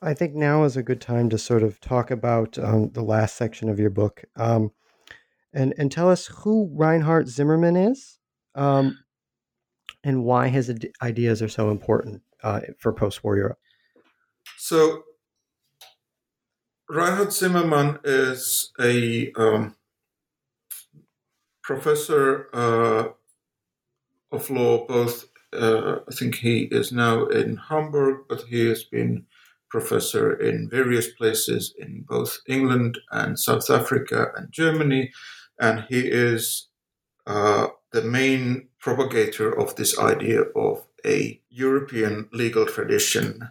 I 0.00 0.14
think 0.14 0.34
now 0.34 0.64
is 0.64 0.76
a 0.76 0.82
good 0.82 1.00
time 1.00 1.28
to 1.30 1.38
sort 1.38 1.62
of 1.62 1.80
talk 1.80 2.10
about 2.10 2.58
um, 2.58 2.90
the 2.90 3.02
last 3.02 3.36
section 3.36 3.68
of 3.68 3.78
your 3.78 3.90
book, 3.90 4.24
um, 4.36 4.70
and 5.52 5.74
and 5.76 5.90
tell 5.90 6.08
us 6.08 6.26
who 6.26 6.70
Reinhard 6.72 7.28
Zimmermann 7.28 7.76
is, 7.76 8.18
um, 8.54 8.98
and 10.04 10.24
why 10.24 10.48
his 10.48 10.72
ideas 11.02 11.42
are 11.42 11.48
so 11.48 11.70
important 11.70 12.22
uh, 12.42 12.60
for 12.78 12.92
post-war 12.92 13.36
Europe. 13.36 13.58
So, 14.56 15.04
Reinhard 16.88 17.32
Zimmermann 17.32 17.98
is 18.04 18.72
a 18.80 19.32
um, 19.32 19.74
professor 21.62 22.48
uh, 22.52 23.08
of 24.30 24.50
law, 24.50 24.86
both, 24.86 25.26
uh, 25.52 26.00
I 26.08 26.14
think 26.14 26.36
he 26.36 26.62
is 26.64 26.92
now 26.92 27.26
in 27.26 27.56
Hamburg, 27.56 28.26
but 28.28 28.42
he 28.42 28.66
has 28.68 28.84
been 28.84 29.26
professor 29.72 30.34
in 30.34 30.68
various 30.68 31.08
places 31.14 31.74
in 31.78 32.04
both 32.06 32.38
England 32.46 32.98
and 33.10 33.38
South 33.38 33.68
Africa 33.70 34.28
and 34.36 34.52
Germany. 34.52 35.10
And 35.58 35.86
he 35.88 36.00
is 36.00 36.68
uh, 37.26 37.68
the 37.90 38.02
main 38.02 38.68
propagator 38.78 39.50
of 39.50 39.74
this 39.76 39.98
idea 39.98 40.42
of 40.54 40.86
a 41.04 41.40
European 41.48 42.28
legal 42.32 42.66
tradition 42.66 43.50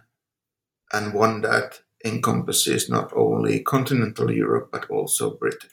and 0.92 1.12
one 1.12 1.42
that 1.42 1.80
encompasses 2.04 2.88
not 2.88 3.12
only 3.14 3.60
continental 3.60 4.30
Europe 4.30 4.68
but 4.72 4.88
also 4.90 5.36
Britain 5.36 5.70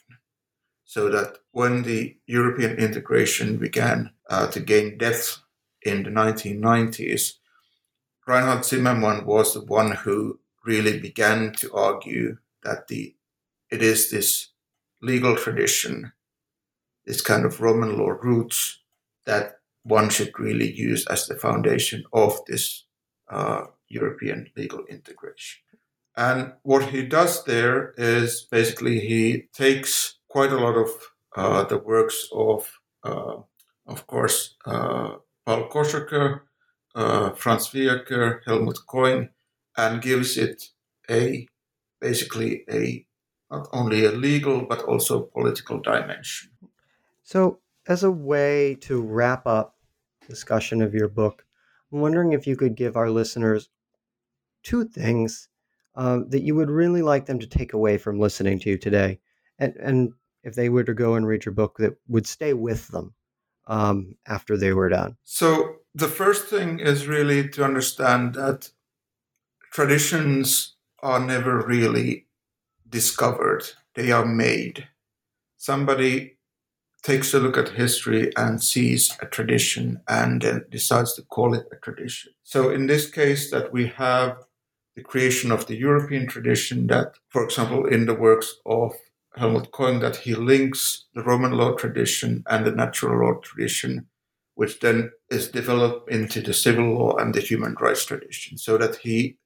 so 0.90 1.08
that 1.08 1.38
when 1.52 1.84
the 1.84 2.16
European 2.26 2.76
integration 2.76 3.58
began 3.58 4.10
uh, 4.28 4.48
to 4.48 4.58
gain 4.58 4.98
depth 4.98 5.38
in 5.82 6.02
the 6.02 6.10
1990s, 6.10 7.34
Reinhard 8.30 8.64
Zimmermann 8.64 9.26
was 9.26 9.54
the 9.54 9.64
one 9.64 9.90
who 9.90 10.38
really 10.64 11.00
began 11.00 11.52
to 11.54 11.74
argue 11.74 12.36
that 12.62 12.86
the 12.86 13.16
it 13.72 13.82
is 13.82 14.08
this 14.08 14.50
legal 15.02 15.34
tradition, 15.34 16.12
this 17.04 17.22
kind 17.22 17.44
of 17.44 17.60
Roman 17.60 17.98
law 17.98 18.10
roots 18.10 18.82
that 19.26 19.58
one 19.82 20.10
should 20.10 20.38
really 20.38 20.70
use 20.70 21.04
as 21.08 21.26
the 21.26 21.34
foundation 21.34 22.04
of 22.12 22.38
this 22.46 22.84
uh, 23.28 23.64
European 23.88 24.46
legal 24.56 24.84
integration. 24.84 25.62
And 26.16 26.52
what 26.62 26.84
he 26.90 27.02
does 27.02 27.42
there 27.44 27.94
is 27.98 28.46
basically 28.48 29.00
he 29.00 29.48
takes 29.52 30.18
quite 30.28 30.52
a 30.52 30.58
lot 30.58 30.76
of 30.76 30.90
uh, 31.34 31.64
the 31.64 31.78
works 31.78 32.28
of, 32.32 32.78
uh, 33.02 33.38
of 33.88 34.06
course, 34.06 34.54
uh, 34.66 35.16
Paul 35.44 35.68
Koschaker, 35.68 36.42
uh, 36.94 37.30
Franz 37.30 37.68
Wieacker, 37.68 38.40
Helmut 38.44 38.78
Coing, 38.88 39.30
and 39.76 40.02
gives 40.02 40.36
it 40.36 40.64
a 41.10 41.46
basically 42.00 42.64
a 42.70 43.06
not 43.50 43.68
only 43.72 44.04
a 44.04 44.12
legal 44.12 44.62
but 44.62 44.82
also 44.82 45.22
political 45.22 45.80
dimension. 45.80 46.50
So, 47.22 47.58
as 47.86 48.02
a 48.02 48.10
way 48.10 48.76
to 48.82 49.00
wrap 49.00 49.46
up 49.46 49.76
discussion 50.28 50.82
of 50.82 50.94
your 50.94 51.08
book, 51.08 51.44
I'm 51.92 52.00
wondering 52.00 52.32
if 52.32 52.46
you 52.46 52.56
could 52.56 52.76
give 52.76 52.96
our 52.96 53.10
listeners 53.10 53.68
two 54.62 54.84
things 54.84 55.48
uh, 55.96 56.20
that 56.28 56.42
you 56.42 56.54
would 56.54 56.70
really 56.70 57.02
like 57.02 57.26
them 57.26 57.38
to 57.40 57.46
take 57.46 57.72
away 57.72 57.98
from 57.98 58.20
listening 58.20 58.58
to 58.60 58.70
you 58.70 58.78
today, 58.78 59.18
and 59.58 59.74
and 59.76 60.12
if 60.42 60.54
they 60.54 60.68
were 60.68 60.84
to 60.84 60.94
go 60.94 61.14
and 61.14 61.26
read 61.26 61.44
your 61.44 61.54
book 61.54 61.76
that 61.78 61.96
would 62.08 62.26
stay 62.26 62.54
with 62.54 62.88
them 62.88 63.14
um, 63.66 64.14
after 64.26 64.56
they 64.56 64.72
were 64.72 64.88
done? 64.88 65.16
So, 65.24 65.76
the 65.94 66.08
first 66.08 66.46
thing 66.46 66.78
is 66.78 67.08
really 67.08 67.48
to 67.48 67.64
understand 67.64 68.34
that 68.34 68.70
traditions 69.72 70.76
are 71.02 71.20
never 71.20 71.64
really 71.64 72.26
discovered, 72.88 73.64
they 73.94 74.10
are 74.10 74.26
made. 74.26 74.88
Somebody 75.56 76.36
takes 77.02 77.32
a 77.32 77.40
look 77.40 77.56
at 77.56 77.70
history 77.70 78.30
and 78.36 78.62
sees 78.62 79.16
a 79.20 79.26
tradition 79.26 80.00
and 80.08 80.42
then 80.42 80.64
decides 80.70 81.14
to 81.14 81.22
call 81.22 81.54
it 81.54 81.66
a 81.72 81.76
tradition. 81.76 82.32
So, 82.42 82.70
in 82.70 82.86
this 82.86 83.10
case, 83.10 83.50
that 83.50 83.72
we 83.72 83.86
have 83.88 84.36
the 84.96 85.02
creation 85.02 85.50
of 85.50 85.66
the 85.66 85.76
European 85.76 86.26
tradition, 86.26 86.86
that, 86.88 87.14
for 87.28 87.44
example, 87.44 87.86
in 87.86 88.06
the 88.06 88.14
works 88.14 88.56
of 88.66 88.92
Helmut 89.36 89.70
Coing 89.70 90.00
that 90.00 90.16
he 90.16 90.34
links 90.34 91.06
the 91.14 91.22
Roman 91.22 91.52
law 91.52 91.74
tradition 91.74 92.42
and 92.50 92.66
the 92.66 92.72
natural 92.72 93.24
law 93.24 93.40
tradition, 93.40 94.06
which 94.60 94.80
then 94.80 95.10
is 95.30 95.48
developed 95.48 96.10
into 96.10 96.42
the 96.42 96.52
civil 96.52 96.88
law 96.98 97.16
and 97.16 97.34
the 97.34 97.40
human 97.40 97.74
rights 97.80 98.04
tradition, 98.04 98.58
so 98.58 98.76
that 98.76 98.96
he 98.96 99.38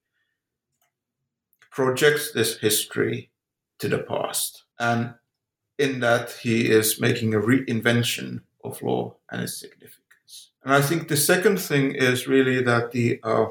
projects 1.71 2.33
this 2.33 2.59
history 2.59 3.31
to 3.79 3.89
the 3.89 3.99
past. 3.99 4.65
And 4.79 5.15
in 5.79 6.01
that, 6.01 6.33
he 6.43 6.69
is 6.69 7.01
making 7.01 7.33
a 7.33 7.39
reinvention 7.39 8.41
of 8.65 8.83
law 8.83 9.15
and 9.31 9.43
its 9.43 9.57
significance. 9.57 10.51
And 10.65 10.75
I 10.75 10.81
think 10.81 11.07
the 11.07 11.17
second 11.17 11.61
thing 11.61 11.95
is 11.95 12.27
really 12.27 12.61
that 12.63 12.91
the 12.91 13.21
uh, 13.23 13.47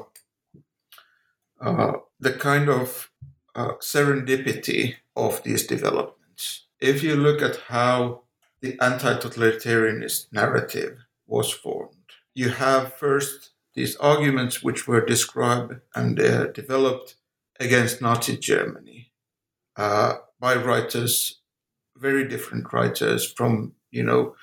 uh, 1.60 1.92
the 2.20 2.32
kind 2.32 2.68
of 2.68 3.10
uh, 3.54 3.74
serendipity 3.80 4.96
of 5.16 5.42
these 5.44 5.66
developments 5.66 6.14
if 6.80 7.02
you 7.02 7.16
look 7.16 7.40
at 7.40 7.56
how 7.68 8.22
the 8.60 8.78
anti 8.80 9.14
totalitarianist 9.14 10.26
narrative 10.32 11.03
was 11.34 11.50
formed, 11.50 12.08
you 12.34 12.50
have 12.50 12.94
first 12.94 13.50
these 13.74 13.96
arguments 13.96 14.62
which 14.62 14.86
were 14.86 15.04
described 15.04 15.74
and 15.94 16.20
uh, 16.20 16.46
developed 16.52 17.16
against 17.58 18.00
Nazi 18.00 18.36
Germany 18.36 19.12
uh, 19.76 20.14
by 20.38 20.54
writers, 20.54 21.40
very 21.96 22.26
different 22.28 22.72
writers 22.72 23.30
from, 23.30 23.72
you 23.90 24.04
know, 24.04 24.36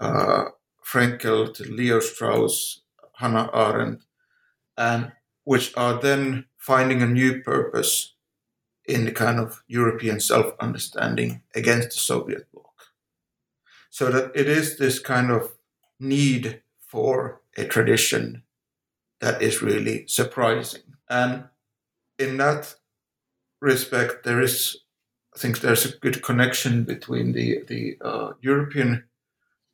uh, 0.00 0.44
Fraenkel 0.84 1.52
to 1.54 1.64
Leo 1.64 2.00
Strauss, 2.00 2.82
Hannah 3.16 3.50
Arendt, 3.52 4.04
and 4.76 5.12
which 5.44 5.76
are 5.76 6.00
then 6.00 6.46
finding 6.56 7.02
a 7.02 7.06
new 7.06 7.42
purpose 7.42 8.14
in 8.86 9.04
the 9.04 9.12
kind 9.12 9.38
of 9.38 9.62
European 9.66 10.18
self 10.20 10.54
understanding 10.60 11.42
against 11.54 11.90
the 11.90 11.98
Soviet 11.98 12.50
bloc. 12.52 12.72
So 13.90 14.10
that 14.10 14.32
it 14.34 14.48
is 14.48 14.78
this 14.78 14.98
kind 14.98 15.30
of 15.30 15.57
need 16.00 16.62
for 16.78 17.42
a 17.56 17.64
tradition 17.64 18.42
that 19.20 19.42
is 19.42 19.62
really 19.62 20.06
surprising. 20.06 20.82
And 21.08 21.44
in 22.18 22.36
that 22.38 22.76
respect, 23.60 24.24
there 24.24 24.40
is, 24.40 24.78
I 25.34 25.38
think, 25.38 25.60
there's 25.60 25.84
a 25.86 25.98
good 25.98 26.22
connection 26.22 26.84
between 26.84 27.32
the 27.32 27.64
the 27.68 27.98
uh, 28.00 28.32
European 28.40 29.04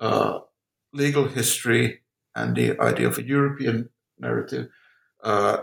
uh, 0.00 0.40
legal 0.92 1.28
history 1.28 2.02
and 2.34 2.56
the 2.56 2.78
idea 2.80 3.08
of 3.08 3.18
a 3.18 3.22
European 3.24 3.90
narrative, 4.18 4.68
uh, 5.22 5.58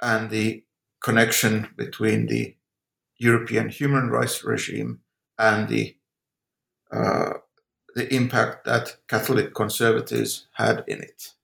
and 0.00 0.30
the 0.30 0.64
connection 1.00 1.68
between 1.76 2.26
the 2.26 2.56
European 3.18 3.68
human 3.68 4.10
rights 4.10 4.44
regime 4.44 5.00
and 5.38 5.68
the 5.68 5.96
uh, 6.92 7.34
the 8.00 8.14
impact 8.14 8.64
that 8.64 8.96
Catholic 9.08 9.54
conservatives 9.54 10.46
had 10.52 10.82
in 10.88 11.02
it, 11.02 11.34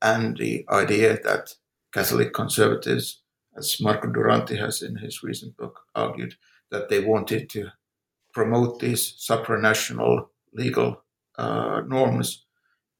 and 0.00 0.38
the 0.38 0.64
idea 0.70 1.18
that 1.22 1.54
Catholic 1.92 2.32
conservatives, 2.32 3.20
as 3.58 3.78
Marco 3.78 4.08
Duranti 4.08 4.58
has 4.58 4.80
in 4.80 4.96
his 4.96 5.22
recent 5.22 5.54
book 5.58 5.80
argued, 5.94 6.34
that 6.70 6.88
they 6.88 7.00
wanted 7.04 7.50
to 7.50 7.68
promote 8.32 8.80
these 8.80 9.12
supranational 9.18 10.28
legal 10.54 11.02
uh, 11.36 11.82
norms 11.86 12.46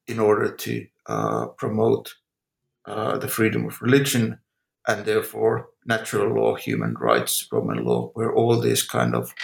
in 0.06 0.18
order 0.18 0.50
to 0.54 0.86
uh, 1.06 1.46
promote 1.56 2.14
uh, 2.84 3.16
the 3.16 3.28
freedom 3.28 3.64
of 3.66 3.80
religion 3.80 4.38
and 4.86 5.06
therefore 5.06 5.68
natural 5.86 6.34
law, 6.34 6.54
human 6.56 6.94
rights, 7.00 7.48
Roman 7.50 7.84
law, 7.84 8.11
where 8.12 8.34
all 8.34 8.61
these 8.61 8.82
kind 8.82 9.14
of 9.14 9.34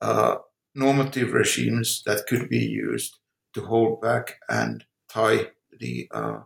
uh, 0.00 0.36
normative 0.74 1.32
regimes 1.32 2.02
that 2.06 2.26
could 2.26 2.48
be 2.48 2.58
used 2.58 3.18
to 3.54 3.62
hold 3.62 4.00
back 4.00 4.36
and 4.48 4.84
tie 5.08 5.48
the 5.78 6.08
uh, 6.12 6.40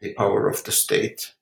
the 0.00 0.12
power 0.14 0.48
of 0.48 0.62
the 0.64 0.72
state, 0.72 1.34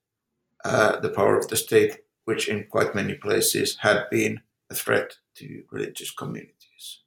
uh, 0.65 1.01
the 1.01 1.09
power 1.09 1.37
of 1.37 1.49
the 1.49 1.57
state, 1.57 1.99
which 2.25 2.49
in 2.49 2.65
quite 2.71 2.95
many 2.95 3.15
places 3.15 3.77
had 3.81 4.05
been 4.11 4.41
a 4.71 4.75
threat 4.75 5.17
to 5.35 5.65
religious 5.71 6.11
communities. 6.13 7.01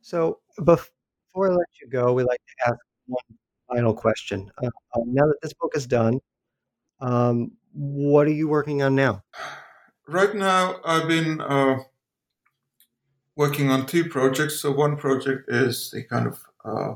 So 0.00 0.38
before 0.64 1.50
I 1.50 1.54
let 1.54 1.68
you 1.82 1.88
go, 1.88 2.14
we 2.14 2.22
like 2.22 2.40
to 2.40 2.70
ask 2.70 2.78
one 3.06 3.38
final 3.68 3.92
question. 3.92 4.50
Uh, 4.62 4.70
now 5.06 5.26
that 5.26 5.36
this 5.42 5.52
book 5.52 5.72
is 5.74 5.86
done, 5.86 6.20
um, 7.00 7.52
what 7.72 8.26
are 8.26 8.32
you 8.32 8.48
working 8.48 8.82
on 8.82 8.94
now? 8.94 9.22
Right 10.06 10.34
now, 10.34 10.80
I've 10.84 11.06
been 11.06 11.40
uh, 11.42 11.80
working 13.38 13.70
on 13.70 13.86
two 13.86 14.04
projects. 14.04 14.60
So 14.60 14.72
one 14.72 14.96
project 14.96 15.48
is 15.48 15.92
the 15.92 16.02
kind 16.02 16.26
of 16.26 16.44
uh, 16.64 16.94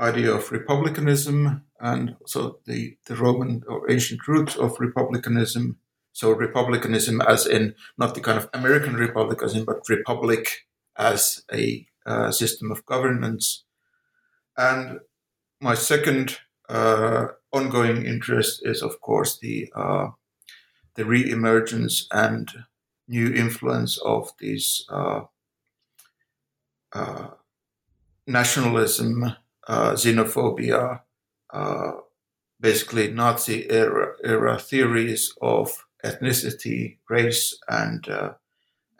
idea 0.00 0.32
of 0.32 0.50
republicanism 0.50 1.62
and 1.78 2.16
so 2.26 2.60
the, 2.64 2.96
the 3.04 3.14
Roman 3.14 3.62
or 3.68 3.90
ancient 3.90 4.26
roots 4.26 4.56
of 4.56 4.80
republicanism. 4.80 5.76
So 6.12 6.30
republicanism 6.32 7.20
as 7.20 7.46
in 7.46 7.74
not 7.98 8.14
the 8.14 8.22
kind 8.22 8.38
of 8.38 8.48
American 8.54 8.94
republicanism, 8.94 9.66
but 9.66 9.86
republic 9.90 10.66
as 10.96 11.44
a 11.52 11.86
uh, 12.06 12.30
system 12.30 12.72
of 12.72 12.86
governance. 12.86 13.64
And 14.56 15.00
my 15.60 15.74
second 15.74 16.38
uh, 16.70 17.26
ongoing 17.52 18.06
interest 18.06 18.62
is, 18.64 18.82
of 18.82 19.00
course, 19.00 19.38
the 19.38 19.70
uh, 19.74 20.08
the 20.94 21.04
re-emergence 21.04 22.06
and 22.12 22.48
new 23.08 23.26
influence 23.34 23.98
of 23.98 24.30
these 24.38 24.86
uh, 24.88 25.22
uh, 26.94 27.30
nationalism, 28.26 29.24
uh, 29.68 29.92
xenophobia, 29.94 31.02
uh, 31.52 31.92
basically 32.60 33.10
Nazi 33.12 33.70
era, 33.70 34.14
era 34.24 34.58
theories 34.58 35.34
of 35.42 35.86
ethnicity, 36.04 36.98
race, 37.10 37.58
and 37.68 38.08
uh, 38.08 38.34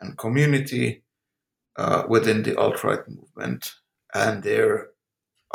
and 0.01 0.17
community 0.17 1.03
uh, 1.77 2.03
within 2.09 2.43
the 2.43 2.57
alt-right 2.57 3.07
movement, 3.09 3.75
and 4.13 4.43
their 4.43 4.91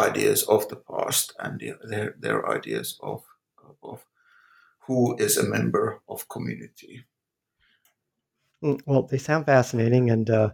ideas 0.00 0.42
of 0.44 0.68
the 0.68 0.76
past 0.76 1.34
and 1.40 1.60
their 1.84 2.16
their 2.18 2.48
ideas 2.50 2.98
of 3.02 3.24
of 3.82 4.06
who 4.86 5.16
is 5.18 5.36
a 5.38 5.48
member 5.48 6.02
of 6.08 6.28
community. 6.28 7.04
Mm, 8.62 8.80
well, 8.86 9.02
they 9.02 9.18
sound 9.18 9.44
fascinating, 9.44 10.08
and 10.10 10.30
uh, 10.30 10.50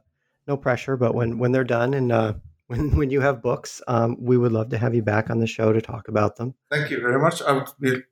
no 0.47 0.57
pressure. 0.57 0.97
But 0.97 1.15
when 1.15 1.39
when 1.39 1.53
they're 1.53 1.65
done 1.65 1.95
and 1.95 2.13
uh, 2.13 2.35
when 2.67 2.97
when 2.97 3.11
you 3.11 3.21
have 3.21 3.43
books, 3.43 3.83
um, 3.89 4.17
we 4.19 4.37
would 4.37 4.53
love 4.53 4.71
to 4.71 4.79
have 4.79 4.95
you 4.95 5.03
back 5.03 5.31
on 5.31 5.41
the 5.41 5.47
show 5.47 5.73
to 5.73 5.81
talk 5.81 6.09
about 6.09 6.37
them. 6.37 6.55
Thank 6.71 6.91
you 6.91 7.01
very 7.01 7.21
much. 7.21 7.43
I 7.43 7.53
would 7.53 7.69
be 7.81 8.03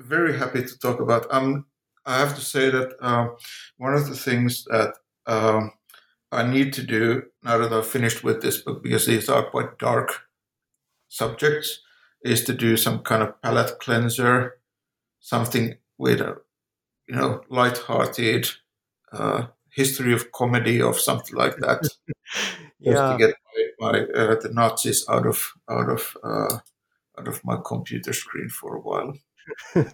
very 0.00 0.38
happy 0.38 0.62
to 0.62 0.78
talk 0.78 1.00
about. 1.00 1.26
Um, 1.30 1.66
I 2.04 2.18
have 2.18 2.34
to 2.34 2.40
say 2.40 2.70
that 2.70 2.94
uh, 3.00 3.28
one 3.76 3.94
of 3.94 4.08
the 4.08 4.16
things 4.16 4.64
that 4.64 4.94
um, 5.26 5.72
I 6.32 6.42
need 6.42 6.72
to 6.74 6.82
do 6.82 7.24
now 7.42 7.58
that 7.58 7.72
I've 7.72 7.86
finished 7.86 8.24
with 8.24 8.42
this 8.42 8.58
book, 8.58 8.82
because 8.82 9.06
these 9.06 9.28
are 9.28 9.50
quite 9.50 9.78
dark 9.78 10.22
subjects, 11.08 11.80
is 12.24 12.42
to 12.44 12.54
do 12.54 12.76
some 12.76 13.00
kind 13.00 13.22
of 13.22 13.40
palate 13.42 13.78
cleanser, 13.78 14.58
something 15.20 15.76
with 15.98 16.20
a 16.20 16.38
you 17.06 17.14
know 17.14 17.42
light-hearted 17.48 18.48
uh, 19.12 19.46
history 19.72 20.12
of 20.12 20.32
comedy 20.32 20.80
or 20.80 20.94
something 20.94 21.34
like 21.36 21.56
that. 21.56 21.88
yeah. 22.78 22.92
Just 22.92 23.12
to 23.12 23.18
get 23.18 23.34
my, 23.80 23.92
my 23.92 23.98
uh, 24.14 24.40
the 24.40 24.50
Nazis 24.52 25.04
out 25.08 25.26
of 25.26 25.52
out 25.68 25.90
of 25.90 26.16
uh, 26.22 26.58
out 27.18 27.28
of 27.28 27.44
my 27.44 27.58
computer 27.64 28.12
screen 28.12 28.48
for 28.48 28.76
a 28.76 28.80
while. 28.80 29.14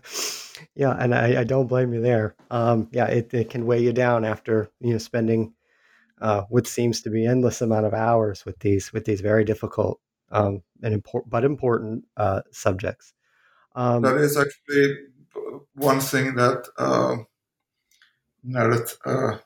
yeah, 0.74 0.94
and 0.98 1.14
I, 1.14 1.40
I, 1.40 1.44
don't 1.44 1.68
blame 1.68 1.94
you 1.94 2.02
there. 2.02 2.34
Um, 2.50 2.88
yeah, 2.92 3.06
it, 3.06 3.32
it 3.32 3.48
can 3.48 3.64
weigh 3.64 3.82
you 3.82 3.94
down 3.94 4.26
after 4.26 4.70
you 4.80 4.92
know 4.92 4.98
spending 4.98 5.54
uh, 6.20 6.42
what 6.50 6.66
seems 6.66 7.00
to 7.02 7.10
be 7.10 7.26
endless 7.26 7.62
amount 7.62 7.86
of 7.86 7.94
hours 7.94 8.44
with 8.44 8.58
these 8.58 8.92
with 8.92 9.04
these 9.04 9.20
very 9.20 9.44
difficult 9.44 10.00
um, 10.30 10.62
and 10.82 10.92
important 10.92 11.30
but 11.30 11.44
important 11.44 12.04
uh, 12.16 12.42
subjects. 12.52 13.14
Um, 13.74 14.02
that 14.02 14.16
is 14.16 14.36
actually 14.36 14.96
one 15.74 16.00
thing 16.00 16.34
that 16.34 16.68
uh, 16.76 17.16
that 18.44 18.96
uh, 19.04 19.38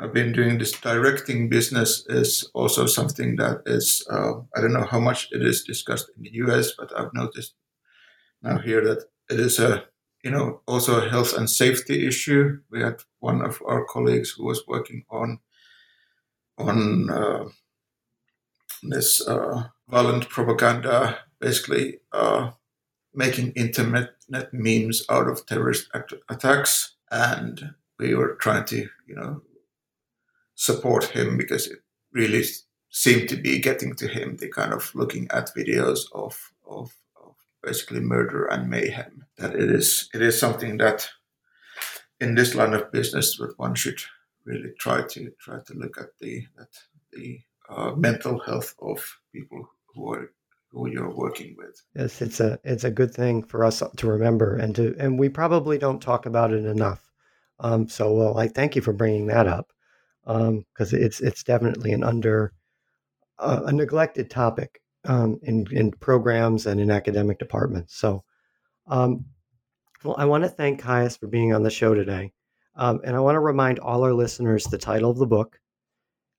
I've 0.00 0.14
been 0.14 0.32
doing 0.32 0.56
this 0.56 0.72
directing 0.72 1.50
business 1.50 2.06
is 2.08 2.50
also 2.54 2.86
something 2.86 3.36
that 3.36 3.62
is 3.66 4.06
uh, 4.10 4.32
I 4.56 4.60
don't 4.60 4.72
know 4.72 4.86
how 4.86 4.98
much 4.98 5.28
it 5.30 5.42
is 5.42 5.62
discussed 5.62 6.10
in 6.16 6.22
the 6.22 6.32
U.S., 6.44 6.72
but 6.78 6.90
I've 6.98 7.12
noticed 7.12 7.54
now 8.42 8.58
here 8.58 8.82
that 8.82 9.04
it 9.30 9.38
is 9.38 9.58
a 9.58 9.84
you 10.24 10.30
know 10.30 10.62
also 10.66 11.00
a 11.00 11.08
health 11.08 11.36
and 11.36 11.50
safety 11.50 12.06
issue. 12.06 12.60
We 12.70 12.80
had 12.80 13.02
one 13.18 13.42
of 13.42 13.60
our 13.66 13.84
colleagues 13.84 14.30
who 14.30 14.46
was 14.46 14.66
working 14.66 15.04
on 15.10 15.40
on 16.56 17.10
uh, 17.10 17.44
this 18.82 19.26
uh, 19.26 19.64
violent 19.86 20.30
propaganda, 20.30 21.18
basically 21.40 21.98
uh, 22.12 22.52
making 23.12 23.52
internet 23.52 24.12
memes 24.52 25.04
out 25.10 25.28
of 25.28 25.44
terrorist 25.44 25.90
attacks, 26.30 26.96
and 27.10 27.74
we 27.98 28.14
were 28.14 28.36
trying 28.36 28.64
to 28.66 28.88
you 29.06 29.14
know 29.14 29.42
support 30.60 31.04
him 31.04 31.38
because 31.38 31.66
it 31.66 31.78
really 32.12 32.44
seemed 32.90 33.30
to 33.30 33.36
be 33.36 33.58
getting 33.58 33.94
to 33.94 34.06
him. 34.06 34.36
The 34.36 34.48
kind 34.48 34.74
of 34.74 34.94
looking 34.94 35.26
at 35.30 35.54
videos 35.56 36.00
of, 36.12 36.52
of, 36.68 36.94
of 37.16 37.34
basically 37.62 38.00
murder 38.00 38.44
and 38.44 38.68
mayhem. 38.68 39.24
That 39.38 39.54
it 39.54 39.70
is 39.70 40.10
it 40.12 40.20
is 40.20 40.38
something 40.38 40.76
that 40.76 41.08
in 42.20 42.34
this 42.34 42.54
line 42.54 42.74
of 42.74 42.92
business 42.92 43.38
that 43.38 43.58
one 43.58 43.74
should 43.74 44.02
really 44.44 44.72
try 44.78 45.00
to 45.08 45.30
try 45.40 45.60
to 45.66 45.74
look 45.74 45.96
at 45.98 46.10
the 46.20 46.44
that 46.58 46.72
the 47.12 47.40
uh, 47.70 47.92
mental 47.92 48.38
health 48.40 48.74
of 48.82 49.02
people 49.32 49.66
who 49.94 50.12
are 50.12 50.30
who 50.72 50.90
you're 50.90 51.16
working 51.16 51.56
with. 51.56 51.82
Yes, 51.94 52.20
it's 52.20 52.38
a 52.38 52.58
it's 52.64 52.84
a 52.84 52.90
good 52.90 53.14
thing 53.14 53.44
for 53.44 53.64
us 53.64 53.82
to 53.96 54.06
remember 54.06 54.56
and 54.56 54.76
to 54.76 54.94
and 54.98 55.18
we 55.18 55.30
probably 55.30 55.78
don't 55.78 56.02
talk 56.02 56.26
about 56.26 56.52
it 56.52 56.66
enough. 56.66 57.10
Um, 57.60 57.88
so 57.88 58.12
well, 58.12 58.36
I 58.36 58.48
thank 58.48 58.76
you 58.76 58.82
for 58.82 58.92
bringing 58.92 59.26
that 59.28 59.46
up 59.46 59.72
because 60.30 60.92
um, 60.92 60.98
it's 61.00 61.20
it's 61.20 61.42
definitely 61.42 61.92
an 61.92 62.04
under 62.04 62.52
uh, 63.38 63.62
a 63.66 63.72
neglected 63.72 64.30
topic 64.30 64.80
um, 65.06 65.38
in 65.42 65.66
in 65.72 65.90
programs 65.92 66.66
and 66.66 66.80
in 66.80 66.90
academic 66.90 67.38
departments. 67.38 67.96
So, 67.96 68.22
um, 68.86 69.24
well, 70.04 70.14
I 70.18 70.26
want 70.26 70.44
to 70.44 70.50
thank 70.50 70.80
Kaius 70.80 71.18
for 71.18 71.26
being 71.26 71.52
on 71.54 71.62
the 71.64 71.70
show 71.70 71.94
today, 71.94 72.32
um, 72.76 73.00
and 73.04 73.16
I 73.16 73.20
want 73.20 73.36
to 73.36 73.40
remind 73.40 73.78
all 73.80 74.04
our 74.04 74.14
listeners 74.14 74.64
the 74.64 74.78
title 74.78 75.10
of 75.10 75.18
the 75.18 75.26
book. 75.26 75.58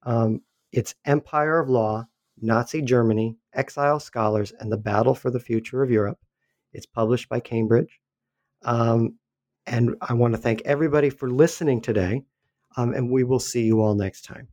Um, 0.04 0.42
it's 0.72 0.96
Empire 1.06 1.60
of 1.60 1.70
Law: 1.70 2.08
Nazi 2.42 2.82
Germany, 2.82 3.38
Exile 3.54 4.00
Scholars, 4.00 4.54
and 4.60 4.72
the 4.72 4.78
Battle 4.78 5.16
for 5.16 5.32
the 5.32 5.40
Future 5.40 5.84
of 5.84 5.92
Europe. 5.92 6.20
It's 6.74 6.86
published 6.86 7.30
by 7.30 7.42
Cambridge. 7.42 8.00
Um, 8.64 9.20
And 9.68 9.96
I 10.02 10.14
want 10.14 10.34
to 10.34 10.42
thank 10.42 10.62
everybody 10.66 11.10
for 11.12 11.30
listening 11.30 11.82
today. 11.82 12.24
Um, 12.78 12.94
and 12.94 13.10
we 13.10 13.24
will 13.24 13.40
see 13.40 13.64
you 13.64 13.82
all 13.82 13.96
next 13.96 14.24
time. 14.24 14.48